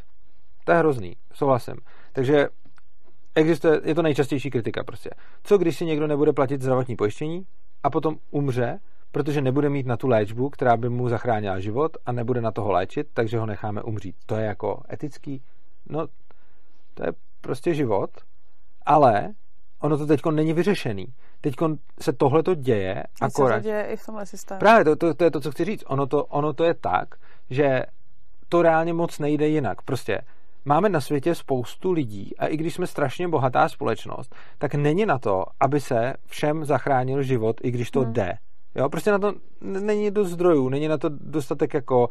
[0.63, 1.75] To je hrozný, souhlasím.
[2.13, 2.47] Takže
[3.35, 5.09] existuje, je to nejčastější kritika prostě.
[5.43, 7.45] Co když si někdo nebude platit zdravotní pojištění
[7.83, 8.79] a potom umře,
[9.15, 12.71] protože nebude mít na tu léčbu, která by mu zachránila život a nebude na toho
[12.71, 14.15] léčit, takže ho necháme umřít.
[14.25, 15.41] To je jako etický,
[15.89, 16.07] no
[16.93, 17.11] to je
[17.41, 18.09] prostě život,
[18.85, 19.33] ale
[19.81, 21.05] ono to teď není vyřešený.
[21.41, 21.55] Teď
[22.01, 24.59] se tohle to děje a se to děje i v tomhle systému.
[24.59, 25.83] Právě, to, to, to, je to, co chci říct.
[25.87, 27.15] Ono to, ono to je tak,
[27.49, 27.83] že
[28.49, 29.81] to reálně moc nejde jinak.
[29.81, 30.21] Prostě
[30.65, 35.19] máme na světě spoustu lidí a i když jsme strašně bohatá společnost, tak není na
[35.19, 38.13] to, aby se všem zachránil život, i když to hmm.
[38.13, 38.37] jde.
[38.75, 42.09] Jo, prostě na to není dost zdrojů, není na to dostatek jako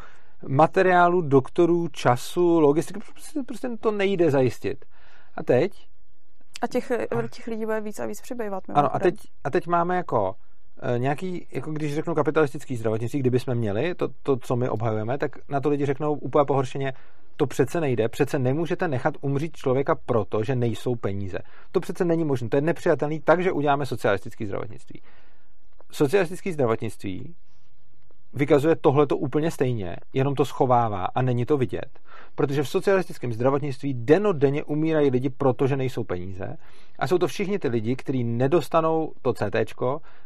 [0.49, 4.85] materiálu, doktorů, času, logistiky, prostě, prostě to nejde zajistit.
[5.37, 5.89] A teď?
[6.63, 6.93] A těch,
[7.31, 8.65] těch lidí bude víc a víc přibývat.
[8.75, 10.35] Ano, a teď, a teď máme jako
[10.83, 15.19] e, nějaký, jako když řeknu kapitalistický zdravotnictví, kdyby jsme měli to, to, co my obhajujeme,
[15.19, 16.93] tak na to lidi řeknou úplně pohoršeně,
[17.37, 21.39] to přece nejde, přece nemůžete nechat umřít člověka proto, že nejsou peníze.
[21.73, 25.03] To přece není možné, to je nepřijatelný, takže uděláme socialistický zdravotnictví
[25.95, 27.35] socialistické zdravotnictví
[28.33, 32.01] vykazuje tohleto úplně stejně, jenom to schovává a není to vidět.
[32.35, 36.57] Protože v socialistickém zdravotnictví denodenně umírají lidi, protože nejsou peníze.
[36.99, 39.75] A jsou to všichni ty lidi, kteří nedostanou to CT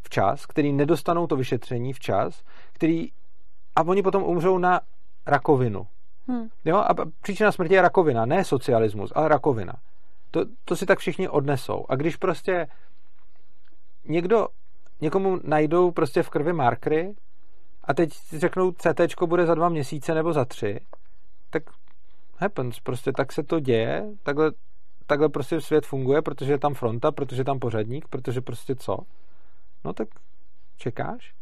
[0.03, 2.43] včas, kteří nedostanou to vyšetření včas,
[2.73, 3.09] který
[3.77, 4.81] a oni potom umřou na
[5.27, 5.87] rakovinu.
[6.29, 6.49] Hmm.
[6.65, 6.77] Jo?
[6.77, 9.73] A příčina smrti je rakovina, ne socialismus, ale rakovina.
[10.31, 11.85] To, to si tak všichni odnesou.
[11.89, 12.67] A když prostě
[14.05, 14.49] někdo
[15.01, 17.15] někomu najdou prostě v krvi markry
[17.85, 20.81] a teď řeknou CT bude za dva měsíce nebo za tři,
[21.51, 21.63] tak
[22.37, 24.53] happens, prostě tak se to děje, takhle,
[25.07, 28.97] takhle prostě svět funguje, protože je tam fronta, protože je tam pořadník, protože prostě co?
[29.85, 30.09] No tak
[30.77, 31.35] čekáš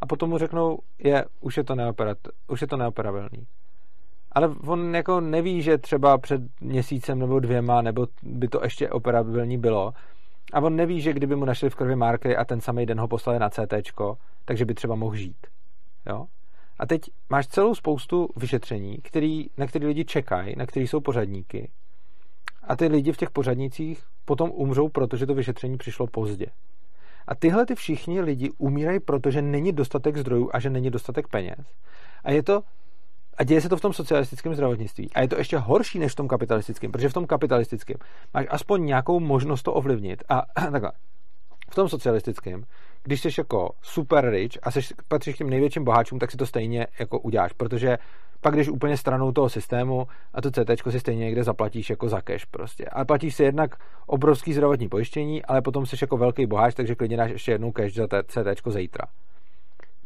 [0.00, 2.18] a potom mu řeknou, je, už je to, neoperat,
[2.48, 3.46] už je to neoperabilný.
[4.32, 9.58] ale on jako neví, že třeba před měsícem nebo dvěma, nebo by to ještě operabilní
[9.58, 9.92] bylo,
[10.52, 13.08] a on neví, že kdyby mu našli v krvi markery a ten samý den ho
[13.08, 13.74] poslali na CT,
[14.44, 15.46] takže by třeba mohl žít.
[16.06, 16.26] Jo?
[16.78, 17.00] A teď
[17.30, 21.70] máš celou spoustu vyšetření, který, na který lidi čekají, na který jsou pořadníky.
[22.62, 26.46] A ty lidi v těch pořadnicích potom umřou, protože to vyšetření přišlo pozdě.
[27.26, 31.66] A tyhle ty všichni lidi umírají, protože není dostatek zdrojů a že není dostatek peněz.
[32.24, 32.62] A je to
[33.38, 35.10] a děje se to v tom socialistickém zdravotnictví.
[35.14, 37.96] A je to ještě horší než v tom kapitalistickém, protože v tom kapitalistickém
[38.34, 40.24] máš aspoň nějakou možnost to ovlivnit.
[40.28, 40.42] A
[40.72, 40.92] takhle,
[41.70, 42.64] v tom socialistickém,
[43.02, 46.46] když jsi jako super rich a jsi, patříš k těm největším boháčům, tak si to
[46.46, 47.98] stejně jako uděláš, protože
[48.40, 52.20] pak když úplně stranou toho systému a to CT si stejně někde zaplatíš jako za
[52.20, 52.84] cash prostě.
[52.84, 57.16] Ale platíš si jednak obrovský zdravotní pojištění, ale potom jsi jako velký boháč, takže klidně
[57.16, 59.04] dáš ještě jednou cash za CT zítra.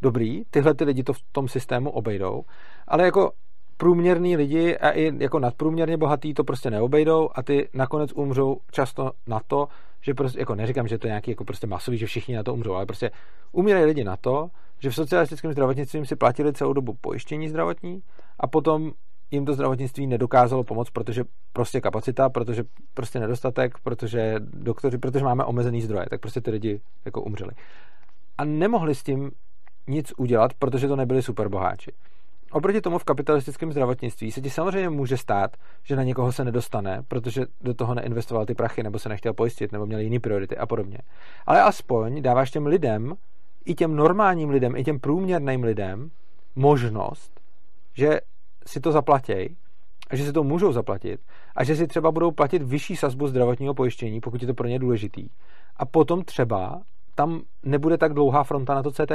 [0.02, 2.42] Dobrý, tyhle ty lidi to v tom systému obejdou,
[2.88, 3.32] ale jako
[3.76, 9.12] průměrný lidi a i jako nadprůměrně bohatý to prostě neobejdou a ty nakonec umřou často
[9.26, 9.68] na to,
[10.00, 12.54] že prostě, jako neříkám, že to je nějaký jako prostě masový, že všichni na to
[12.54, 13.10] umřou, ale prostě
[13.52, 18.02] umírají lidi na to, že v socialistickém zdravotnictví si platili celou dobu pojištění zdravotní
[18.40, 18.92] a potom
[19.30, 22.64] jim to zdravotnictví nedokázalo pomoct, protože prostě kapacita, protože
[22.94, 27.50] prostě nedostatek, protože doktoři, protože máme omezený zdroje, tak prostě ty lidi jako umřeli.
[28.38, 29.30] A nemohli s tím
[29.86, 31.92] nic udělat, protože to nebyli superboháči.
[32.52, 37.02] Oproti tomu v kapitalistickém zdravotnictví se ti samozřejmě může stát, že na někoho se nedostane,
[37.08, 40.66] protože do toho neinvestoval ty prachy, nebo se nechtěl pojistit, nebo měl jiné priority a
[40.66, 40.98] podobně.
[41.46, 43.14] Ale aspoň dáváš těm lidem,
[43.64, 46.10] i těm normálním lidem, i těm průměrným lidem
[46.56, 47.40] možnost,
[47.94, 48.20] že
[48.66, 49.56] si to zaplatěj
[50.10, 51.20] a že si to můžou zaplatit
[51.56, 54.78] a že si třeba budou platit vyšší sazbu zdravotního pojištění, pokud je to pro ně
[54.78, 55.28] důležitý.
[55.76, 56.82] A potom třeba
[57.14, 59.12] tam nebude tak dlouhá fronta na to CT.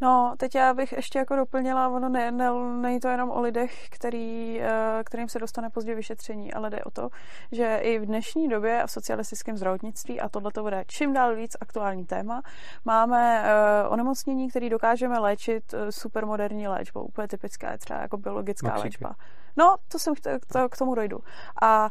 [0.00, 2.50] No, teď já bych ještě jako doplnila, ono ne, ne,
[2.80, 6.90] není to jenom o lidech, který, eh, kterým se dostane pozdě vyšetření, ale jde o
[6.90, 7.08] to,
[7.52, 11.34] že i v dnešní době a v socialistickém zdravotnictví, a tohle to bude čím dál
[11.34, 12.42] víc aktuální téma,
[12.84, 17.02] máme uh, onemocnění, které dokážeme léčit uh, supermoderní léčbou.
[17.02, 18.86] Úplně typická je třeba jako biologická Maxíky.
[18.86, 19.14] léčba.
[19.56, 21.18] No, to jsem cht- to, k tomu dojdu.
[21.62, 21.90] A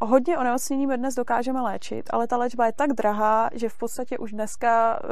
[0.00, 3.78] uh, hodně onemocnění my dnes dokážeme léčit, ale ta léčba je tak drahá, že v
[3.78, 5.10] podstatě už dneska uh,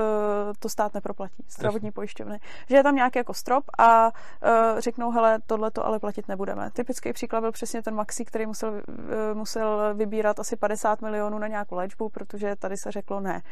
[0.59, 1.93] to stát neproplatí, zdravotní Jasně.
[1.93, 2.41] pojišťovny.
[2.69, 4.11] Že je tam nějaký jako strop a uh,
[4.79, 6.71] řeknou, hele, tohle to ale platit nebudeme.
[6.71, 8.83] Typický příklad byl přesně ten Maxi, který musel, uh,
[9.35, 13.43] musel vybírat asi 50 milionů na nějakou léčbu, protože tady se řeklo ne.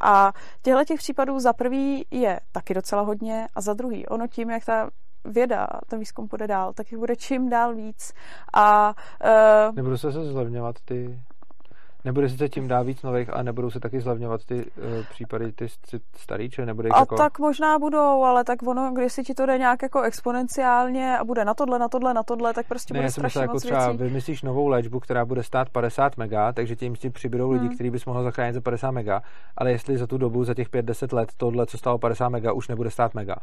[0.00, 0.32] A
[0.62, 4.64] těchto těch případů za prvý je taky docela hodně a za druhý, ono tím, jak
[4.64, 4.90] ta
[5.26, 8.12] věda, ten výzkum půjde dál, tak jich bude čím dál víc.
[8.54, 8.94] A,
[9.68, 11.20] uh, Nebudou se zlevňovat ty
[12.06, 15.66] Nebude sice tím dál víc nových, ale nebudou se taky zlevňovat ty uh, případy, ty,
[15.90, 17.16] ty starý, či nebude A jako...
[17.16, 21.24] tak možná budou, ale tak ono, když si ti to jde nějak jako exponenciálně a
[21.24, 24.02] bude na tohle, na tohle, na tohle, tak prostě ne, bude strašně jako třeba věcí.
[24.04, 27.62] vymyslíš novou léčbu, která bude stát 50 mega, takže tím si přibydou hmm.
[27.62, 29.22] lidi, kteří bys mohl zachránit za 50 mega,
[29.56, 32.68] ale jestli za tu dobu, za těch 5-10 let, tohle, co stalo 50 mega, už
[32.68, 33.36] nebude stát mega.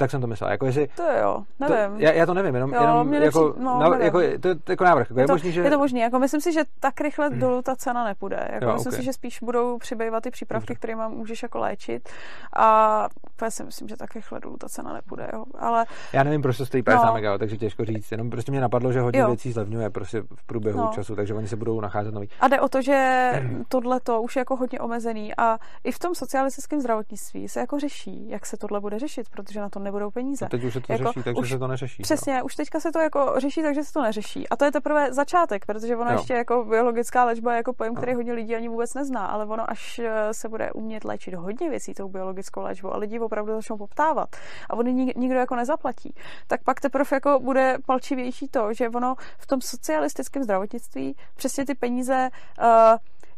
[0.00, 0.50] Tak jsem to myslel.
[0.50, 1.98] Jako jestli, to jo, nevím.
[1.98, 4.04] To, já, já, to nevím, jenom, jo, jenom jako, no, na, nevím.
[4.04, 5.10] jako, to, to, jako návrh.
[5.10, 5.60] Jako je, to, možný, že...
[5.60, 6.00] je to možný.
[6.00, 7.38] Jako myslím si, že tak rychle hmm.
[7.38, 8.48] dolů ta cena nepůjde.
[8.52, 9.00] Jako jo, myslím okay.
[9.00, 12.08] si, že spíš budou přibývat ty přípravky, které mám, můžeš jako léčit.
[12.56, 13.08] A
[13.44, 15.30] já si myslím, že tak rychle dolů ta cena nepůjde.
[15.32, 15.44] Jo.
[15.58, 17.12] Ale, já nevím, proč to stojí 50 no.
[17.12, 18.12] mega, takže těžko říct.
[18.12, 19.26] Jenom prostě mě napadlo, že hodně jo.
[19.26, 20.90] věcí zlevňuje prostě v průběhu no.
[20.94, 22.28] času, takže oni se budou nacházet nový.
[22.40, 23.30] A jde o to, že
[23.68, 27.78] tohle to už je jako hodně omezený a i v tom socialistickém zdravotnictví se jako
[27.78, 30.48] řeší, jak se tohle bude řešit, protože na to nebudou peníze.
[30.52, 32.02] No už se to jako, řeší, takže už, se to neřeší.
[32.02, 32.44] Přesně, jo.
[32.44, 34.48] už teďka se to jako řeší, takže se to neřeší.
[34.48, 36.18] A to je teprve začátek, protože ono jo.
[36.18, 39.70] ještě jako biologická léčba je jako pojem, který hodně lidí ani vůbec nezná, ale ono
[39.70, 43.76] až eh, se bude umět léčit hodně věcí tou biologickou léčbou a lidi opravdu začnou
[43.76, 44.36] poptávat
[44.70, 46.14] a oni nikdo jako nezaplatí,
[46.46, 51.74] tak pak teprve jako bude palčivější to, že ono v tom socialistickém zdravotnictví přesně ty
[51.74, 52.66] peníze uh,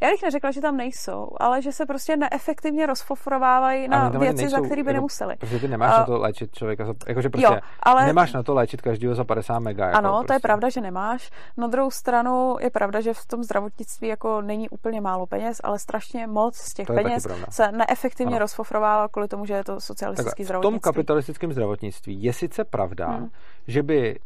[0.03, 4.57] já bych neřekla, že tam nejsou, ale že se prostě neefektivně rozfofrovávají na věci, nejsou,
[4.57, 5.37] za které by jako, nemuseli.
[5.37, 8.43] Protože ty nemáš uh, na to léčit člověka, za, jakože prostě jo, ale, nemáš na
[8.43, 9.87] to léčit každého za 50 mega.
[9.87, 10.27] Jako ano, prostě.
[10.27, 10.43] to je prostě.
[10.49, 11.31] pravda, že nemáš.
[11.57, 15.79] Na druhou stranu je pravda, že v tom zdravotnictví jako není úplně málo peněz, ale
[15.79, 18.39] strašně moc z těch peněz se neefektivně ano.
[18.39, 20.79] rozfofrovává kvůli tomu, že je to socialistický zdravotnictví.
[20.79, 23.31] V tom kapitalistickém zdravotnictví je sice pravda, hmm.
[23.67, 24.19] že by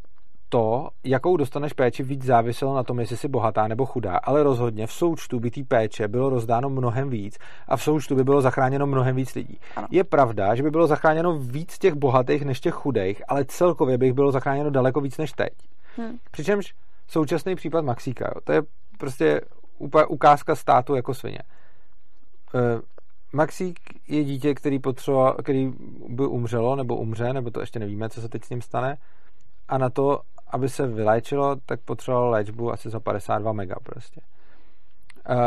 [0.49, 4.87] to, jakou dostaneš péči, víc záviselo na tom, jestli jsi bohatá nebo chudá, ale rozhodně
[4.87, 7.37] v součtu by té péče bylo rozdáno mnohem víc
[7.67, 9.59] a v součtu by bylo zachráněno mnohem víc lidí.
[9.75, 9.87] Ano.
[9.91, 14.05] Je pravda, že by bylo zachráněno víc těch bohatých než těch chudých, ale celkově by
[14.05, 15.53] jich bylo zachráněno daleko víc než teď.
[15.97, 16.17] Hmm.
[16.31, 16.73] Přičemž
[17.07, 18.61] současný případ Maxíka, jo, to je
[18.99, 19.41] prostě
[20.07, 21.39] ukázka státu jako svině.
[22.55, 22.81] E,
[23.33, 25.73] Maxík je dítě, který, potřeba, který
[26.07, 28.97] by umřelo nebo umře, nebo to ještě nevíme, co se teď s ním stane.
[29.67, 34.21] A na to, aby se vyléčilo, tak potřebovalo léčbu asi za 52 mega prostě.
[35.29, 35.37] Uh,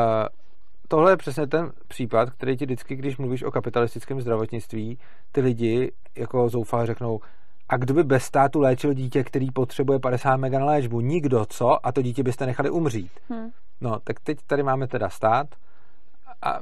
[0.88, 4.98] tohle je přesně ten případ, který ti vždycky, když mluvíš o kapitalistickém zdravotnictví,
[5.32, 7.20] ty lidi jako zoufale řeknou,
[7.68, 11.00] a kdo by bez státu léčil dítě, který potřebuje 50 mega na léčbu?
[11.00, 11.86] Nikdo, co?
[11.86, 13.12] A to dítě byste nechali umřít.
[13.28, 13.50] Hmm.
[13.80, 15.46] No, tak teď tady máme teda stát
[16.42, 16.58] a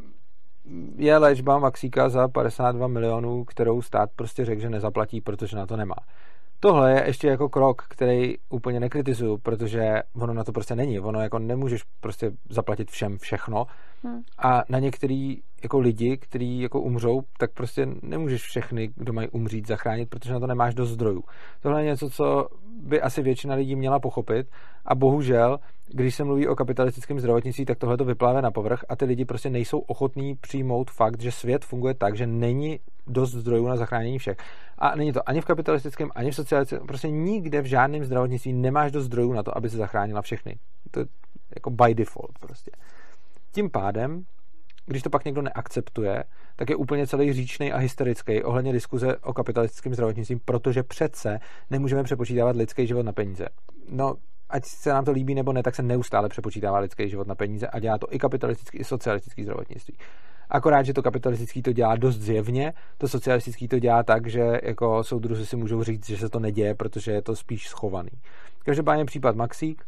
[0.96, 5.76] je léčba Maxíka za 52 milionů, kterou stát prostě řekl, že nezaplatí, protože na to
[5.76, 5.96] nemá.
[6.60, 11.00] Tohle je ještě jako krok, který úplně nekritizuju, protože ono na to prostě není.
[11.00, 13.66] Ono jako nemůžeš prostě zaplatit všem všechno
[14.04, 14.20] hmm.
[14.38, 19.66] a na některý jako lidi, kteří jako umřou, tak prostě nemůžeš všechny, kdo mají umřít,
[19.66, 21.22] zachránit, protože na to nemáš dost zdrojů.
[21.62, 22.48] Tohle je něco, co
[22.82, 24.46] by asi většina lidí měla pochopit
[24.84, 25.58] a bohužel,
[25.88, 29.24] když se mluví o kapitalistickém zdravotnictví, tak tohle to vypláve na povrch a ty lidi
[29.24, 34.18] prostě nejsou ochotní přijmout fakt, že svět funguje tak, že není dost zdrojů na zachránění
[34.18, 34.36] všech.
[34.78, 38.92] A není to ani v kapitalistickém, ani v socialistickém, prostě nikde v žádném zdravotnictví nemáš
[38.92, 40.58] dost zdrojů na to, aby se zachránila všechny.
[40.90, 41.06] To je
[41.54, 42.70] jako by default prostě.
[43.52, 44.22] Tím pádem,
[44.86, 46.24] když to pak někdo neakceptuje,
[46.56, 51.38] tak je úplně celý říčný a hysterický ohledně diskuze o kapitalistickém zdravotnictví, protože přece
[51.70, 53.46] nemůžeme přepočítávat lidský život na peníze.
[53.90, 54.14] No,
[54.50, 57.66] ať se nám to líbí nebo ne, tak se neustále přepočítává lidský život na peníze
[57.66, 59.96] a dělá to i kapitalistický, i socialistický zdravotnictví.
[60.50, 65.04] Akorát, že to kapitalistický to dělá dost zjevně, to socialistický to dělá tak, že jako
[65.04, 68.10] soudruzi si můžou říct, že se to neděje, protože je to spíš schovaný.
[68.64, 69.84] Každopádně případ Maxík,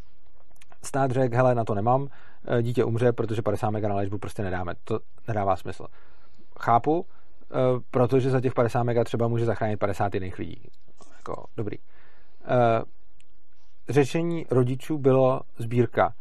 [0.82, 2.08] stát řekl, hele, na to nemám,
[2.58, 4.74] e, dítě umře, protože 50 mega na léčbu prostě nedáme.
[4.84, 5.86] To nedává smysl.
[6.60, 7.54] Chápu, e,
[7.90, 10.62] protože za těch 50 mega třeba může zachránit 50 jiných lidí.
[11.16, 11.76] Jako, dobrý.
[11.76, 11.80] E,
[13.88, 16.14] řešení rodičů bylo sbírka.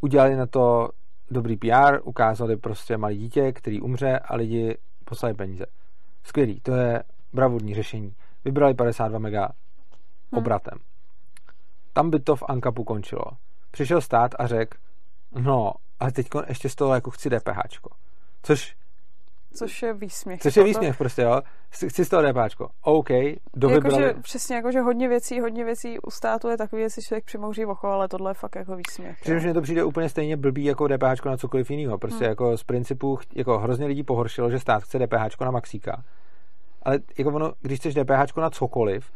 [0.00, 0.90] Udělali na to
[1.30, 5.66] dobrý PR, ukázali prostě malý dítě, který umře a lidi poslali peníze.
[6.22, 7.02] Skvělý, to je
[7.32, 8.14] bravurní řešení.
[8.44, 10.38] Vybrali 52 mega hmm.
[10.38, 10.78] obratem.
[11.92, 13.24] Tam by to v Ankapu končilo.
[13.76, 14.78] Přišel stát a řekl,
[15.34, 17.58] no, ale teď ještě z toho jako chci DPH.
[18.42, 18.76] Což
[19.54, 20.40] Což je výsměch.
[20.40, 21.40] Což je výsměch prostě, jo.
[21.70, 22.68] Chci z toho DPHčko.
[22.82, 23.08] OK,
[23.54, 26.90] do jako, že, Přesně, jako, že hodně věcí, hodně věcí u státu je takový, že
[26.90, 29.18] si člověk přimouří oko, ale tohle je fakt jako výsměch.
[29.18, 31.98] Protože mě to přijde úplně stejně blbý jako DPH na cokoliv jiného.
[31.98, 32.28] Prostě hmm.
[32.28, 36.04] jako z principu, jako hrozně lidí pohoršilo, že stát chce DPH na Maxíka.
[36.82, 39.10] Ale jako ono, když chceš DPH na cokoliv,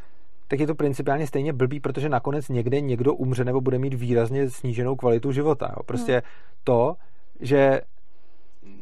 [0.51, 4.51] tak je to principiálně stejně blbý, protože nakonec někde někdo umře nebo bude mít výrazně
[4.51, 5.67] sníženou kvalitu života.
[5.77, 5.83] Jo.
[5.87, 6.23] Prostě hmm.
[6.65, 6.97] to,
[7.41, 7.81] že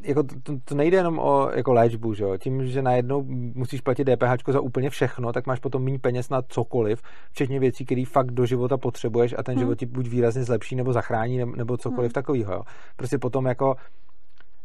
[0.03, 2.37] jako to, to, nejde jenom o jako léčbu, že jo?
[2.39, 3.23] Tím, že najednou
[3.55, 7.85] musíš platit DPH za úplně všechno, tak máš potom méně peněz na cokoliv, včetně věcí,
[7.85, 9.61] které fakt do života potřebuješ a ten hmm.
[9.61, 12.15] život ti buď výrazně zlepší nebo zachrání, nebo cokoliv hmm.
[12.15, 12.65] takového.
[12.97, 13.75] Prostě potom jako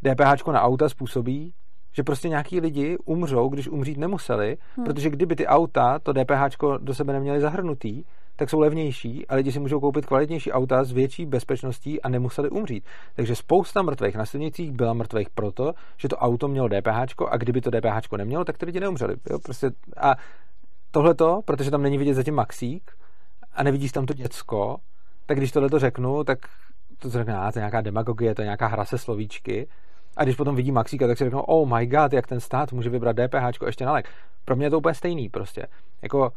[0.04, 1.54] DPH na auta způsobí,
[1.94, 4.86] že prostě nějaký lidi umřou, když umřít nemuseli, hmm.
[4.86, 8.04] protože kdyby ty auta to DPH do sebe neměly zahrnutý,
[8.36, 12.50] tak jsou levnější a lidi si můžou koupit kvalitnější auta s větší bezpečností a nemuseli
[12.50, 12.86] umřít.
[13.16, 17.62] Takže spousta mrtvých na silnicích byla mrtvých proto, že to auto mělo DPH a kdyby
[17.62, 19.16] to DPH nemělo, tak ty lidi neumřeli.
[19.30, 19.40] Jo?
[19.40, 20.16] Prostě a
[20.92, 22.92] tohleto, protože tam není vidět zatím Maxík
[23.54, 24.78] a nevidíš tam to děcko,
[25.26, 26.40] tak když tohle to řeknu, tak
[27.00, 29.68] to řekne, to je nějaká demagogie, to je nějaká hra se slovíčky.
[30.18, 32.90] A když potom vidí Maxíka, tak si řeknou, oh my god, jak ten stát může
[32.90, 34.10] vybrat DPH ještě na lek.
[34.46, 35.68] Pro mě je to úplně stejný prostě.
[36.02, 36.32] Jako,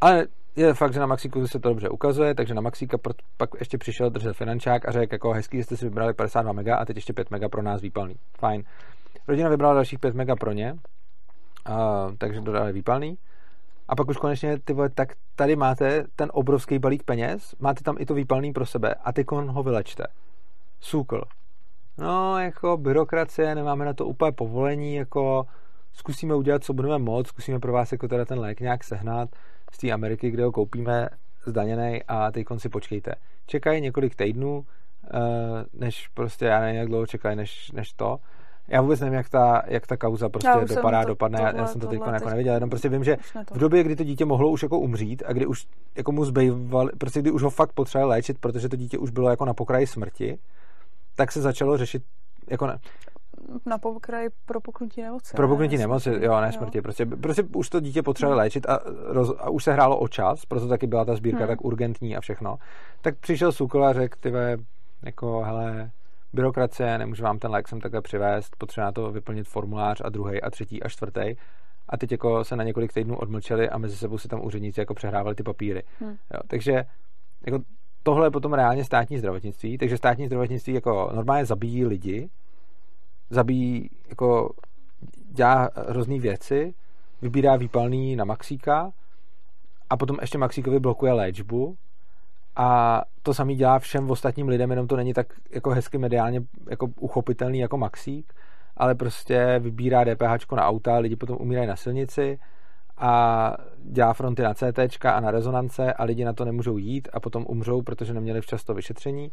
[0.00, 0.26] ale
[0.56, 2.98] je fakt, že na Maxíku se to dobře ukazuje, takže na Maxíka
[3.36, 6.84] pak ještě přišel držet finančák a řekl, jako hezký, jste si vybrali 52 mega a
[6.84, 8.14] teď ještě 5 mega pro nás výpalný.
[8.38, 8.62] Fajn.
[9.28, 10.74] Rodina vybrala dalších 5 mega pro ně,
[11.64, 13.18] a, takže dodali výpalný.
[13.88, 17.96] A pak už konečně, ty vole, tak tady máte ten obrovský balík peněz, máte tam
[17.98, 20.04] i to výpalný pro sebe a ty ho vylečte.
[20.80, 21.22] Sůkl.
[21.98, 25.46] No, jako byrokracie, nemáme na to úplně povolení, jako
[25.92, 29.28] zkusíme udělat, co budeme moct, zkusíme pro vás jako teda ten lék nějak sehnat,
[29.72, 31.08] z té Ameriky, kde ho koupíme
[31.46, 33.14] zdaněný a teď si počkejte.
[33.46, 34.66] Čekají několik týdnů,
[35.04, 35.10] eh,
[35.72, 38.18] než prostě, já nevím, jak dlouho čekají, než, než to.
[38.68, 41.80] Já vůbec nevím, jak ta, jak ta kauza prostě dopadá, to, dopadne, tohle, já jsem
[41.80, 43.16] to teď jako neviděl, jenom prostě vím, že
[43.50, 45.66] v době, kdy to dítě mohlo už jako umřít a kdy už
[45.96, 49.30] jako mu zbýval, prostě kdy už ho fakt potřebovali léčit, protože to dítě už bylo
[49.30, 50.38] jako na pokraji smrti,
[51.14, 52.02] tak se začalo řešit
[52.50, 52.78] jako ne,
[53.66, 55.36] na pokraji propuknutí nemoci.
[55.36, 56.78] Propuknutí nemoci, jo, ne smrti.
[56.78, 56.82] Jo.
[56.82, 58.44] Prostě, prostě už to dítě potřebovalo hmm.
[58.44, 61.48] léčit a, roz, a už se hrálo o čas, proto taky byla ta sbírka hmm.
[61.48, 62.56] tak urgentní a všechno.
[63.00, 64.32] Tak přišel Sukol a řekl, ty
[65.02, 65.90] jako, hele,
[66.32, 70.50] byrokracie, nemůžu vám ten lék sem takhle přivést, potřeba to vyplnit formulář a druhý a
[70.50, 71.34] třetí a čtvrtý.
[71.88, 74.94] A teď jako se na několik týdnů odmlčeli a mezi sebou si tam úředníci jako
[74.94, 75.82] přehrávali ty papíry.
[76.00, 76.10] Hmm.
[76.10, 76.84] Jo, takže
[77.46, 77.58] jako
[78.04, 82.28] tohle je potom reálně státní zdravotnictví, takže státní zdravotnictví jako normálně zabíjí lidi,
[83.30, 84.50] zabíjí, jako
[85.32, 86.74] dělá různé věci,
[87.22, 88.92] vybírá výpalný na Maxíka
[89.90, 91.76] a potom ještě Maxíkovi blokuje léčbu
[92.56, 96.40] A to samý dělá všem ostatním lidem, jenom to není tak jako hezky mediálně
[96.70, 98.34] jako uchopitelný jako Maxík,
[98.76, 102.38] ale prostě vybírá DPH na auta, lidi potom umírají na silnici
[102.96, 107.20] a dělá fronty na CT a na rezonance a lidi na to nemůžou jít a
[107.20, 109.30] potom umřou, protože neměli včas to vyšetření.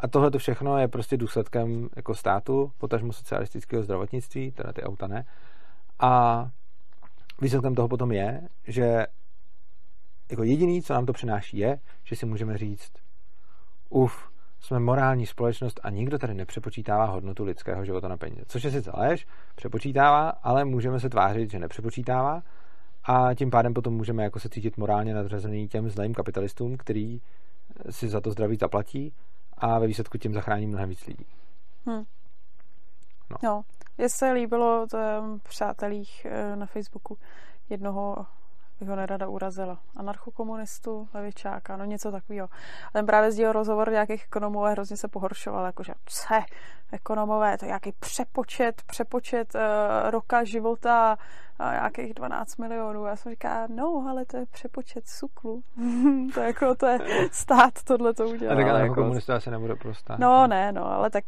[0.00, 5.06] A tohle to všechno je prostě důsledkem jako státu, potažmo socialistického zdravotnictví, teda ty auta
[5.06, 5.24] ne.
[5.98, 6.44] A
[7.40, 9.06] výsledkem toho potom je, že
[10.30, 12.92] jako jediný, co nám to přináší, je, že si můžeme říct,
[13.88, 18.42] uf, jsme morální společnost a nikdo tady nepřepočítává hodnotu lidského života na peníze.
[18.46, 22.42] Což je sice lež, přepočítává, ale můžeme se tvářit, že nepřepočítává
[23.06, 27.20] a tím pádem potom můžeme jako se cítit morálně nadřazený těm zlým kapitalistům, který
[27.90, 29.12] si za to zdraví zaplatí
[29.58, 31.26] a ve výsledku tím zachrání mnohem víc lidí.
[31.86, 32.04] Hmm.
[33.30, 33.36] No.
[33.42, 33.62] no.
[33.98, 34.98] Mně se líbilo to
[35.42, 37.18] přátelích eh, na Facebooku
[37.70, 38.26] jednoho
[38.80, 39.78] bych ho nerada urazila.
[39.96, 42.48] Anarchokomunistu, levičáka, no něco takového.
[42.92, 46.42] Ten právě sdílel rozhovor nějakých ekonomů a hrozně se pohoršoval, jakože ce,
[46.92, 51.18] ekonomové, to je nějaký přepočet, přepočet uh, roka života
[51.58, 53.04] a nějakých 12 milionů.
[53.04, 55.62] Já jsem říká, no, ale to je přepočet suklu.
[56.34, 56.98] to je jako, to je
[57.32, 58.52] stát tohle to udělá.
[58.52, 59.38] A tak anarchokomunista jako...
[59.38, 60.16] asi nebude prostá.
[60.18, 61.24] No, ne, no, ale tak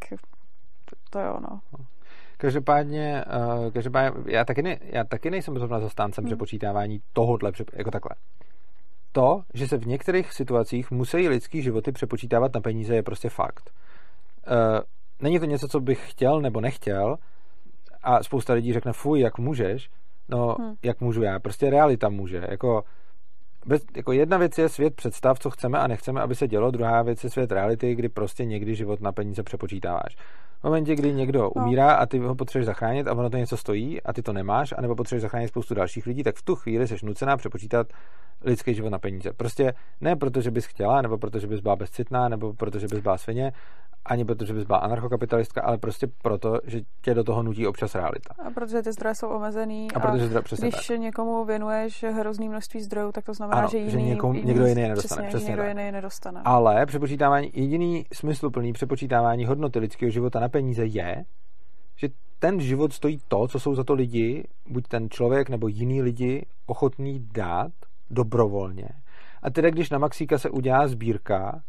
[1.11, 1.61] to jo, no.
[1.79, 1.85] no.
[2.41, 3.25] Každopádně,
[3.59, 6.29] uh, každopádně já, taky ne, já taky nejsem zrovna zastáncem hmm.
[6.29, 8.11] přepočítávání tohohle, jako takhle.
[9.13, 13.71] To, že se v některých situacích musí lidský životy přepočítávat na peníze, je prostě fakt.
[14.51, 14.81] Uh,
[15.23, 17.17] není to něco, co bych chtěl nebo nechtěl
[18.03, 19.91] a spousta lidí řekne, fuj, jak můžeš,
[20.29, 20.75] no, hmm.
[20.83, 22.85] jak můžu já, prostě realita může, jako
[23.67, 27.03] bez, jako jedna věc je svět představ, co chceme a nechceme, aby se dělo, druhá
[27.03, 30.17] věc je svět reality, kdy prostě někdy život na peníze přepočítáváš.
[30.61, 31.51] V momentě, kdy někdo no.
[31.51, 34.75] umírá a ty ho potřebuješ zachránit a ono to něco stojí a ty to nemáš,
[34.79, 37.87] anebo potřebuješ zachránit spoustu dalších lidí, tak v tu chvíli jsi nucená přepočítat
[38.45, 39.33] lidský život na peníze.
[39.33, 42.87] Prostě ne proto, že bys chtěla, nebo proto, že bys byla bezcitná, nebo proto, že
[42.87, 43.53] bys byla svině,
[44.09, 47.95] ani proto, že bys byla anarchokapitalistka, ale prostě proto, že tě do toho nutí občas
[47.95, 48.35] realita.
[48.39, 49.89] A protože ty zdroje jsou omezený.
[49.95, 51.01] A, protože zdroje, přesně když tak.
[51.01, 54.67] někomu věnuješ hrozný množství zdrojů, tak to znamená, ano, že, jiný, že někomu, jiný, někdo
[54.67, 55.23] jiný nedostane.
[55.23, 55.69] Přesně, přesně někdo tak.
[55.69, 56.41] jiný nedostane.
[56.45, 61.25] Ale přepočítávání, jediný smysluplný přepočítávání hodnoty lidského života na peníze je,
[61.97, 62.09] že
[62.39, 66.47] ten život stojí to, co jsou za to lidi, buď ten člověk nebo jiný lidi
[66.67, 67.73] ochotný dát
[68.11, 68.89] dobrovolně.
[69.43, 71.63] A teda, když na Maxíka se udělá sbírka,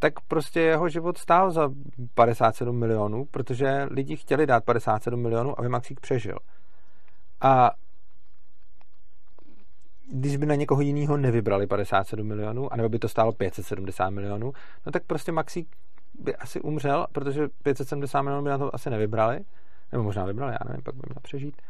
[0.00, 1.70] tak prostě jeho život stál za
[2.14, 6.38] 57 milionů, protože lidi chtěli dát 57 milionů, aby Maxík přežil.
[7.40, 7.70] A
[10.12, 14.52] když by na někoho jiného nevybrali 57 milionů, anebo by to stálo 570 milionů,
[14.86, 15.76] no tak prostě Maxík
[16.14, 19.40] by asi umřel, protože 570 milionů by na to asi nevybrali,
[19.92, 21.62] nebo možná vybrali, já nevím, pak by měl přežít.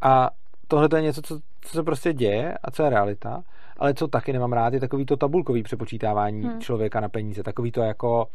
[0.00, 0.30] A
[0.68, 3.42] tohle je něco, co, co se prostě děje a co je realita,
[3.78, 6.60] ale co taky nemám rád, je takový to tabulkový přepočítávání hmm.
[6.60, 7.42] člověka na peníze.
[7.42, 8.26] Takový to jako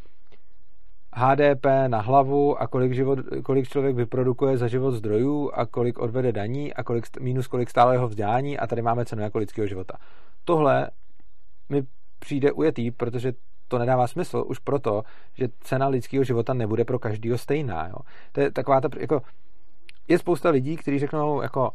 [1.16, 6.32] HDP na hlavu a kolik, život, kolik člověk vyprodukuje za život zdrojů a kolik odvede
[6.32, 9.98] daní a kolik, minus kolik stále jeho vzdělání a tady máme cenu jako lidského života.
[10.44, 10.90] Tohle
[11.70, 11.84] mi
[12.20, 13.34] přijde ujetý, protože
[13.68, 15.04] to nedává smysl už proto,
[15.34, 17.88] že cena lidského života nebude pro každého stejná.
[17.88, 17.96] Jo.
[18.32, 19.22] To je taková ta, jako,
[20.08, 21.72] je spousta lidí, kteří řeknou, jako,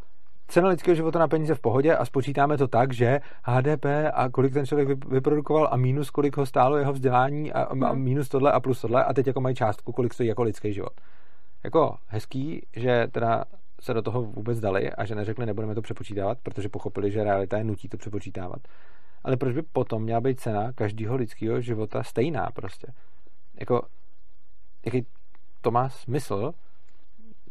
[0.49, 4.53] cena lidského života na peníze v pohodě a spočítáme to tak, že HDP a kolik
[4.53, 8.03] ten člověk vyprodukoval a minus kolik ho stálo jeho vzdělání a, a hmm.
[8.03, 10.93] minus tohle a plus tohle a teď jako mají částku, kolik stojí jako lidský život.
[11.65, 13.45] Jako hezký, že teda
[13.81, 17.59] se do toho vůbec dali a že neřekli, nebudeme to přepočítávat, protože pochopili, že realita
[17.59, 18.61] je nutí to přepočítávat.
[19.25, 22.87] Ale proč by potom měla být cena každého lidského života stejná prostě?
[23.61, 23.83] Jako,
[24.87, 25.07] jaký
[25.61, 26.53] to má smysl?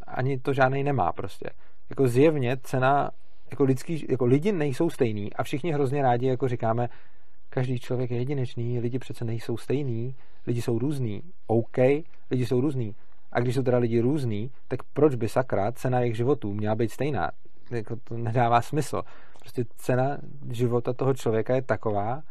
[0.07, 1.49] Ani to žádný nemá prostě
[1.89, 3.11] jako zjevně cena,
[3.51, 6.89] jako, lidský, jako lidi nejsou stejný a všichni hrozně rádi jako říkáme,
[7.49, 10.15] každý člověk je jedinečný, lidi přece nejsou stejný,
[10.47, 11.23] lidi jsou různý.
[11.47, 11.77] OK,
[12.31, 12.95] lidi jsou různý.
[13.31, 16.91] A když jsou teda lidi různý, tak proč by sakra cena jejich životů měla být
[16.91, 17.31] stejná?
[17.71, 19.01] Jako to nedává smysl.
[19.39, 20.17] Prostě cena
[20.51, 22.21] života toho člověka je taková,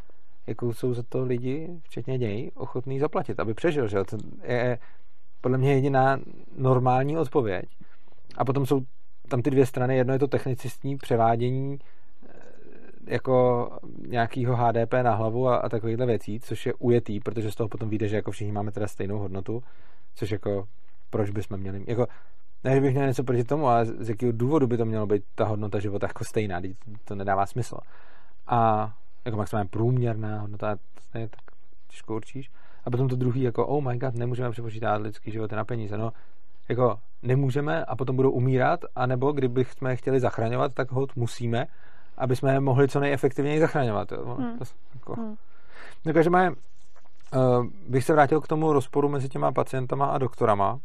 [0.47, 3.89] jakou jsou za to lidi, včetně něj, ochotný zaplatit, aby přežil.
[3.89, 4.05] Že?
[4.05, 4.79] To je
[5.41, 6.21] podle mě jediná
[6.57, 7.65] normální odpověď.
[8.37, 8.81] A potom jsou
[9.33, 12.33] tam ty dvě strany, jedno je to technicistní převádění eh,
[13.07, 13.69] jako
[14.07, 17.89] nějakýho HDP na hlavu a, a takovýchhle věcí, což je ujetý, protože z toho potom
[17.89, 19.63] vyjde, že jako všichni máme teda stejnou hodnotu,
[20.15, 20.69] což jako
[21.11, 22.07] proč bychom měli, jako
[22.65, 25.23] ne, že bych měl něco proti tomu, ale z jakého důvodu by to mělo být
[25.35, 26.61] ta hodnota života jako stejná,
[27.05, 27.77] to nedává smysl.
[28.47, 28.93] A
[29.25, 30.77] jako maximálně průměrná hodnota,
[31.13, 31.41] to je tak
[31.89, 32.51] těžko určíš.
[32.85, 35.99] A potom to druhý, jako oh my god, nemůžeme přepočítat lidský život na peníze.
[35.99, 36.13] No,
[36.73, 41.67] jako nemůžeme a potom budou umírat, anebo kdybychom je chtěli zachraňovat, tak hod musíme,
[42.17, 44.13] aby jsme je mohli co nejefektivněji zachraňovat.
[44.13, 44.37] Jo.
[44.39, 44.59] Hmm.
[44.59, 45.35] To, jako, hmm.
[46.05, 50.79] No každopádně uh, bych se vrátil k tomu rozporu mezi těma pacientama a doktorama,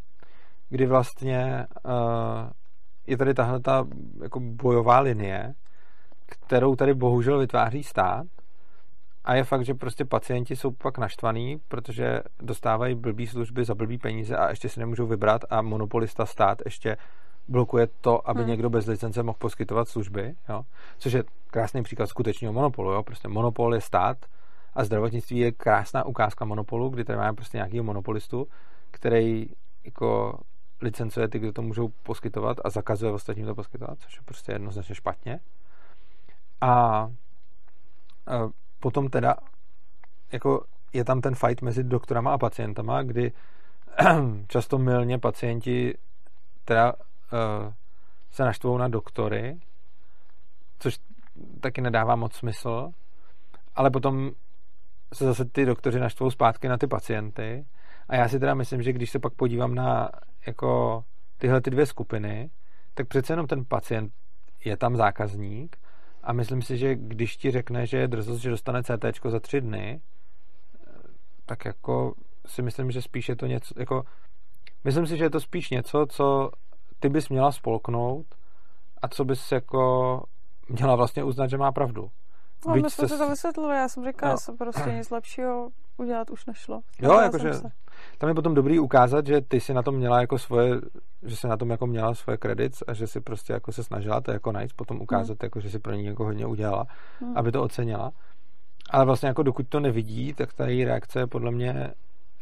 [0.70, 2.50] kdy vlastně uh,
[3.08, 3.88] je tady tahle ta
[4.24, 5.54] jako bojová linie,
[6.26, 8.28] kterou tady bohužel vytváří stát
[9.28, 13.98] a je fakt, že prostě pacienti jsou pak naštvaný, protože dostávají blbý služby za blbý
[13.98, 16.98] peníze a ještě si nemůžou vybrat a monopolista stát ještě
[17.48, 18.50] blokuje to, aby hmm.
[18.50, 20.64] někdo bez licence mohl poskytovat služby, jo?
[20.98, 22.92] což je krásný příklad skutečného monopolu.
[22.92, 23.04] Jo?
[23.04, 24.18] Prostě monopol je stát
[24.74, 28.48] a zdravotnictví je krásná ukázka monopolu, kdy tady máme prostě nějakého monopolistu,
[28.92, 29.50] který
[29.84, 30.40] jako
[30.82, 34.96] licencuje ty, kdo to můžou poskytovat a zakazuje ostatním to poskytovat, což je prostě jednoznačně
[34.96, 35.40] špatně.
[36.62, 36.70] A,
[38.28, 38.50] a
[38.80, 39.36] potom teda
[40.32, 40.64] jako
[40.94, 43.32] je tam ten fight mezi doktorama a pacientama, kdy
[44.48, 45.94] často milně pacienti
[46.66, 47.74] teda uh,
[48.32, 49.60] se naštvou na doktory,
[50.80, 50.98] což
[51.62, 52.90] taky nedává moc smysl,
[53.76, 54.32] ale potom
[55.14, 57.66] se zase ty doktoři naštvou zpátky na ty pacienty.
[58.10, 60.10] A já si teda myslím, že když se pak podívám na
[60.48, 61.04] jako
[61.38, 62.50] tyhle ty dvě skupiny,
[62.94, 64.14] tak přece jenom ten pacient
[64.66, 65.78] je tam zákazník
[66.28, 69.62] a myslím si, že když ti řekne, že je drzost, že dostane CT za tři
[69.62, 70.02] dny,
[71.46, 72.14] tak jako
[72.46, 74.04] si myslím, že spíš je to něco, jako
[74.84, 76.52] myslím si, že je to spíš něco, co
[77.00, 78.26] ty bys měla spolknout
[79.02, 80.24] a co bys jako
[80.70, 82.12] měla vlastně uznat, že má pravdu.
[82.68, 84.38] No, my jsme to vysvětlili, já jsem říkala, no.
[84.46, 86.82] že prostě nic lepšího udělat už nešlo.
[87.02, 87.52] Jo, jakože
[88.18, 90.82] tam je potom dobrý ukázat, že ty si na tom měla jako svoje,
[91.24, 94.22] že si na tom jako měla svoje kredit a že si prostě jako se snažila
[94.22, 95.46] to jako najít, potom ukázat, hmm.
[95.46, 96.86] jako, že si pro ní jako hodně udělala,
[97.20, 97.38] hmm.
[97.38, 98.12] aby to ocenila.
[98.90, 101.94] Ale vlastně jako dokud to nevidí, tak ta její reakce je podle mě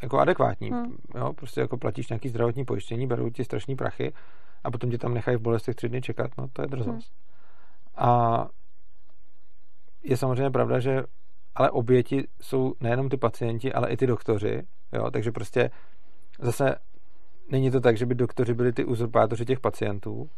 [0.02, 0.70] jako adekvátní.
[0.70, 0.96] Hmm.
[1.16, 4.14] Jo, prostě jako platíš nějaký zdravotní pojištění, berou ti strašný prachy
[4.64, 7.12] a potom tě tam nechají v bolestech tři dny čekat, no to je drzost.
[7.98, 8.10] Hmm.
[8.10, 8.48] A
[10.04, 11.04] je samozřejmě pravda, že
[11.56, 14.64] ale oběti jsou nejenom ty pacienti, ale i ty doktoři,
[14.94, 15.72] jo, takže prostě
[16.40, 16.76] zase
[17.50, 20.30] není to tak, že by doktoři byli ty uzurpátoři těch pacientů,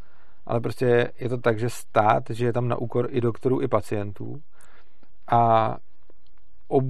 [0.45, 3.67] ale prostě je to tak, že stát, že je tam na úkor i doktorů, i
[3.67, 4.41] pacientů
[5.31, 5.75] a
[6.67, 6.85] ob,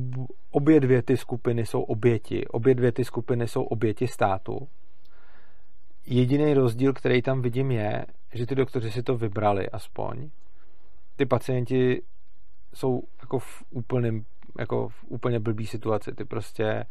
[0.52, 4.68] obě dvě ty skupiny jsou oběti, obě dvě ty skupiny jsou oběti státu.
[6.06, 10.30] Jediný rozdíl, který tam vidím, je, že ty doktoři si to vybrali aspoň.
[11.16, 12.02] Ty pacienti
[12.74, 14.26] jsou jako v úplném,
[14.60, 16.12] jako v úplně blbý situaci.
[16.12, 16.84] Ty prostě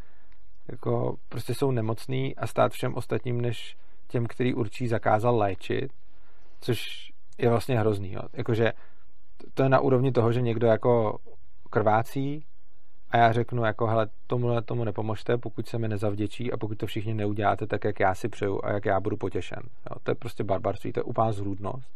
[0.68, 3.76] jako prostě jsou nemocný a stát všem ostatním než
[4.08, 5.92] těm, který určí zakázal léčit,
[6.60, 8.12] což je vlastně hrozný.
[8.12, 8.22] Jo.
[8.32, 8.72] Jakože
[9.54, 11.18] to je na úrovni toho, že někdo jako
[11.70, 12.44] krvácí
[13.10, 16.86] a já řeknu jako, hele, tomu, tomu nepomožte, pokud se mi nezavděčí a pokud to
[16.86, 19.62] všichni neuděláte tak, jak já si přeju a jak já budu potěšen.
[19.90, 19.96] Jo.
[20.02, 21.90] To je prostě barbarství, to je úplná zrůdnost.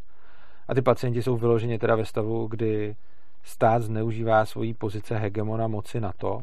[0.69, 2.97] A ty pacienti jsou vyloženě teda ve stavu, kdy
[3.43, 6.43] stát zneužívá svoji pozice hegemona moci na to,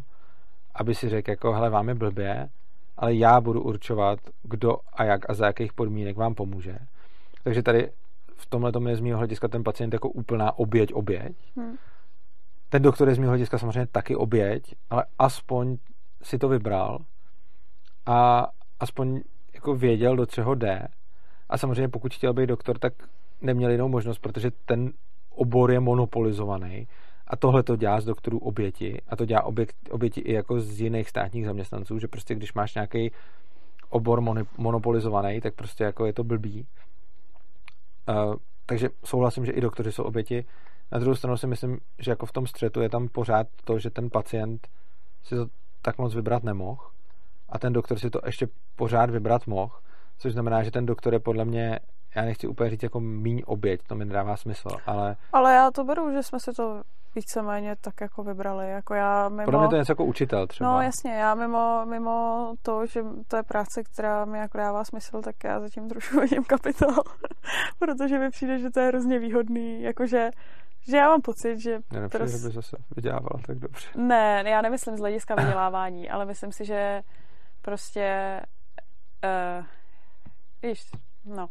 [0.77, 2.49] aby si řekl, jako, hele, vám je blbě,
[2.97, 6.77] ale já budu určovat, kdo a jak a za jakých podmínek vám pomůže.
[7.43, 7.91] Takže tady
[8.35, 11.35] v tomhle tom je z mého hlediska ten pacient jako úplná oběť, oběť.
[11.57, 11.75] Hmm.
[12.69, 15.77] Ten doktor je z mého hlediska samozřejmě taky oběť, ale aspoň
[16.21, 16.99] si to vybral
[18.05, 18.47] a
[18.79, 19.21] aspoň
[19.53, 20.87] jako věděl, do čeho jde.
[21.49, 22.93] A samozřejmě pokud chtěl být doktor, tak
[23.41, 24.91] neměl jinou možnost, protože ten
[25.29, 26.87] obor je monopolizovaný
[27.27, 30.81] a tohle to dělá z doktorů oběti a to dělá oběti, oběti i jako z
[30.81, 33.11] jiných státních zaměstnanců, že prostě když máš nějaký
[33.89, 34.21] obor
[34.57, 36.67] monopolizovaný, tak prostě jako je to blbý.
[38.09, 38.35] Uh,
[38.65, 40.45] takže souhlasím, že i doktoři jsou oběti.
[40.91, 43.89] Na druhou stranu si myslím, že jako v tom střetu je tam pořád to, že
[43.89, 44.67] ten pacient
[45.23, 45.47] si to
[45.81, 46.81] tak moc vybrat nemohl
[47.49, 49.75] a ten doktor si to ještě pořád vybrat mohl,
[50.17, 51.79] což znamená, že ten doktor je podle mě
[52.15, 55.15] já nechci úplně říct jako míň oběť, to mi nedává smysl, ale...
[55.33, 56.81] Ale já to beru, že jsme si to
[57.17, 58.69] víceméně tak jako vybrali.
[58.69, 59.45] Jako já mimo...
[59.45, 60.71] Podle mě to je něco jako učitel třeba.
[60.71, 65.21] No jasně, já mimo, mimo to, že to je práce, která mi jako dává smysl,
[65.21, 67.03] tak já zatím trošku vidím kapitál,
[67.79, 70.29] protože mi přijde, že to je hrozně výhodný, jakože
[70.89, 71.71] že já mám pocit, že...
[71.71, 72.31] Já nepřijde, pros...
[72.31, 73.87] že by zase vydělávala tak dobře.
[73.95, 77.01] Ne, já nemyslím z hlediska vydělávání, ale myslím si, že
[77.61, 78.41] prostě...
[79.23, 79.65] Uh,
[80.63, 80.81] víš,
[81.25, 81.47] no.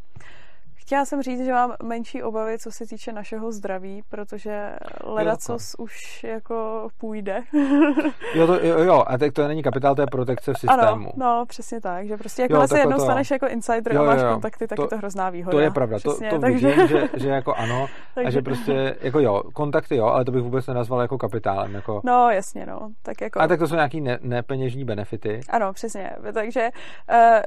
[0.86, 4.72] Chtěla jsem říct, že mám menší obavy, co se týče našeho zdraví, protože
[5.04, 7.42] ledacos už jako půjde.
[8.34, 10.82] jo, to, jo, jo, a tak to není kapitál, to je protekce v systému.
[10.82, 13.02] Ano, no, přesně tak, že prostě jako se jednou to...
[13.02, 15.56] staneš jako insider jo, a máš jo, kontakty, tak to, je to hrozná výhoda.
[15.56, 16.68] To je pravda, přesně, to, to takže...
[16.68, 18.28] vidím, že, že jako ano, takže...
[18.28, 21.74] a že prostě, jako jo, kontakty jo, ale to bych vůbec nenazval jako kapitálem.
[21.74, 22.00] Jako...
[22.04, 22.88] No, jasně, no.
[23.02, 23.40] Tak jako...
[23.40, 25.40] A tak to jsou nějaký ne, nepeněžní benefity.
[25.50, 26.68] Ano, přesně, takže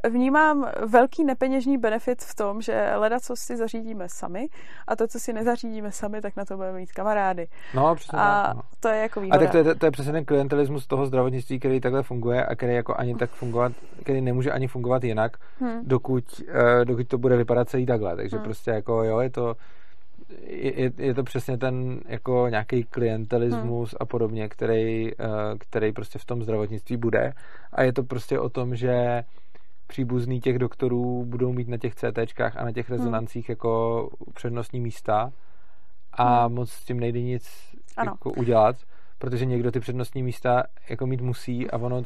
[0.04, 4.48] uh, vnímám velký nepeněžní benefit v tom, že ledacos co si zařídíme sami
[4.88, 7.48] a to, co si nezařídíme sami, tak na to budeme mít kamarády.
[7.74, 8.62] No, přesně a tak, no.
[8.80, 9.36] to je jako výhoda.
[9.36, 12.56] A tak to je, to je přesně ten klientelismus toho zdravotnictví, který takhle funguje a
[12.56, 13.72] který jako ani tak fungovat,
[14.04, 15.82] který nemůže ani fungovat jinak, Hmm.
[15.84, 18.16] dokud, eh, dokud to bude vypadat celý takhle.
[18.16, 18.44] Takže Hmm.
[18.46, 19.56] prostě jako jo, je to
[20.44, 25.16] je, je- to přesně ten jako nějaký klientelismus a podobně, který, eh,
[25.60, 27.34] který prostě v tom zdravotnictví bude.
[27.74, 29.24] A je to prostě o tom, že
[29.94, 35.32] příbuzný těch doktorů budou mít na těch CTčkách a na těch rezonancích jako přednostní místa
[36.14, 36.56] a Hmm.
[36.56, 37.50] moc s tím nejde nic
[37.98, 38.12] Ano.
[38.12, 38.76] jako udělat,
[39.18, 42.04] protože někdo ty přednostní místa jako mít musí a ono,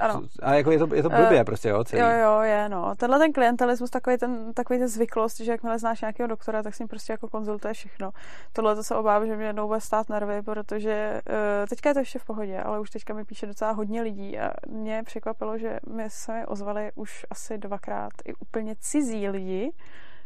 [0.00, 0.22] Ano.
[0.42, 2.02] ale jako je to, je to blbě prostě, jo, celý.
[2.02, 2.94] Jo, jo, je, no.
[2.96, 6.78] Tenhle ten klientelismus, takový ten, takový ten zvyklost, že jakmile znáš nějakého doktora, tak s
[6.78, 8.10] ním prostě jako konzultuješ všechno.
[8.52, 12.00] Tohle to se obávám, že mě jednou bude stát nervy, protože uh, teďka je to
[12.00, 15.78] ještě v pohodě, ale už teďka mi píše docela hodně lidí a mě překvapilo, že
[15.88, 19.72] mi se mi ozvali už asi dvakrát i úplně cizí lidi,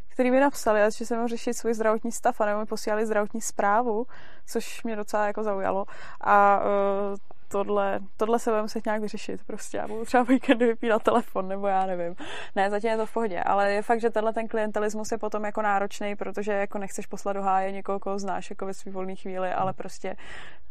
[0.09, 3.07] který mi napsali, a že jsem měl řešit svůj zdravotní stav a nebo mi posílali
[3.07, 4.07] zdravotní zprávu,
[4.47, 5.85] což mě docela jako zaujalo.
[6.21, 7.17] A uh,
[7.55, 9.77] tohle, tohle se bude muset nějak vyřešit prostě.
[9.77, 12.15] Já budu třeba víkendy vypínat telefon, nebo já nevím.
[12.57, 15.45] Ne, zatím je to v pohodě, ale je fakt, že tenhle ten klientelismus je potom
[15.45, 19.15] jako náročný, protože jako nechceš poslat do háje někoho, koho znáš jako ve svý volné
[19.15, 20.17] chvíli, ale prostě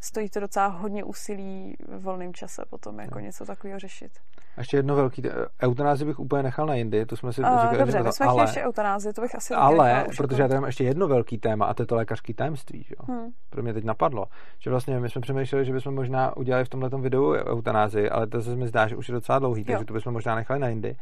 [0.01, 4.11] stojí to docela hodně úsilí v volném čase potom jako něco takového řešit.
[4.57, 5.23] A ještě jedno velký,
[5.61, 8.43] eutanázi bych úplně nechal na jindy, to jsme si Uh, říkali, dobře, my jsme ale,
[8.43, 11.65] ještě eutanázi, to bych asi ale, protože já jako- tady mám ještě jedno velký téma
[11.65, 13.13] a to je to lékařský tajemství, že jo.
[13.15, 13.31] Hm.
[13.49, 14.25] Pro mě teď napadlo,
[14.59, 18.41] že vlastně my jsme přemýšleli, že bychom možná udělali v tomhle videu eutanázi, ale to
[18.41, 19.85] se mi zdá, že už je docela dlouhý, takže Jo.
[19.85, 20.95] to bychom možná nechali na jindy.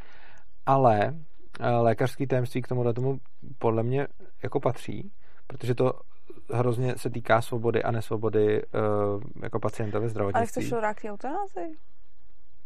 [0.66, 1.16] Ale
[1.60, 3.18] eh, lékařský tajemství k tomuhle tomu
[3.58, 4.08] podle mě
[4.44, 5.12] jako patří,
[5.48, 5.94] protože to
[6.54, 10.62] hrozně se týká svobody a nesvobody uh, jako pacienta ve Ale zdravotnictví.
[10.62, 11.78] chceš to dát k té eutanázi?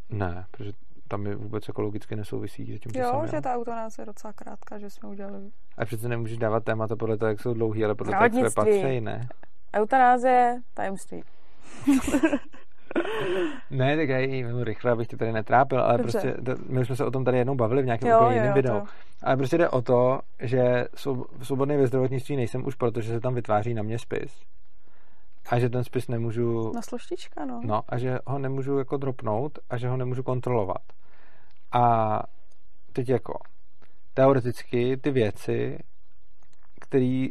[0.10, 0.72] Ne, protože
[1.08, 4.78] tam mi vůbec ekologicky nesouvisí s tím, Jo, jsem že ta eutanáze je docela krátká,
[4.78, 8.14] že jsme udělali A přece nemůžeš dávat témata podle toho, jak jsou dlouhý, ale podle
[8.14, 8.82] toho, jak své Zdravotnictví.
[8.84, 9.28] patří, ne?
[9.76, 11.24] Eutanázie, tajemství.
[13.72, 16.12] Ne, tak já ji vezmu rychle, abych tě tady netrápil, ale Dobře.
[16.22, 18.54] prostě, to, my jsme se o tom tady jednou bavili v nějakém Jo, úplně jiném
[18.54, 18.70] videu.
[18.80, 18.84] to-
[19.24, 23.20] Ale prostě jde o to, že svob- svobodný ve zdravotnictví nejsem už proto, že se
[23.20, 24.42] tam vytváří na mě spis.
[25.50, 27.62] A že ten spis nemůžu, Na sloštička, no.
[27.64, 30.82] no, a že ho nemůžu jako dropnout a že ho nemůžu kontrolovat.
[31.72, 32.20] A
[32.94, 33.34] teď jako,
[34.14, 35.80] teoreticky ty věci,
[36.82, 37.28] které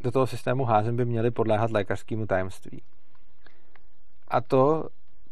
[0.00, 2.82] do toho systému házím, by měly podléhat lékařskému tajemství.
[4.28, 4.88] A to,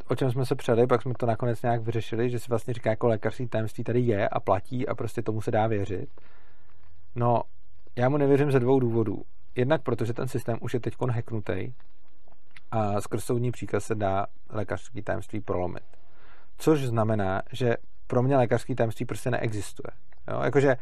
[0.08, 2.90] o čem jsme se přeli, pak jsme to nakonec nějak vyřešili, že si vlastně říká,
[2.90, 6.08] jako lékařský tajemství tady je a platí a prostě tomu se dá věřit.
[7.14, 7.42] No,
[7.96, 9.22] já mu nevěřím ze dvou důvodů.
[9.56, 11.72] Jednak protože ten systém už je teď hacknutý
[12.70, 15.84] a skrz soudní příkaz se dá lékařský tajemství prolomit.
[16.58, 19.90] Což znamená, že pro mě lékařský tajemství prostě neexistuje.
[20.30, 20.40] Jo?
[20.44, 20.76] Jakože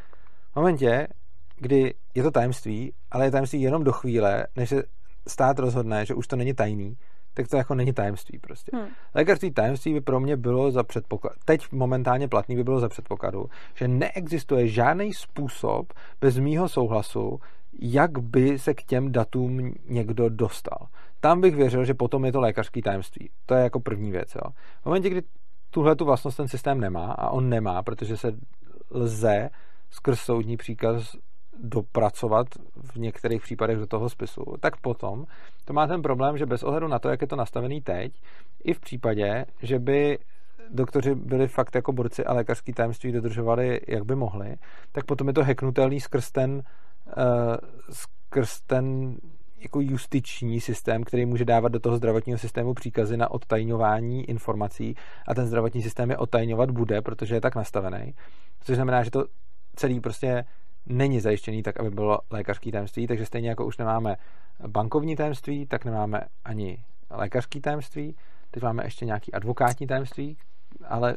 [0.52, 1.08] v momentě,
[1.56, 4.82] kdy je to tajemství, ale je tajemství jenom do chvíle, než se
[5.28, 6.96] stát rozhodne, že už to není tajný,
[7.34, 8.72] tak to jako není tajemství prostě.
[8.76, 8.88] Hm.
[9.14, 13.46] Lékařství tajemství by pro mě bylo za předpoklad, teď momentálně platný by bylo za předpokladu,
[13.74, 17.38] že neexistuje žádný způsob bez mýho souhlasu,
[17.80, 20.86] jak by se k těm datům někdo dostal.
[21.20, 23.30] Tam bych věřil, že potom je to lékařský tajemství.
[23.46, 24.34] To je jako první věc.
[24.34, 24.50] Jo.
[24.82, 25.22] V momentě, kdy
[25.70, 28.32] tuhle tu vlastnost ten systém nemá, a on nemá, protože se
[28.90, 29.50] lze
[29.90, 31.16] skrz soudní příkaz
[31.62, 32.46] dopracovat
[32.92, 35.24] v některých případech do toho spisu, tak potom
[35.64, 38.12] to má ten problém, že bez ohledu na to, jak je to nastavený teď,
[38.64, 40.18] i v případě, že by
[40.70, 44.56] doktoři byli fakt jako borci a lékařský tajemství dodržovali, jak by mohli,
[44.92, 47.56] tak potom je to heknutelný skrz ten, uh,
[47.90, 49.16] skrz ten
[49.60, 54.94] jako justiční systém, který může dávat do toho zdravotního systému příkazy na odtajňování informací
[55.28, 58.14] a ten zdravotní systém je odtajňovat bude, protože je tak nastavený.
[58.60, 59.24] Což znamená, že to
[59.76, 60.44] celý prostě
[60.86, 64.16] není zajištěný tak, aby bylo lékařský tajemství, takže stejně jako už nemáme
[64.66, 68.16] bankovní tajemství, tak nemáme ani lékařský tajemství.
[68.50, 70.36] Teď máme ještě nějaký advokátní tajemství,
[70.88, 71.16] ale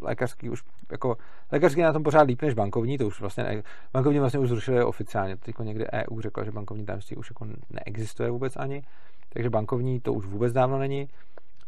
[0.00, 1.16] lékařský už jako
[1.52, 3.62] lékařský na tom pořád líp než bankovní, to už vlastně
[3.92, 8.30] bankovní vlastně už zrušili oficiálně, teď někdy EU řekla, že bankovní tajemství už jako neexistuje
[8.30, 8.82] vůbec ani,
[9.28, 11.08] takže bankovní to už vůbec dávno není,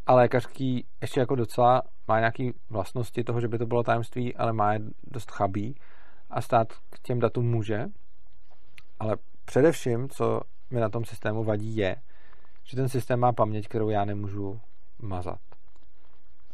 [0.07, 4.53] a lékařský ještě jako docela má nějaký vlastnosti toho, že by to bylo tajemství, ale
[4.53, 4.81] má je
[5.11, 5.75] dost chabý
[6.31, 7.87] a stát k těm datům může,
[9.01, 10.41] ale především, co
[10.71, 11.97] mi na tom systému vadí, je,
[12.65, 14.61] že ten systém má paměť, kterou já nemůžu
[14.99, 15.41] mazat.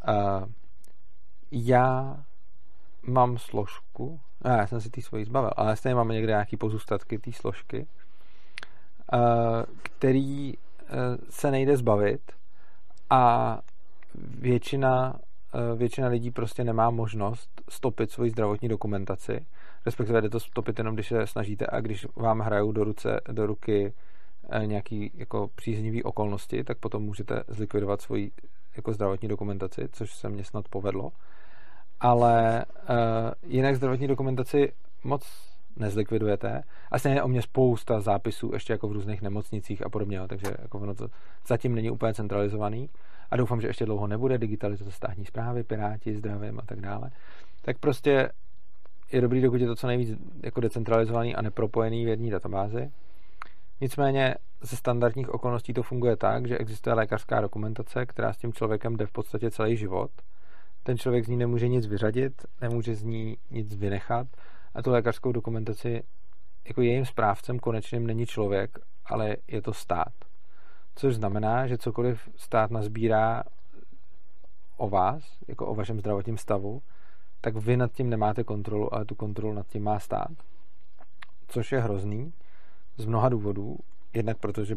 [0.09, 0.49] Uh,
[1.51, 2.17] já
[3.03, 7.33] mám složku, já jsem si ty svoji zbavil, ale stejně máme někde nějaký pozůstatky té
[7.33, 7.87] složky,
[9.13, 9.19] uh,
[9.83, 10.59] který uh,
[11.31, 12.33] se nejde zbavit
[13.11, 13.59] a
[14.15, 19.47] většina, uh, většina lidí prostě nemá možnost stopit svoji zdravotní dokumentaci
[19.87, 23.47] respektive jde to stopit jenom, když se snažíte a když vám hrajou do, ruce, do
[23.47, 23.93] ruky
[24.51, 28.31] eh, nějaký jako příznivý okolnosti, tak potom můžete zlikvidovat svoji
[28.77, 31.13] jako zdravotní dokumentaci, což se mně snad povedlo.
[32.01, 34.73] Ale uh, jinak zdravotní dokumentaci
[35.05, 35.23] moc
[35.77, 36.63] nezlikvidujete.
[36.91, 40.47] A stejně je o mě spousta zápisů ještě jako v různých nemocnicích a podobně, takže
[40.63, 41.09] jako ono to
[41.47, 42.91] zatím není úplně centralizovaný
[43.31, 47.11] a doufám, že ještě dlouho nebude digitalizace státní zprávy, piráti, zdravím a tak dále.
[47.63, 48.29] Tak prostě
[49.15, 52.91] je dobrý, dokud je to co nejvíc jako decentralizovaný a nepropojený v jedné databázi.
[53.81, 58.97] Nicméně ze standardních okolností to funguje tak, že existuje lékařská dokumentace, která s tím člověkem
[58.97, 60.11] jde v podstatě celý život.
[60.83, 64.27] Ten člověk z ní nemůže nic vyřadit, nemůže z ní nic vynechat
[64.75, 66.03] a tu lékařskou dokumentaci
[66.69, 70.13] jako jejím správcem konečným není člověk, ale je to stát.
[70.97, 73.43] Což znamená, že cokoliv stát nazbírá
[74.77, 76.83] o vás, jako o vašem zdravotním stavu,
[77.45, 80.31] tak vy nad tím nemáte kontrolu, ale tu kontrolu nad tím má stát.
[81.49, 82.33] Což je hrozný
[82.97, 83.77] z mnoha důvodů.
[84.13, 84.77] Jednak protože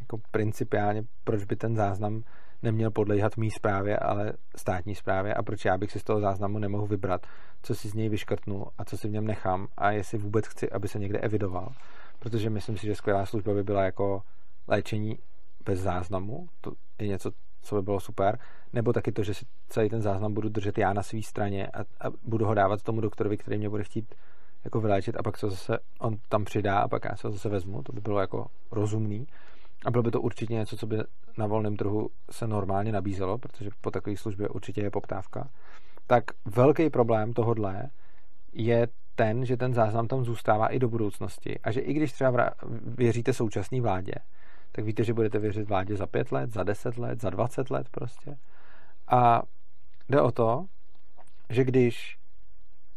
[0.00, 2.22] jako principiálně, proč by ten záznam
[2.62, 6.58] neměl podléhat mý zprávě, ale státní zprávě a proč já bych si z toho záznamu
[6.58, 7.26] nemohl vybrat,
[7.62, 10.70] co si z něj vyškrtnu a co si v něm nechám a jestli vůbec chci,
[10.70, 11.72] aby se někde evidoval.
[12.18, 14.22] Protože myslím si, že skvělá služba by byla jako
[14.68, 15.18] léčení
[15.64, 17.30] bez záznamu, to je něco,
[17.62, 18.38] co by bylo super,
[18.72, 21.80] nebo taky to, že si celý ten záznam budu držet já na své straně a,
[21.80, 24.14] a budu ho dávat tomu doktorovi, který mě bude chtít
[24.64, 27.82] jako vyléčit a pak se zase on tam přidá a pak já se zase vezmu,
[27.82, 29.26] to by bylo jako rozumný.
[29.84, 30.98] A bylo by to určitě něco, co by
[31.38, 35.48] na volném trhu se normálně nabízelo, protože po takové službě určitě je poptávka,
[36.06, 37.90] tak velký problém tohodle
[38.52, 41.58] je ten, že ten záznam tam zůstává i do budoucnosti.
[41.58, 42.50] A že i když třeba
[42.84, 44.14] věříte současné vládě,
[44.78, 47.88] tak víte, že budete věřit vládě za pět let, za deset let, za dvacet let
[47.90, 48.36] prostě.
[49.08, 49.42] A
[50.08, 50.66] jde o to,
[51.50, 52.18] že když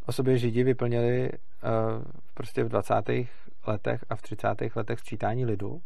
[0.06, 2.04] o sobě Židi vyplnili uh,
[2.34, 2.94] prostě v 20.
[3.68, 4.48] letech a v 30.
[4.76, 5.82] letech sčítání lidu,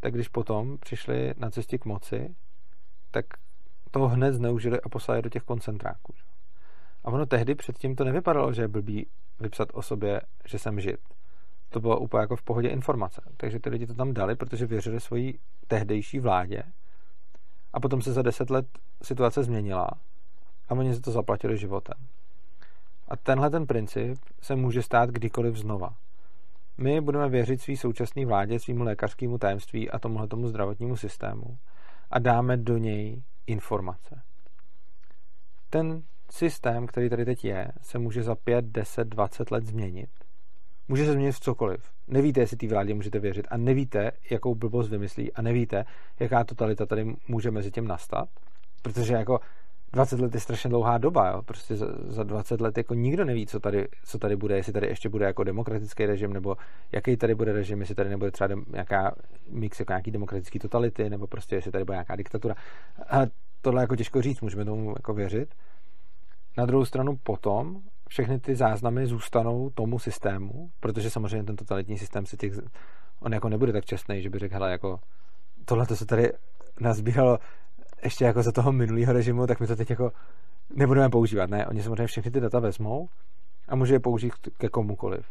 [0.00, 2.34] tak když potom přišli na cestě k moci,
[3.10, 3.26] tak
[3.90, 6.14] to hned zneužili a poslali do těch koncentráků.
[7.04, 9.06] A ono tehdy předtím to nevypadalo, že je blbý
[9.40, 11.13] vypsat o sobě, že jsem žid.
[11.74, 13.22] To bylo úplně jako v pohodě informace.
[13.36, 16.62] Takže ty lidi to tam dali, protože věřili svojí tehdejší vládě.
[17.72, 18.66] A potom se za deset let
[19.02, 19.90] situace změnila
[20.68, 21.96] a oni se to zaplatili životem.
[23.08, 25.94] A tenhle ten princip se může stát kdykoliv znova.
[26.78, 31.58] My budeme věřit svý současné vládě, svýmu lékařskému tajemství a tomuhle tomu zdravotnímu systému
[32.10, 34.22] a dáme do něj informace.
[35.70, 40.23] Ten systém, který tady teď je, se může za 5, 10, 20 let změnit.
[40.88, 41.90] Může se změnit v cokoliv.
[42.08, 45.84] Nevíte, jestli té vládě můžete věřit a nevíte, jakou blbost vymyslí a nevíte,
[46.20, 48.28] jaká totalita tady může mezi tím nastat.
[48.82, 49.40] Protože jako
[49.92, 51.42] 20 let je strašně dlouhá doba, jo?
[51.42, 54.86] prostě za, za 20 let jako nikdo neví, co tady, co tady bude, jestli tady
[54.86, 56.56] ještě bude jako demokratický režim, nebo
[56.92, 59.14] jaký tady bude režim, jestli tady nebude třeba nějaká
[59.50, 62.54] mix jako nějaký demokratický totality, nebo prostě jestli tady bude nějaká diktatura.
[63.08, 63.20] A
[63.62, 65.54] tohle jako těžko říct, můžeme tomu jako věřit.
[66.58, 67.82] Na druhou stranu potom
[68.14, 72.52] všechny ty záznamy zůstanou tomu systému, protože samozřejmě ten totalitní systém se těch,
[73.20, 74.98] on jako nebude tak čestný, že by řekl, hele, jako
[75.64, 76.32] tohle to se tady
[76.80, 77.38] nazbíralo
[78.04, 80.10] ještě jako za toho minulého režimu, tak my to teď jako
[80.76, 81.50] nebudeme používat.
[81.50, 83.08] Ne, oni samozřejmě všechny ty data vezmou
[83.68, 85.26] a může je použít ke komukoliv.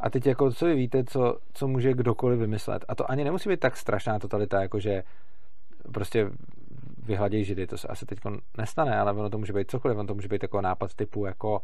[0.00, 2.84] A teď jako, co vy víte, co, co může kdokoliv vymyslet.
[2.88, 5.02] A to ani nemusí být tak strašná totalita, jako že
[5.92, 6.30] prostě
[7.06, 8.18] vyhladějí židy, to se asi teď
[8.58, 11.60] nestane, ale ono to může být cokoliv, ono to může být jako nápad typu jako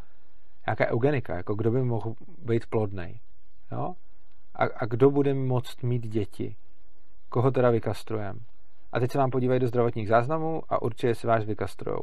[0.66, 3.20] nějaká eugenika, jako kdo by mohl být plodný.
[3.72, 3.94] Jo?
[4.54, 6.56] A, a kdo bude moct mít děti?
[7.28, 8.40] Koho teda vykastrujeme?
[8.92, 12.02] A teď se vám podívají do zdravotních záznamů a určitě si vás vykastrujou.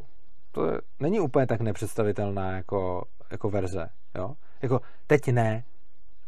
[0.52, 3.88] To je, není úplně tak nepředstavitelná jako, jako verze.
[4.14, 4.34] Jo?
[4.62, 5.64] Jako teď ne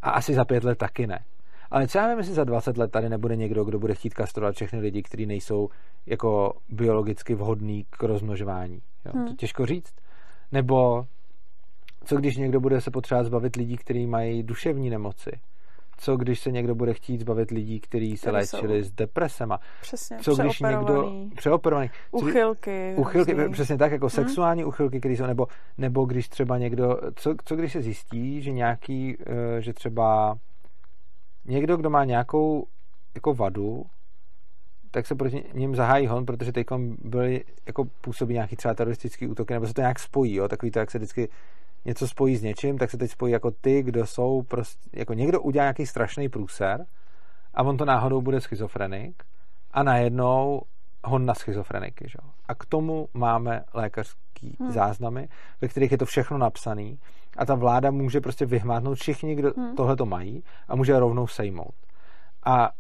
[0.03, 1.25] a asi za pět let taky ne.
[1.71, 4.81] Ale třeba nevím, jestli za 20 let tady nebude někdo, kdo bude chtít kastrovat všechny
[4.81, 5.69] lidi, kteří nejsou
[6.07, 8.83] jako biologicky vhodní k rozmnožování.
[9.05, 9.13] Jo?
[9.15, 9.27] Hmm.
[9.27, 9.95] To těžko říct.
[10.53, 11.07] Nebo
[12.05, 15.31] co když někdo bude se potřebovat zbavit lidí, kteří mají duševní nemoci?
[15.97, 18.89] Co když se někdo bude chtít zbavit lidí, kteří se léčili jsou...
[18.89, 19.61] s depresema?
[19.81, 21.91] Přesně, co když někdo přeoperovaný.
[22.11, 22.95] Uchylky.
[22.97, 23.53] Uchylky, různý.
[23.53, 24.11] přesně tak, jako hmm.
[24.11, 25.47] sexuální uchylky, které jsou, nebo,
[25.79, 30.39] nebo když třeba někdo, co, co když se zjistí, že nějaký, eh, že třeba
[31.45, 32.67] někdo, kdo má nějakou
[33.15, 33.85] jako vadu,
[34.91, 36.67] tak se proti ním zahájí hon, protože teď
[36.99, 40.49] byly, jako působí nějaký třeba teroristický útoky, nebo se to nějak spojí, jo?
[40.49, 41.29] takový to, jak se vždycky
[41.85, 45.41] něco spojí s něčím, tak se teď spojí jako ty, kdo jsou prostě, jako někdo
[45.41, 46.87] udělá nějaký strašný průser
[47.55, 49.23] a on to náhodou bude schizofrenik
[49.71, 50.63] a najednou
[51.05, 52.05] hon na schizofreniky.
[52.09, 52.19] Že?
[52.49, 54.73] A k tomu máme lékařský hmm.
[54.73, 55.29] záznamy,
[55.61, 56.97] ve kterých je to všechno napsané
[57.37, 59.77] a ta vláda může prostě vyhmátnout všichni, kdo hmm.
[59.77, 61.75] tohle to mají a může rovnou sejmout.
[62.45, 62.71] A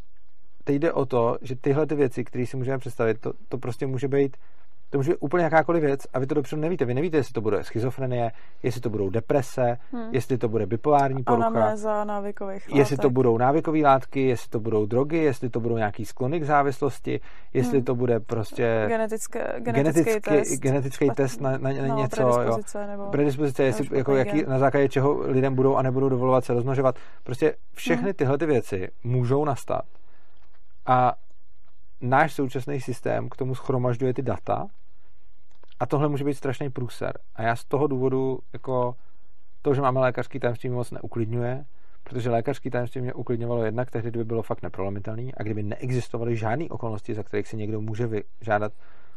[0.65, 3.87] teď jde o to, že tyhle ty věci, které si můžeme představit, to, to prostě
[3.87, 4.37] může být
[4.91, 6.85] to může být úplně jakákoliv věc a vy to dopředu nevíte.
[6.85, 10.09] Vy nevíte, jestli to bude schizofrenie, jestli to budou deprese, hmm.
[10.15, 12.79] jestli to bude bipolární porucha, Anamnéza návykových látek.
[12.79, 16.45] jestli to budou návykové látky, jestli to budou drogy, jestli to budou nějaký sklony k
[16.45, 17.21] závislosti,
[17.55, 17.85] jestli hmm.
[17.85, 22.17] to bude prostě Genetické, genetický, genetický test, genetický test na, na, na no, něco.
[22.17, 22.87] Predispozice, jo.
[22.87, 26.97] Nebo predispozice jestli, jako jaký, na základě čeho lidem budou a nebudou dovolovat se rozmnožovat.
[27.23, 28.15] Prostě všechny hmm.
[28.15, 29.83] tyhle ty věci můžou nastat
[30.87, 31.15] a
[32.01, 34.67] náš současný systém k tomu schromažďuje ty data
[35.81, 37.19] a tohle může být strašný průser.
[37.35, 38.95] A já z toho důvodu, jako
[39.63, 41.65] to, že máme lékařský tajemství, moc neuklidňuje,
[42.05, 46.65] protože lékařský tajemství mě uklidňovalo jednak tehdy, kdyby bylo fakt neprolomitelný a kdyby neexistovaly žádné
[46.69, 48.73] okolnosti, za kterých si někdo může vyžádat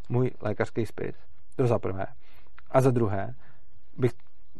[0.09, 1.15] můj lékařský spis.
[1.55, 2.05] To za prvé.
[2.71, 3.33] A za druhé,
[3.97, 4.11] bych,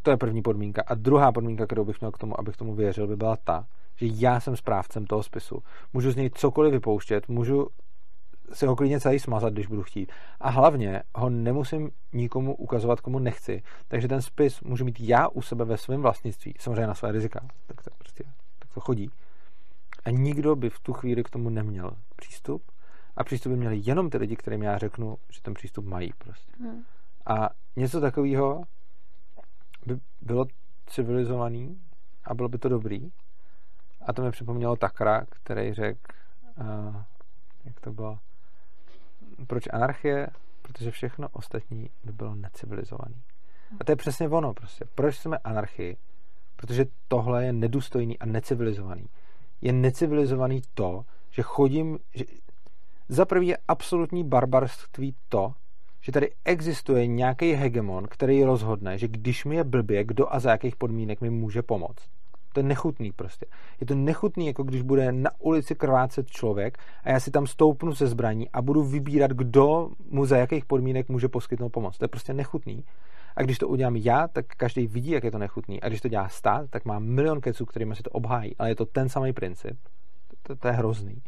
[0.01, 0.83] to je první podmínka.
[0.87, 3.65] A druhá podmínka, kterou bych měl k tomu, abych tomu věřil, by byla ta,
[3.95, 5.63] že já jsem správcem toho spisu.
[5.93, 7.67] Můžu z něj cokoliv vypouštět, můžu
[8.53, 10.11] si ho klidně celý smazat, když budu chtít.
[10.39, 13.63] A hlavně ho nemusím nikomu ukazovat, komu nechci.
[13.87, 17.39] Takže ten spis můžu mít já u sebe ve svém vlastnictví, samozřejmě na své rizika.
[17.67, 18.23] Tak to, prostě,
[18.59, 19.09] tak to chodí.
[20.05, 22.71] A nikdo by v tu chvíli k tomu neměl přístup.
[23.15, 26.51] A přístup by měli jenom ty lidi, kterým já řeknu, že ten přístup mají prostě.
[26.59, 26.83] Hmm.
[27.25, 28.63] A něco takového
[29.85, 30.45] by bylo
[30.85, 31.81] civilizovaný
[32.25, 33.11] a bylo by to dobrý.
[34.05, 35.99] A to mi připomnělo Takra, který řekl,
[36.57, 36.95] uh,
[37.63, 38.19] jak to bylo,
[39.47, 40.27] proč anarchie?
[40.61, 43.15] Protože všechno ostatní by bylo necivilizované.
[43.79, 44.85] A to je přesně ono prostě.
[44.95, 45.97] Proč jsme anarchii?
[46.55, 49.09] Protože tohle je nedůstojný a necivilizovaný.
[49.61, 52.25] Je necivilizovaný to, že chodím, že
[53.09, 55.53] za prvý je absolutní barbarství to,
[56.01, 60.51] že tady existuje nějaký hegemon, který rozhodne, že když mi je blbě, kdo a za
[60.51, 62.09] jakých podmínek mi může pomoct.
[62.53, 63.45] To je nechutný prostě.
[63.81, 67.95] Je to nechutný, jako když bude na ulici krvácet člověk a já si tam stoupnu
[67.95, 71.97] se zbraní a budu vybírat, kdo mu za jakých podmínek může poskytnout pomoc.
[71.97, 72.83] To je prostě nechutný.
[73.35, 75.81] A když to udělám já, tak každý vidí, jak je to nechutný.
[75.81, 78.57] A když to dělá stát, tak má milion keců, kterými si to obhájí.
[78.57, 79.77] Ale je to ten samý princip.
[80.43, 81.21] To, to je hrozný.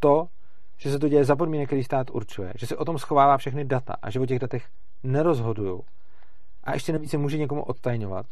[0.00, 0.28] To,
[0.76, 3.64] že se to děje za podmínek, který stát určuje, že se o tom schovává všechny
[3.64, 4.66] data a že o těch datech
[5.02, 5.80] nerozhodují
[6.64, 8.26] a ještě navíc se může někomu odtajňovat,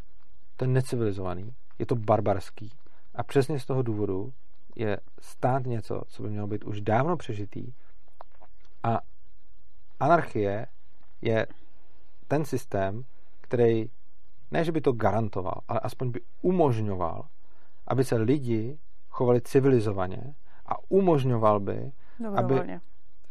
[0.56, 2.72] to je necivilizovaný je to barbarský.
[3.14, 4.32] A přesně z toho důvodu
[4.76, 7.72] je stát něco, co by mělo být už dávno přežitý.
[8.82, 8.98] A
[10.00, 10.66] anarchie
[11.22, 11.46] je
[12.28, 13.04] ten systém,
[13.40, 13.90] který
[14.50, 17.26] ne, že by to garantoval, ale aspoň by umožňoval,
[17.86, 18.78] aby se lidi
[19.10, 20.34] chovali civilizovaně
[20.66, 22.74] a umožňoval by, dobrovolně.
[22.74, 22.80] aby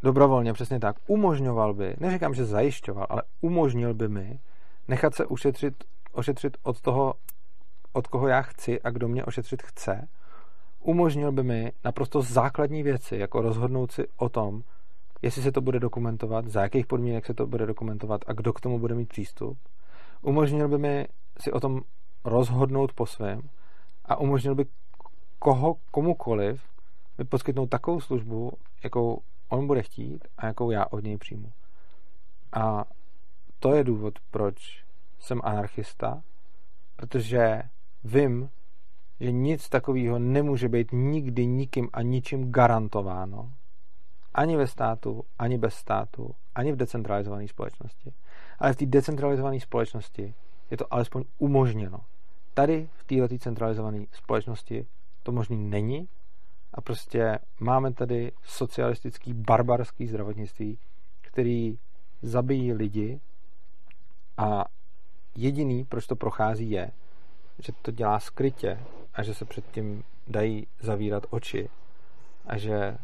[0.04, 4.40] dobrovolně, přesně tak, umožňoval by, neříkám, že zajišťoval, ale umožnil by mi
[4.88, 7.14] nechat se ušetřit, ošetřit od toho
[7.94, 10.08] od koho já chci a kdo mě ošetřit chce,
[10.80, 14.64] umožnil by mi naprosto základní věci, jako rozhodnout si o tom,
[15.22, 18.60] jestli se to bude dokumentovat, za jakých podmínek se to bude dokumentovat a kdo k
[18.60, 19.58] tomu bude mít přístup.
[20.22, 21.08] Umožnil by mi
[21.40, 21.82] si o tom
[22.24, 23.42] rozhodnout po svém
[24.06, 24.66] a umožnil by
[25.40, 26.62] koho, komukoliv
[27.18, 28.52] mi poskytnout takovou službu,
[28.84, 31.52] jakou on bude chtít a jakou já od něj přijmu.
[32.54, 32.86] A
[33.60, 34.86] to je důvod, proč
[35.20, 36.22] jsem anarchista,
[36.96, 37.62] protože
[38.08, 38.50] vím,
[39.20, 43.54] že nic takového nemůže být nikdy nikým a ničím garantováno.
[44.34, 48.14] Ani ve státu, ani bez státu, ani v decentralizované společnosti.
[48.60, 50.34] Ale v té decentralizované společnosti
[50.72, 52.00] je to alespoň umožněno.
[52.54, 54.86] Tady v této centralizované společnosti
[55.24, 56.10] to možný není
[56.74, 60.78] a prostě máme tady socialistický, barbarský zdravotnictví,
[61.22, 61.80] který
[62.22, 63.20] zabíjí lidi
[64.38, 64.66] a
[65.36, 66.92] jediný, proč to prochází, je,
[67.60, 68.80] že to dělá skrytě
[69.14, 71.70] a že se předtím dají zavírat oči
[72.46, 72.98] a že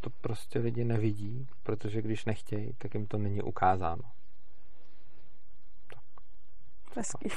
[0.00, 4.02] to prostě lidi nevidí, protože když nechtějí, tak jim to není ukázáno.
[5.94, 6.02] Tak.
[6.96, 7.28] Hezký.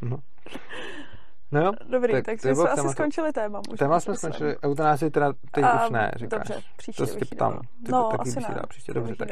[0.00, 0.18] No.
[1.54, 3.60] No jo, Dobrý, tak, tak jsme asi skončili téma.
[3.78, 6.48] Téma jsme skončili, eutanázii teda teď a, už ne, říkáš.
[6.48, 7.60] Dobře, příště to si ptám.
[7.86, 8.62] Ty no, taky asi ne.
[8.68, 9.28] Příště, dobře, tak.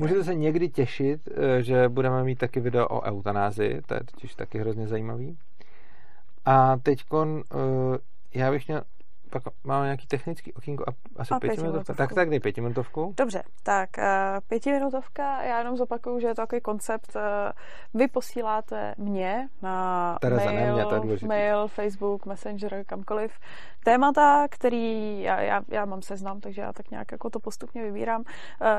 [0.00, 4.34] Můžete se někdy těšit, eh, že budeme mít taky video o eutanázii, to je totiž
[4.34, 5.38] taky hrozně zajímavý.
[6.44, 7.98] A teď eh,
[8.34, 8.82] já bych měl
[9.30, 11.94] pak máme nějaký technický okýnko a asi A pětiminutovka.
[11.94, 13.14] Tak, tak dej pětiminutovku.
[13.16, 14.04] Dobře, tak uh,
[14.48, 17.22] pětiminutovka, já jenom zopakuju, že je to takový koncept, uh,
[17.94, 23.32] vy posíláte mě na Tereza, ne mail, mě, to je mail, Facebook, Messenger, kamkoliv,
[23.84, 28.20] témata, který, já, já, já mám seznam, takže já tak nějak jako to postupně vybírám.
[28.20, 28.26] Uh,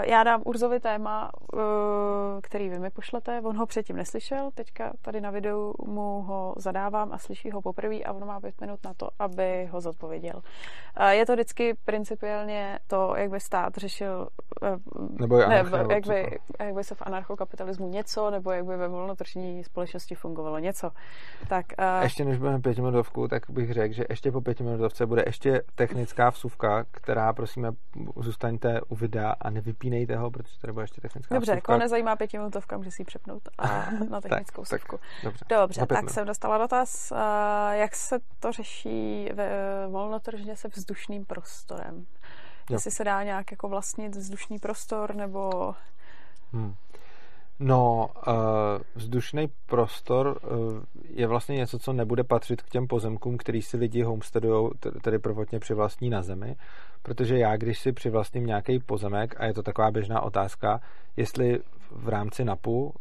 [0.02, 1.60] já dám Urzovi téma, uh,
[2.42, 7.14] který vy mi pošlete, on ho předtím neslyšel, teďka tady na videu mu ho zadávám
[7.14, 10.39] a slyší ho poprvé a on má pět minut na to, aby ho zodpověděl.
[11.00, 14.28] Uh, je to vždycky principiálně to, jak by stát řešil
[14.62, 15.56] uh, Nebo je ne,
[15.90, 20.60] jak, by, jak by se v anarchokapitalismu něco, nebo jak by ve volnotržní společnosti fungovalo
[20.60, 20.92] něco.
[21.50, 25.62] Tak, uh, Ještě než budeme pětiminutovku, tak bych řekl, že ještě po pětiminutovce bude ještě
[25.76, 27.72] technická vsuvka, která prosíme
[28.16, 31.66] zůstaňte u videa a nevypínejte ho, protože tady bude ještě technická dobře, vsuvka.
[31.66, 35.00] koho nezajímá pětiminutovka, může si ji přepnout a na technickou tak, vsuvku.
[35.24, 36.12] Dobře, Dobře, pět tak minut.
[36.12, 37.18] jsem dostala dotaz, uh,
[37.72, 39.50] jak se to řeší ve
[40.32, 42.06] volnotržně se vzdušným prostorem.
[42.70, 42.76] Jo.
[42.76, 45.76] Jestli se dá nějak jako vlastnit vzdušný prostor, nebo
[46.54, 46.74] Hmm.
[47.60, 48.34] No, uh,
[48.96, 54.04] vzdušný prostor uh, je vlastně něco, co nebude patřit k těm pozemkům, který si lidi
[54.04, 56.56] homesteadují, t- tedy prvotně přivlastní na zemi,
[57.02, 60.82] protože já, když si přivlastním nějaký pozemek, a je to taková běžná otázka,
[61.18, 61.60] jestli
[61.92, 62.94] v rámci NAPu, uh,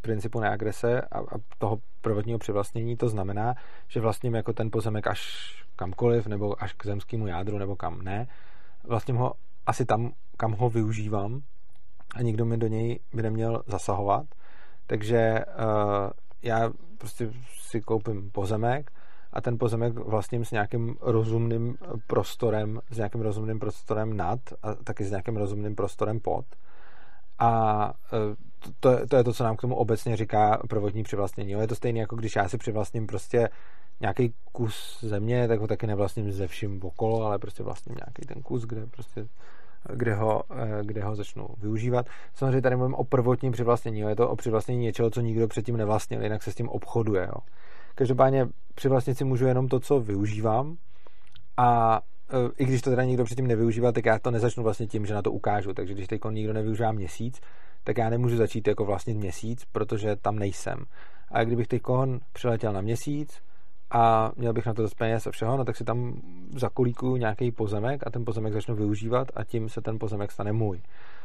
[0.00, 3.54] principu neagrese a, a toho prvotního přivlastnění, to znamená,
[3.88, 8.28] že vlastním jako ten pozemek až kamkoliv, nebo až k zemskému jádru, nebo kam ne,
[8.84, 9.32] vlastním ho
[9.66, 11.42] asi tam, kam ho využívám,
[12.14, 14.26] a nikdo mi do něj by neměl zasahovat.
[14.86, 16.10] Takže uh,
[16.42, 18.90] já prostě si koupím pozemek
[19.32, 21.76] a ten pozemek vlastním s nějakým rozumným
[22.06, 26.44] prostorem, s nějakým rozumným prostorem nad a taky s nějakým rozumným prostorem pod.
[27.38, 28.34] A uh,
[28.80, 31.50] to, to je to, co nám k tomu obecně říká prvotní přivlastnění.
[31.50, 33.48] Je to stejné, jako když já si přivlastním prostě
[34.00, 38.42] nějaký kus země, tak ho taky nevlastním ze vším okolo, ale prostě vlastním nějaký ten
[38.42, 39.28] kus, kde prostě
[39.94, 42.06] kde ho, eh, kde ho začnu využívat.
[42.34, 44.00] Samozřejmě tady mluvím o prvotním přivlastnění.
[44.00, 44.08] jo.
[44.08, 47.26] Je to o přivlastnění něčeho, co nikdo předtím nevlastnil, jinak se s tím obchoduje.
[47.26, 47.40] Jo.
[47.94, 50.76] Každopádně přivlastnit si můžu jenom to, co využívám
[51.56, 52.00] a
[52.58, 55.22] i když to teda nikdo předtím nevyužívá, tak já to nezačnu vlastně tím, že na
[55.22, 55.72] to ukážu.
[55.72, 57.40] Takže když teď nikdo nevyužívá měsíc,
[57.84, 60.84] tak já nemůžu začít jako vlastnit měsíc, protože tam nejsem.
[61.30, 61.82] A kdybych teď
[62.32, 63.42] přiletěl na měsíc,
[63.90, 66.20] a měl bych na to dost peněz a všeho, no tak si tam
[66.56, 70.80] zakolíkuju nějaký pozemek a ten pozemek začnu využívat a tím se ten pozemek stane můj.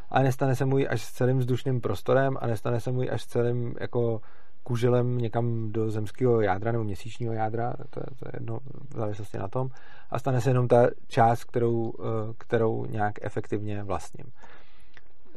[0.10, 3.26] Ale nestane se můj až s celým vzdušným prostorem a nestane se můj až s
[3.26, 4.22] celým jako
[4.64, 8.60] kuželem někam do zemského jádra nebo měsíčního jádra, to je, to je jedno
[8.90, 9.70] v závislosti na tom,
[10.12, 14.26] a stane se jenom ta část, kterou, eh, kterou nějak efektivně vlastním.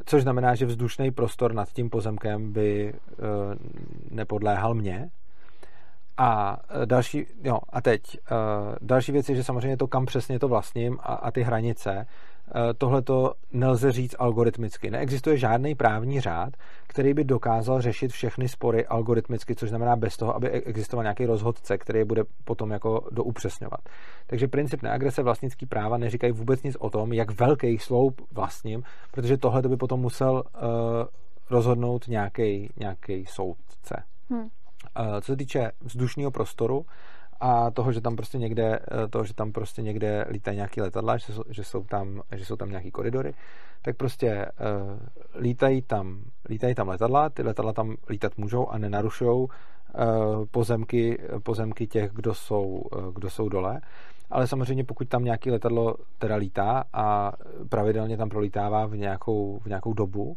[0.06, 3.14] Což znamená, že vzdušný prostor nad tím pozemkem by eh,
[4.10, 5.10] nepodléhal mně,
[6.16, 8.18] a eh, další, jo, a teď,
[8.80, 12.06] další věc je, že samozřejmě to, kam přesně to vlastním a, a ty hranice,
[12.78, 14.90] tohle to nelze říct algoritmicky.
[14.90, 16.56] Neexistuje žádný právní řád,
[16.86, 21.26] který by dokázal řešit všechny spory algoritmicky, což znamená bez toho, aby e- existoval nějaký
[21.26, 23.80] rozhodce, který je bude potom jako doupřesňovat.
[24.26, 29.36] Takže princip neagrese vlastnický práva neříkají vůbec nic o tom, jak velký sloup vlastním, protože
[29.36, 30.62] tohle to by potom musel uh,
[31.50, 34.02] rozhodnout nějaký soudce.
[34.30, 34.48] Hmm.
[35.20, 36.86] Co se týče vzdušného prostoru
[37.40, 38.78] a toho, že tam prostě někde,
[39.10, 42.56] toho, že tam prostě někde lítají nějaký letadla, že jsou, že jsou tam, že jsou
[42.56, 43.34] tam nějaký koridory,
[43.82, 49.30] tak prostě uh, lítají tam, lítají tam letadla, ty letadla tam lítat můžou a nenarušují
[49.30, 49.48] uh,
[50.50, 53.80] pozemky, pozemky těch, kdo jsou, uh, kdo jsou dole.
[54.30, 57.32] Ale samozřejmě pokud tam nějaký letadlo teda lítá a
[57.68, 60.36] pravidelně tam prolítává v nějakou, v nějakou dobu,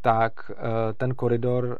[0.00, 0.50] tak
[0.96, 1.78] ten koridor,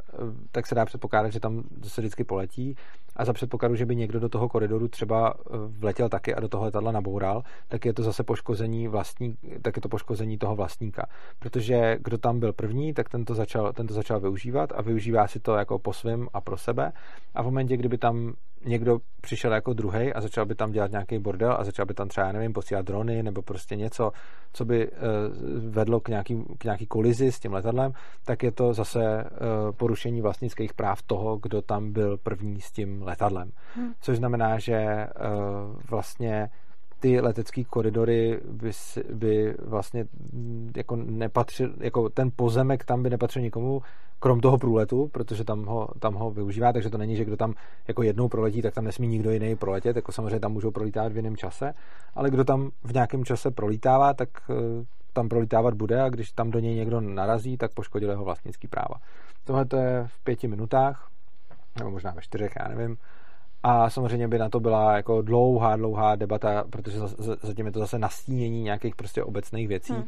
[0.52, 2.76] tak se dá předpokládat, že tam se vždycky poletí
[3.16, 5.34] a za předpokladu, že by někdo do toho koridoru třeba
[5.66, 9.82] vletěl taky a do toho letadla naboural, tak je to zase poškození vlastní, tak je
[9.82, 11.06] to poškození toho vlastníka.
[11.38, 15.26] Protože kdo tam byl první, tak ten to začal, ten to začal využívat a využívá
[15.28, 16.92] si to jako po svém a pro sebe
[17.34, 18.34] a v momentě, kdyby tam
[18.66, 22.08] někdo přišel jako druhý a začal by tam dělat nějaký bordel a začal by tam
[22.08, 24.12] třeba, nevím, posílat drony nebo prostě něco,
[24.52, 24.90] co by
[25.68, 27.92] vedlo k nějaký, k nějaký kolizi s tím letadlem,
[28.24, 29.24] tak je to zase
[29.76, 33.50] porušení vlastnických práv toho, kdo tam byl první s tím letadlem.
[33.74, 33.92] Hmm.
[34.00, 35.06] Což znamená, že
[35.90, 36.48] vlastně
[37.00, 38.70] ty letecké koridory by,
[39.12, 40.04] by vlastně
[40.76, 43.82] jako nepatřil, jako ten pozemek tam by nepatřil nikomu,
[44.18, 47.54] krom toho průletu, protože tam ho, tam ho využívá, takže to není, že kdo tam
[47.88, 51.16] jako jednou proletí, tak tam nesmí nikdo jiný proletět, jako samozřejmě tam můžou prolítávat v
[51.16, 51.74] jiném čase,
[52.14, 54.28] ale kdo tam v nějakém čase prolítává, tak
[55.12, 59.00] tam prolítávat bude a když tam do něj někdo narazí, tak poškodil jeho vlastnický práva.
[59.44, 61.08] Tohle to je v pěti minutách,
[61.78, 62.96] nebo možná ve čtyřech, já nevím.
[63.68, 66.98] A samozřejmě by na to byla jako dlouhá, dlouhá debata, protože
[67.42, 69.92] zatím je to zase nastínění nějakých prostě obecných věcí.
[69.92, 70.04] Hmm.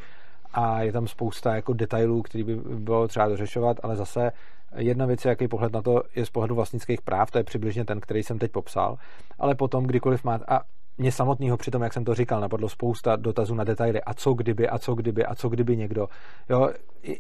[0.52, 4.32] A je tam spousta jako detailů, který by bylo třeba dořešovat, ale zase
[4.76, 8.01] jedna věc, jaký pohled na to je z pohledu vlastnických práv, to je přibližně ten,
[8.01, 8.97] který jsem teď popsal.
[9.39, 10.60] Ale potom, kdykoliv máte, a
[10.98, 14.02] mě samotného při tom, jak jsem to říkal, napadlo spousta dotazů na detaily.
[14.02, 16.06] A co kdyby, a co kdyby, a co kdyby někdo.
[16.51, 16.70] Jo,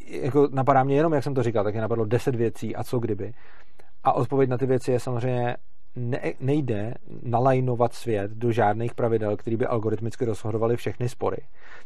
[0.08, 2.98] jako napadá mě jenom, jak jsem to říkal, tak mě napadlo deset věcí, a co
[2.98, 3.32] kdyby.
[4.04, 5.56] A odpověď na ty věci je samozřejmě
[5.98, 11.36] ne, nejde nalajnovat svět do žádných pravidel, které by algoritmicky rozhodovaly všechny spory.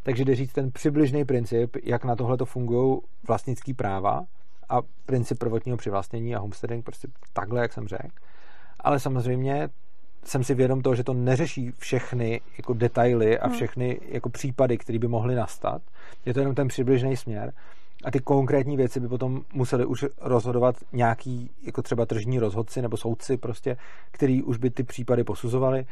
[0.03, 2.99] Takže jde říct ten přibližný princip, jak na tohle to fungují
[3.29, 4.25] vlastnický práva
[4.69, 8.09] a princip prvotního přivlastnění a homesteading prostě takhle, jak jsem řekl.
[8.81, 9.69] Ale samozřejmě
[10.25, 13.57] jsem si vědom toho, že to neřeší všechny jako detaily a hmm.
[13.57, 15.83] všechny jako případy, které by mohly nastat.
[16.27, 17.53] Je to jenom ten přibližný směr.
[18.05, 22.97] A ty konkrétní věci by potom museli už rozhodovat nějaký, jako třeba tržní rozhodci nebo
[22.97, 23.77] soudci prostě,
[24.11, 25.87] který už by ty případy posuzovali,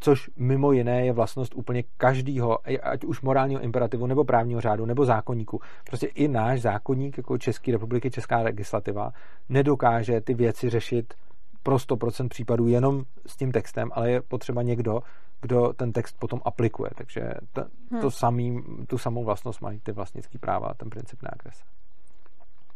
[0.00, 5.04] což mimo jiné je vlastnost úplně každého, ať už morálního imperativu, nebo právního řádu, nebo
[5.04, 5.60] zákonníku.
[5.86, 9.12] Prostě i náš zákonník, jako České republiky, česká legislativa,
[9.48, 11.14] nedokáže ty věci řešit
[11.62, 15.00] pro 100% případů jenom s tím textem, ale je potřeba někdo,
[15.44, 16.90] kdo ten text potom aplikuje.
[16.96, 17.20] Takže
[17.52, 18.00] to, hmm.
[18.00, 21.64] to samý, tu samou vlastnost mají ty vlastnické práva a ten princip neagrese.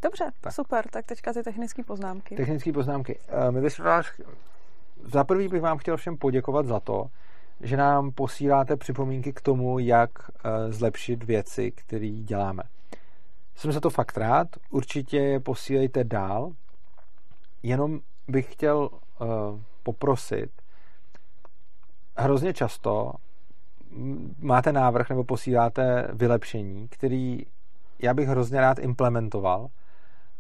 [0.03, 0.53] Dobře, tak.
[0.53, 0.89] super.
[0.91, 2.37] Tak teďka ty technické poznámky.
[2.37, 3.19] Technické poznámky.
[3.29, 4.07] Eh, my bychom vás,
[5.05, 7.07] za prvý bych vám chtěl všem poděkovat za to,
[7.61, 12.63] že nám posíláte připomínky k tomu, jak eh, zlepšit věci, které děláme.
[13.55, 16.53] Jsem za to fakt rád, určitě je posílejte dál,
[17.63, 18.89] jenom bych chtěl
[19.21, 19.29] uh,
[19.83, 20.51] poprosit,
[22.19, 23.13] hrozně často
[24.39, 27.43] máte návrh nebo posíláte vylepšení, který
[28.03, 29.69] já bych hrozně rád implementoval,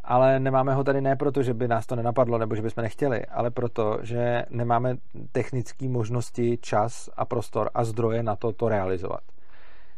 [0.05, 3.26] ale nemáme ho tady ne proto, že by nás to nenapadlo nebo že bychom nechtěli,
[3.26, 4.96] ale proto, že nemáme
[5.32, 9.20] technické možnosti, čas a prostor a zdroje na to to realizovat.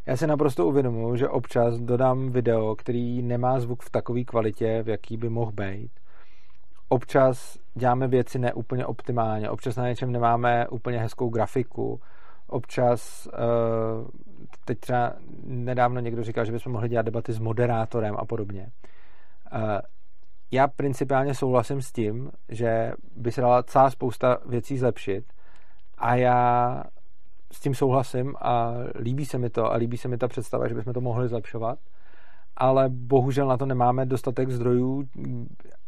[0.07, 4.89] Já si naprosto uvědomuji, že občas dodám video, který nemá zvuk v takové kvalitě, v
[4.89, 5.91] jaký by mohl být
[6.91, 12.01] občas děláme věci neúplně optimálně, občas na něčem nemáme úplně hezkou grafiku,
[12.47, 13.39] občas, eh,
[14.65, 15.13] teď třeba
[15.45, 18.71] nedávno někdo říkal, že bychom mohli dělat debaty s moderátorem a podobně.
[19.53, 19.81] Eh,
[20.51, 25.25] já principiálně souhlasím s tím, že by se dala celá spousta věcí zlepšit
[25.99, 26.83] a já
[27.53, 30.75] s tím souhlasím a líbí se mi to a líbí se mi ta představa, že
[30.75, 31.79] bychom to mohli zlepšovat.
[32.57, 35.05] Ale bohužel na to nemáme dostatek zdrojů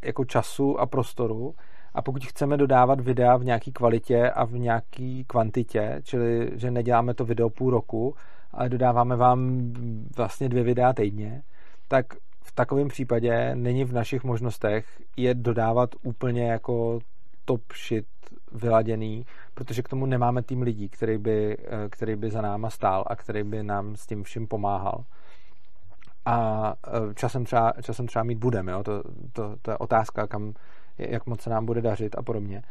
[0.03, 1.55] jako času a prostoru.
[1.95, 7.15] A pokud chceme dodávat videa v nějaké kvalitě a v nějaké kvantitě, čili že neděláme
[7.15, 8.15] to video půl roku,
[8.51, 9.73] ale dodáváme vám
[10.17, 11.43] vlastně dvě videa týdně,
[11.89, 12.07] tak
[12.45, 16.99] v takovém případě není v našich možnostech je dodávat úplně jako
[17.45, 18.07] top shit
[18.53, 21.57] vyladěný, protože k tomu nemáme tým lidí, který by,
[21.91, 25.05] který by za náma stál a který by nám s tím vším pomáhal
[26.27, 26.75] a
[27.11, 28.73] e, časem třeba, časem třeba mít budeme.
[28.73, 28.83] Jo?
[28.83, 30.55] To, to, to je otázka, kam,
[30.99, 32.63] jak moc se nám bude dařit a podobně.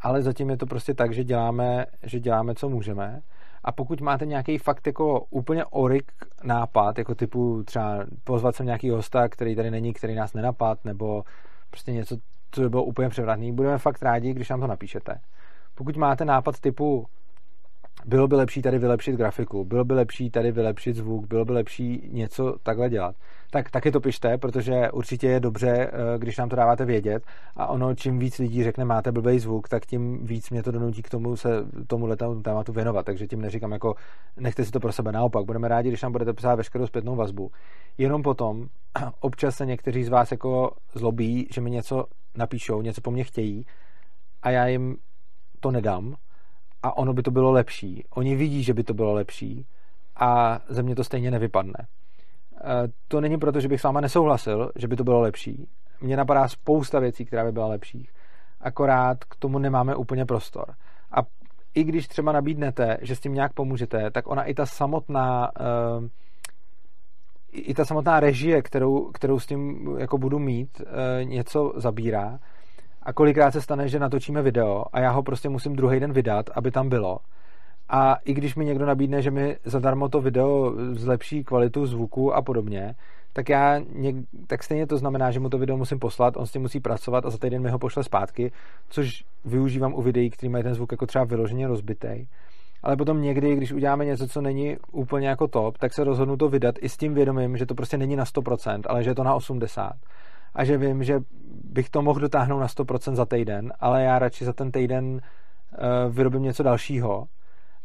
[0.00, 3.22] Ale zatím je to prostě tak, že děláme, že děláme, co můžeme.
[3.64, 6.12] A pokud máte nějaký fakt jako úplně orik
[6.44, 11.24] nápad, jako typu třeba pozvat sem nějaký hosta, který tady není, který nás nenapad, nebo
[11.70, 12.16] prostě něco,
[12.50, 15.20] co by bylo úplně převratný, budeme fakt rádi, když nám to napíšete.
[15.74, 17.06] Pokud máte nápad typu
[18.04, 22.08] bylo by lepší tady vylepšit grafiku, bylo by lepší tady vylepšit zvuk, bylo by lepší
[22.12, 23.16] něco takhle dělat.
[23.50, 27.22] Tak taky to pište, protože určitě je dobře, eh, když nám to dáváte vědět
[27.56, 31.02] a ono, čím víc lidí řekne, máte blbý zvuk, tak tím víc mě to donutí
[31.02, 31.48] k tomu se
[31.86, 33.06] tomu tématu věnovat.
[33.06, 33.94] Takže tím neříkám jako
[34.36, 35.12] nechte si to pro sebe.
[35.12, 37.50] Naopak, budeme rádi, když nám budete psát veškerou zpětnou vazbu.
[37.98, 38.66] Jenom potom
[39.20, 42.04] občas se někteří z vás jako zlobí, že mi něco
[42.36, 43.66] napíšou, něco po mně chtějí
[44.42, 44.96] a já jim
[45.60, 46.16] to nedám,
[46.86, 48.04] a ono by to bylo lepší.
[48.10, 49.66] Oni vidí, že by to bylo lepší
[50.16, 51.74] a ze mě to stejně nevypadne.
[51.80, 55.68] E, to není proto, že bych s váma nesouhlasil, že by to bylo lepší.
[56.00, 58.08] Mně napadá spousta věcí, která by byla lepší.
[58.60, 60.74] Akorát k tomu nemáme úplně prostor.
[61.12, 61.18] A
[61.74, 66.08] i když třeba nabídnete, že s tím nějak pomůžete, tak ona i ta samotná e,
[67.52, 72.38] i ta samotná režie, kterou, kterou s tím jako budu mít, e, něco zabírá
[73.06, 76.50] a kolikrát se stane, že natočíme video a já ho prostě musím druhý den vydat,
[76.54, 77.18] aby tam bylo.
[77.88, 82.42] A i když mi někdo nabídne, že mi zadarmo to video zlepší kvalitu zvuku a
[82.42, 82.94] podobně,
[83.32, 84.16] tak já něk,
[84.46, 87.26] tak stejně to znamená, že mu to video musím poslat, on s tím musí pracovat
[87.26, 88.52] a za týden mi ho pošle zpátky,
[88.88, 92.26] což využívám u videí, který mají ten zvuk jako třeba vyloženě rozbitý.
[92.82, 96.48] Ale potom někdy, když uděláme něco, co není úplně jako top, tak se rozhodnu to
[96.48, 99.24] vydat i s tím vědomím, že to prostě není na 100%, ale že je to
[99.24, 99.90] na 80%
[100.56, 101.20] a že vím, že
[101.64, 105.20] bych to mohl dotáhnout na 100% za týden, ale já radši za ten týden
[106.10, 107.26] vyrobím něco dalšího.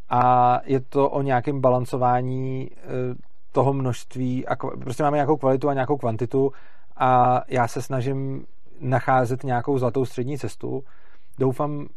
[0.09, 2.71] A je to o nějakém balancování
[3.51, 6.51] toho množství, a prostě máme nějakou kvalitu a nějakou kvantitu
[6.97, 8.45] a já se snažím
[8.79, 10.83] nacházet nějakou zlatou střední cestu.
[11.39, 11.87] Doufám,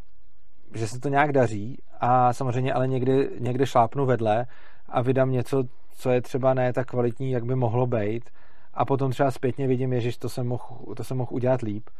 [0.74, 4.46] že se to nějak daří a samozřejmě ale někdy, někdy šlápnu vedle
[4.88, 5.64] a vydám něco,
[5.96, 8.30] co je třeba ne tak kvalitní, jak by mohlo být
[8.74, 11.90] a potom třeba zpětně vidím, ježiš, to jsem mohl, to jsem mohl udělat líp.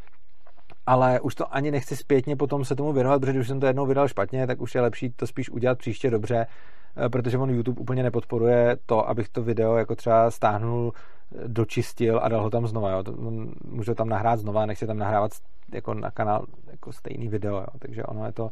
[0.86, 3.86] Ale už to ani nechci zpětně potom se tomu věnovat, protože už jsem to jednou
[3.86, 6.46] vydal špatně, tak už je lepší to spíš udělat příště dobře,
[6.96, 12.20] eh, protože on YouTube úplně nepodporuje to, abych to video jako třeba stáhnul, eh, dočistil
[12.22, 12.90] a dal ho tam znova.
[12.90, 13.02] Jo.
[13.64, 15.32] Můžu tam nahrát znova, nechci tam nahrávat
[15.72, 17.66] jako na kanál jako stejný video, jo.
[17.78, 18.50] takže ono je to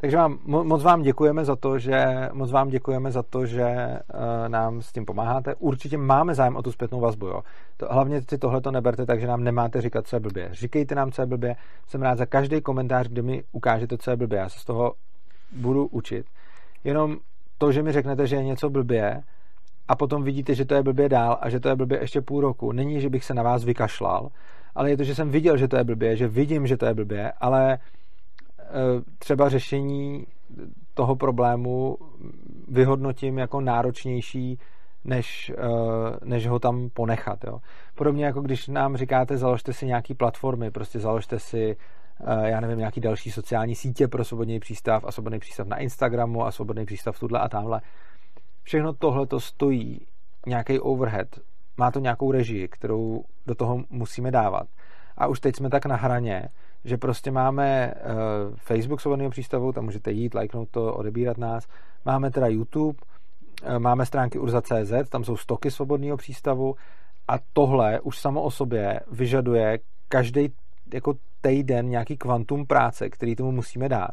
[0.00, 4.48] takže vám, moc vám děkujeme za to, že moc vám děkujeme za to, že uh,
[4.48, 5.54] nám s tím pomáháte.
[5.54, 7.26] Určitě máme zájem o tu zpětnou vazbu.
[7.26, 7.42] Jo.
[7.76, 10.48] To, hlavně si tohle to neberte, takže nám nemáte říkat, co je blbě.
[10.52, 11.56] Říkejte nám, co je blbě.
[11.86, 14.38] Jsem rád za každý komentář, kde mi ukážete, co je blbě.
[14.38, 14.92] Já se z toho
[15.52, 16.26] budu učit.
[16.84, 17.16] Jenom
[17.58, 19.22] to, že mi řeknete, že je něco blbě,
[19.88, 22.40] a potom vidíte, že to je blbě dál a že to je blbě ještě půl
[22.40, 22.72] roku.
[22.72, 24.28] Není, že bych se na vás vykašlal,
[24.74, 26.94] ale je to, že jsem viděl, že to je blbě, že vidím, že to je
[26.94, 27.78] blbě, ale
[29.18, 30.26] třeba řešení
[30.94, 31.96] toho problému
[32.68, 34.58] vyhodnotím jako náročnější,
[35.04, 37.44] než, eh, než ho tam ponechat.
[37.44, 37.58] Jo.
[37.94, 41.76] Podobně jako když nám říkáte, založte si nějaký platformy, prostě založte si
[42.26, 46.44] eh, já nevím, nějaký další sociální sítě pro svobodný přístav a svobodný přístav na Instagramu
[46.44, 47.80] a svobodný přístav tuhle a tamhle.
[48.62, 50.06] Všechno tohle to stojí
[50.46, 51.28] nějaký overhead,
[51.76, 54.66] má to nějakou režii, kterou do toho musíme dávat.
[55.16, 56.48] A už teď jsme tak na hraně,
[56.84, 58.12] že prostě máme uh,
[58.56, 61.66] Facebook svobodného přístavu, tam můžete jít, lajknout to, odebírat nás.
[62.04, 62.98] Máme teda YouTube,
[63.66, 66.74] uh, máme stránky urza.cz, tam jsou stoky svobodného přístavu
[67.28, 69.78] a tohle už samo o sobě vyžaduje
[70.08, 70.48] každý
[70.94, 74.12] jako týden nějaký kvantum práce, který tomu musíme dát.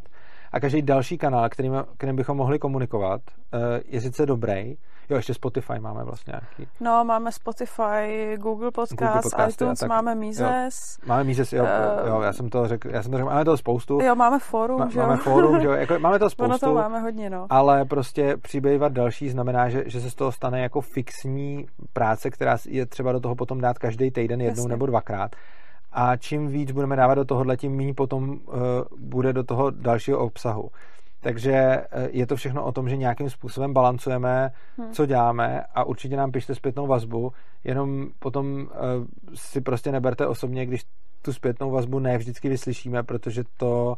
[0.51, 3.21] A každý další kanál, kterým, kterým bychom mohli komunikovat,
[3.53, 4.75] uh, je sice dobrý,
[5.09, 6.71] Jo, ještě Spotify máme vlastně nějaký.
[6.79, 10.97] No, máme Spotify, Google Podcast, Google Podcast iTunes, tak, máme Mises.
[11.01, 13.45] Jo, máme Mises, jo, uh, jo, já jsem to řekl, já jsem to řekl, máme
[13.45, 13.99] toho spoustu.
[14.01, 15.07] Jo, máme forum, Ma, že jo.
[15.07, 16.65] Máme forum, že jo, jako, máme to spoustu.
[16.65, 17.47] Ono to máme hodně, no.
[17.49, 22.57] Ale prostě přibývat další znamená, že, že se z toho stane jako fixní práce, která
[22.65, 24.69] je třeba do toho potom dát každý týden jednou Jasně.
[24.69, 25.35] nebo dvakrát.
[25.91, 28.55] A čím víc budeme dávat do tohohle, tím méně potom uh,
[28.97, 30.69] bude do toho dalšího obsahu.
[31.25, 34.91] Takže eh, je to všechno o tom, že nějakým způsobem balancujeme, hmm.
[34.91, 37.31] co děláme a určitě nám pište zpětnou vazbu,
[37.63, 38.67] jenom potom uh,
[39.35, 40.81] si prostě neberte osobně, když
[41.21, 43.95] tu zpětnou vazbu ne vždycky vyslyšíme, protože to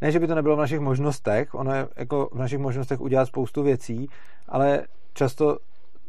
[0.00, 3.26] ne, že by to nebylo v našich možnostech, ono je jako v našich možnostech udělat
[3.26, 4.08] spoustu věcí,
[4.48, 4.82] ale
[5.14, 5.56] často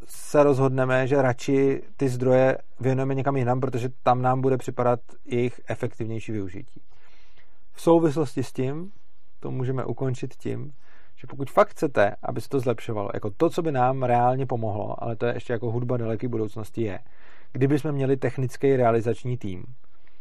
[0.06, 5.62] se rozhodneme, že radši ty zdroje věnujeme někam jinam, protože tam nám bude připadat jejich
[5.68, 6.82] efektivnější využití.
[7.74, 8.92] V souvislosti s tím
[9.44, 10.72] to můžeme ukončit tím,
[11.16, 15.04] že pokud fakt chcete, aby se to zlepšovalo, jako to, co by nám reálně pomohlo,
[15.04, 17.00] ale to je ještě jako hudba daleké budoucnosti, je,
[17.52, 19.64] kdyby jsme měli technický realizační tým,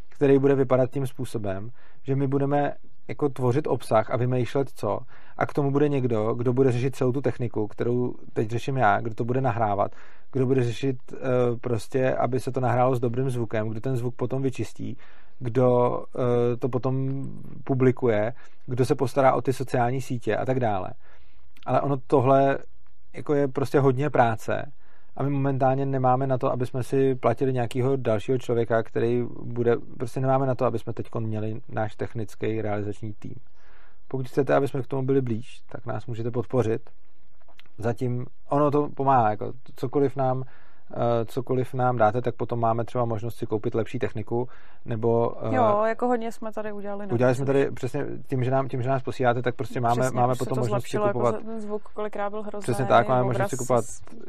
[0.09, 1.71] který bude vypadat tím způsobem,
[2.03, 2.75] že my budeme
[3.09, 4.99] jako tvořit obsah a vymýšlet co
[5.37, 9.01] a k tomu bude někdo, kdo bude řešit celou tu techniku, kterou teď řeším já,
[9.01, 9.93] kdo to bude nahrávat,
[10.33, 11.19] kdo bude řešit uh,
[11.61, 14.97] prostě, aby se to nahrálo s dobrým zvukem, kdo ten zvuk potom vyčistí,
[15.43, 16.23] kdo uh,
[16.59, 17.25] to potom
[17.65, 18.33] publikuje,
[18.67, 20.91] kdo se postará o ty sociální sítě a tak dále.
[21.67, 22.59] Ale ono tohle
[23.13, 24.73] jako je prostě hodně práce
[25.17, 29.77] a my momentálně nemáme na to, aby jsme si platili nějakého dalšího člověka, který bude,
[29.99, 33.35] prostě nemáme na to, aby jsme teď měli náš technický realizační tým.
[34.09, 36.91] Pokud chcete, aby jsme k tomu byli blíž, tak nás můžete podpořit.
[37.79, 40.47] Zatím ono to pomáhá, jako cokoliv nám Eh,
[41.27, 44.49] cokoliv nám dáte, tak potom máme třeba možnost si koupit lepší techniku,
[44.85, 45.35] nebo...
[45.47, 47.07] Eh, jo, jako hodně jsme tady udělali.
[47.07, 50.21] Udělali jsme tady přesně tím, že, nám, tím, že nás posíláte, tak prostě máme, přesně,
[50.21, 51.35] máme potom možnost si kupovat...
[51.35, 52.63] Jako ten zvuk kolikrát byl hrozný.
[52.63, 53.85] Přesně tak, máme možnost si kupovat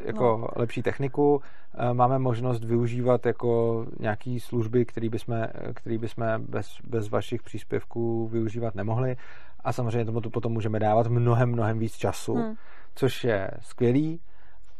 [0.06, 0.48] jako no.
[0.56, 1.41] lepší techniku,
[1.77, 8.27] eh, máme možnost využívat jako nějaký služby, které bychom, který bychom bez, bez vašich příspěvků
[8.27, 9.15] využívat nemohli
[9.64, 12.53] a samozřejmě tomu to potom můžeme dávat mnohem, mnohem víc času, hmm.
[12.95, 14.19] což je skvělý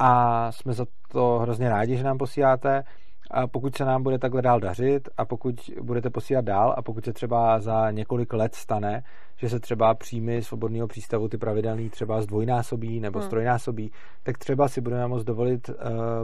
[0.06, 2.84] a jsme za to hrozně rádi, že nám posíláte.
[3.32, 7.06] A pokud se nám bude takhle dál dařit a pokud budete posílat dál a pokud
[7.06, 9.04] se třeba za několik let stane,
[9.38, 13.28] že se třeba příjmy svobodného přístavu ty pravidelný třeba zdvojnásobí nebo hmm.
[13.28, 13.92] strojnásobí,
[14.24, 15.76] tak třeba si budeme moct dovolit uh,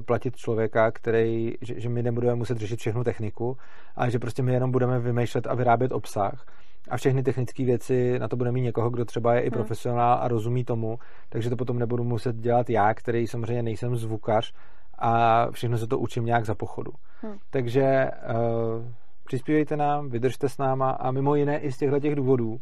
[0.05, 3.57] platit člověka, který, že, že my nebudeme muset řešit všechnu techniku,
[3.95, 6.45] ale že prostě my jenom budeme vymýšlet a vyrábět obsah
[6.89, 9.53] a všechny technické věci na to bude mít někoho, kdo třeba je i hmm.
[9.53, 10.99] profesionál a rozumí tomu,
[11.29, 14.53] takže to potom nebudu muset dělat já, který samozřejmě nejsem zvukař
[14.97, 16.91] a všechno se to učím nějak za pochodu.
[17.21, 17.37] Hmm.
[17.49, 18.85] Takže uh,
[19.25, 22.59] přispívejte nám, vydržte s náma a mimo jiné i z těchto těch důvodů,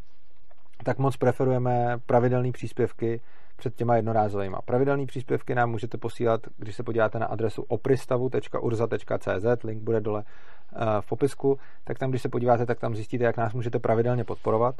[0.83, 3.21] tak moc preferujeme pravidelné příspěvky
[3.57, 4.55] před těma jednorázovými.
[4.65, 10.77] Pravidelné příspěvky nám můžete posílat, když se podíváte na adresu opristavu.urza.cz, link bude dole eh,
[11.01, 14.75] v popisku, tak tam, když se podíváte, tak tam zjistíte, jak nás můžete pravidelně podporovat.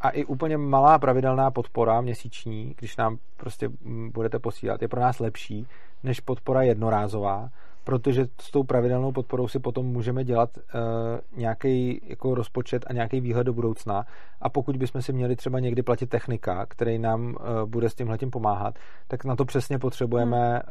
[0.00, 5.00] A i úplně malá pravidelná podpora měsíční, když nám prostě mm, budete posílat, je pro
[5.00, 5.66] nás lepší
[6.02, 7.50] než podpora jednorázová,
[7.84, 13.20] protože s tou pravidelnou podporou si potom můžeme dělat uh, nějaký jako rozpočet a nějaký
[13.20, 14.04] výhled do budoucna
[14.40, 17.34] a pokud bychom si měli třeba někdy platit technika, který nám uh,
[17.70, 18.78] bude s tímhletím pomáhat,
[19.08, 20.62] tak na to přesně potřebujeme hmm.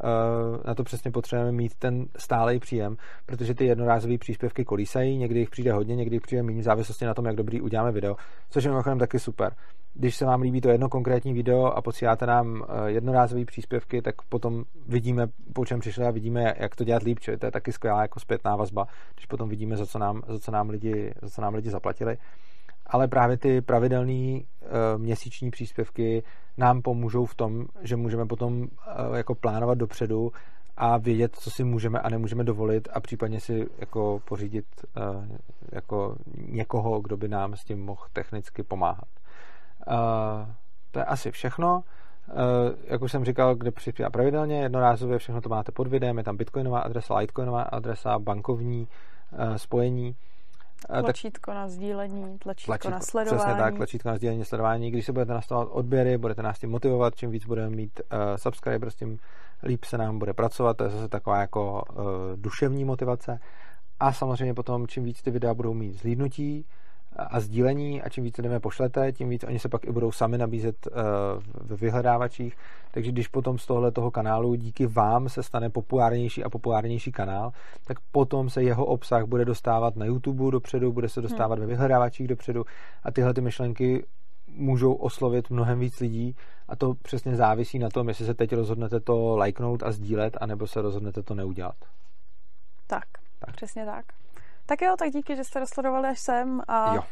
[0.53, 5.40] uh, na to přesně potřebujeme mít ten stálej příjem, protože ty jednorázové příspěvky kolísají, někdy
[5.40, 8.15] jich přijde hodně, někdy jich přijde méně, v závislosti na tom, jak dobrý uděláme video,
[8.49, 9.53] což je mimochodem taky super
[9.94, 14.22] když se vám líbí to jedno konkrétní video a posíláte nám eh, jednorázové příspěvky, tak
[14.22, 17.72] potom vidíme, po čem přišli a vidíme, jak to dělat líp, čili to je taky
[17.72, 21.30] skvělá jako zpětná vazba, když potom vidíme, za co nám, za co nám, lidi, za
[21.30, 22.18] co nám lidi zaplatili.
[22.86, 24.41] Ale právě ty pravidelné uh,
[24.98, 26.24] měsíční příspěvky
[26.57, 28.68] nám pomůžou v tom, že můžeme potom uh,
[29.15, 30.32] jako plánovat dopředu
[30.78, 34.65] a vědět, co si můžeme a nemůžeme dovolit a případně si jako pořídit
[35.72, 36.15] jako
[36.48, 39.07] někoho, kdo by nám s tím mohl technicky pomáhat.
[39.88, 40.49] Uh,
[40.91, 41.84] to je asi všechno.
[42.27, 42.35] Uh,
[42.88, 46.38] jak už jsem říkal, kde přispívá pravidelně, jednorázově všechno to máte pod videem, je tam
[46.38, 48.88] bitcoinová adresa, litecoinová adresa, bankovní
[49.31, 50.15] uh, spojení.
[51.01, 53.38] Tlačítko tak, na sdílení, tlačítko, tlačítko na sledování.
[53.38, 54.91] Přesně tak, tlačítko na sdílení, sledování.
[54.91, 58.95] Když se budete nastavovat odběry, budete nás tím motivovat, čím víc budeme mít uh, subscribers,
[58.95, 59.19] tím
[59.64, 60.77] líp se nám bude pracovat.
[60.77, 62.05] To je zase taková jako uh,
[62.35, 63.39] duševní motivace.
[63.99, 66.65] A samozřejmě potom, čím víc ty videa budou mít zhlídnutí,
[67.18, 70.38] a sdílení a čím více jdeme pošlete, tím víc oni se pak i budou sami
[70.38, 72.57] nabízet uh, v vyhledávačích.
[72.91, 77.52] Takže když potom z tohle toho kanálu díky vám se stane populárnější a populárnější kanál,
[77.85, 81.61] tak potom se jeho obsah bude dostávat na YouTube dopředu, bude se dostávat hmm.
[81.61, 82.65] ve vyhledávačích dopředu
[83.03, 84.06] a tyhle ty myšlenky
[84.48, 86.35] můžou oslovit mnohem víc lidí
[86.68, 90.68] a to přesně závisí na tom, jestli se teď rozhodnete to lajknout a sdílet, anebo
[90.68, 91.76] se rozhodnete to neudělat.
[92.88, 93.06] Tak,
[93.40, 93.56] tak.
[93.56, 94.06] přesně tak.
[94.65, 97.03] Tak jo, tak díky, že jste dosledovali až sem a jo.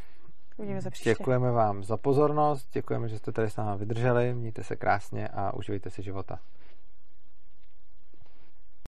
[0.57, 1.09] uvidíme se příště.
[1.09, 5.53] Děkujeme vám za pozornost, děkujeme, že jste tady s námi vydrželi, mějte se krásně a
[5.53, 6.39] uživejte si života.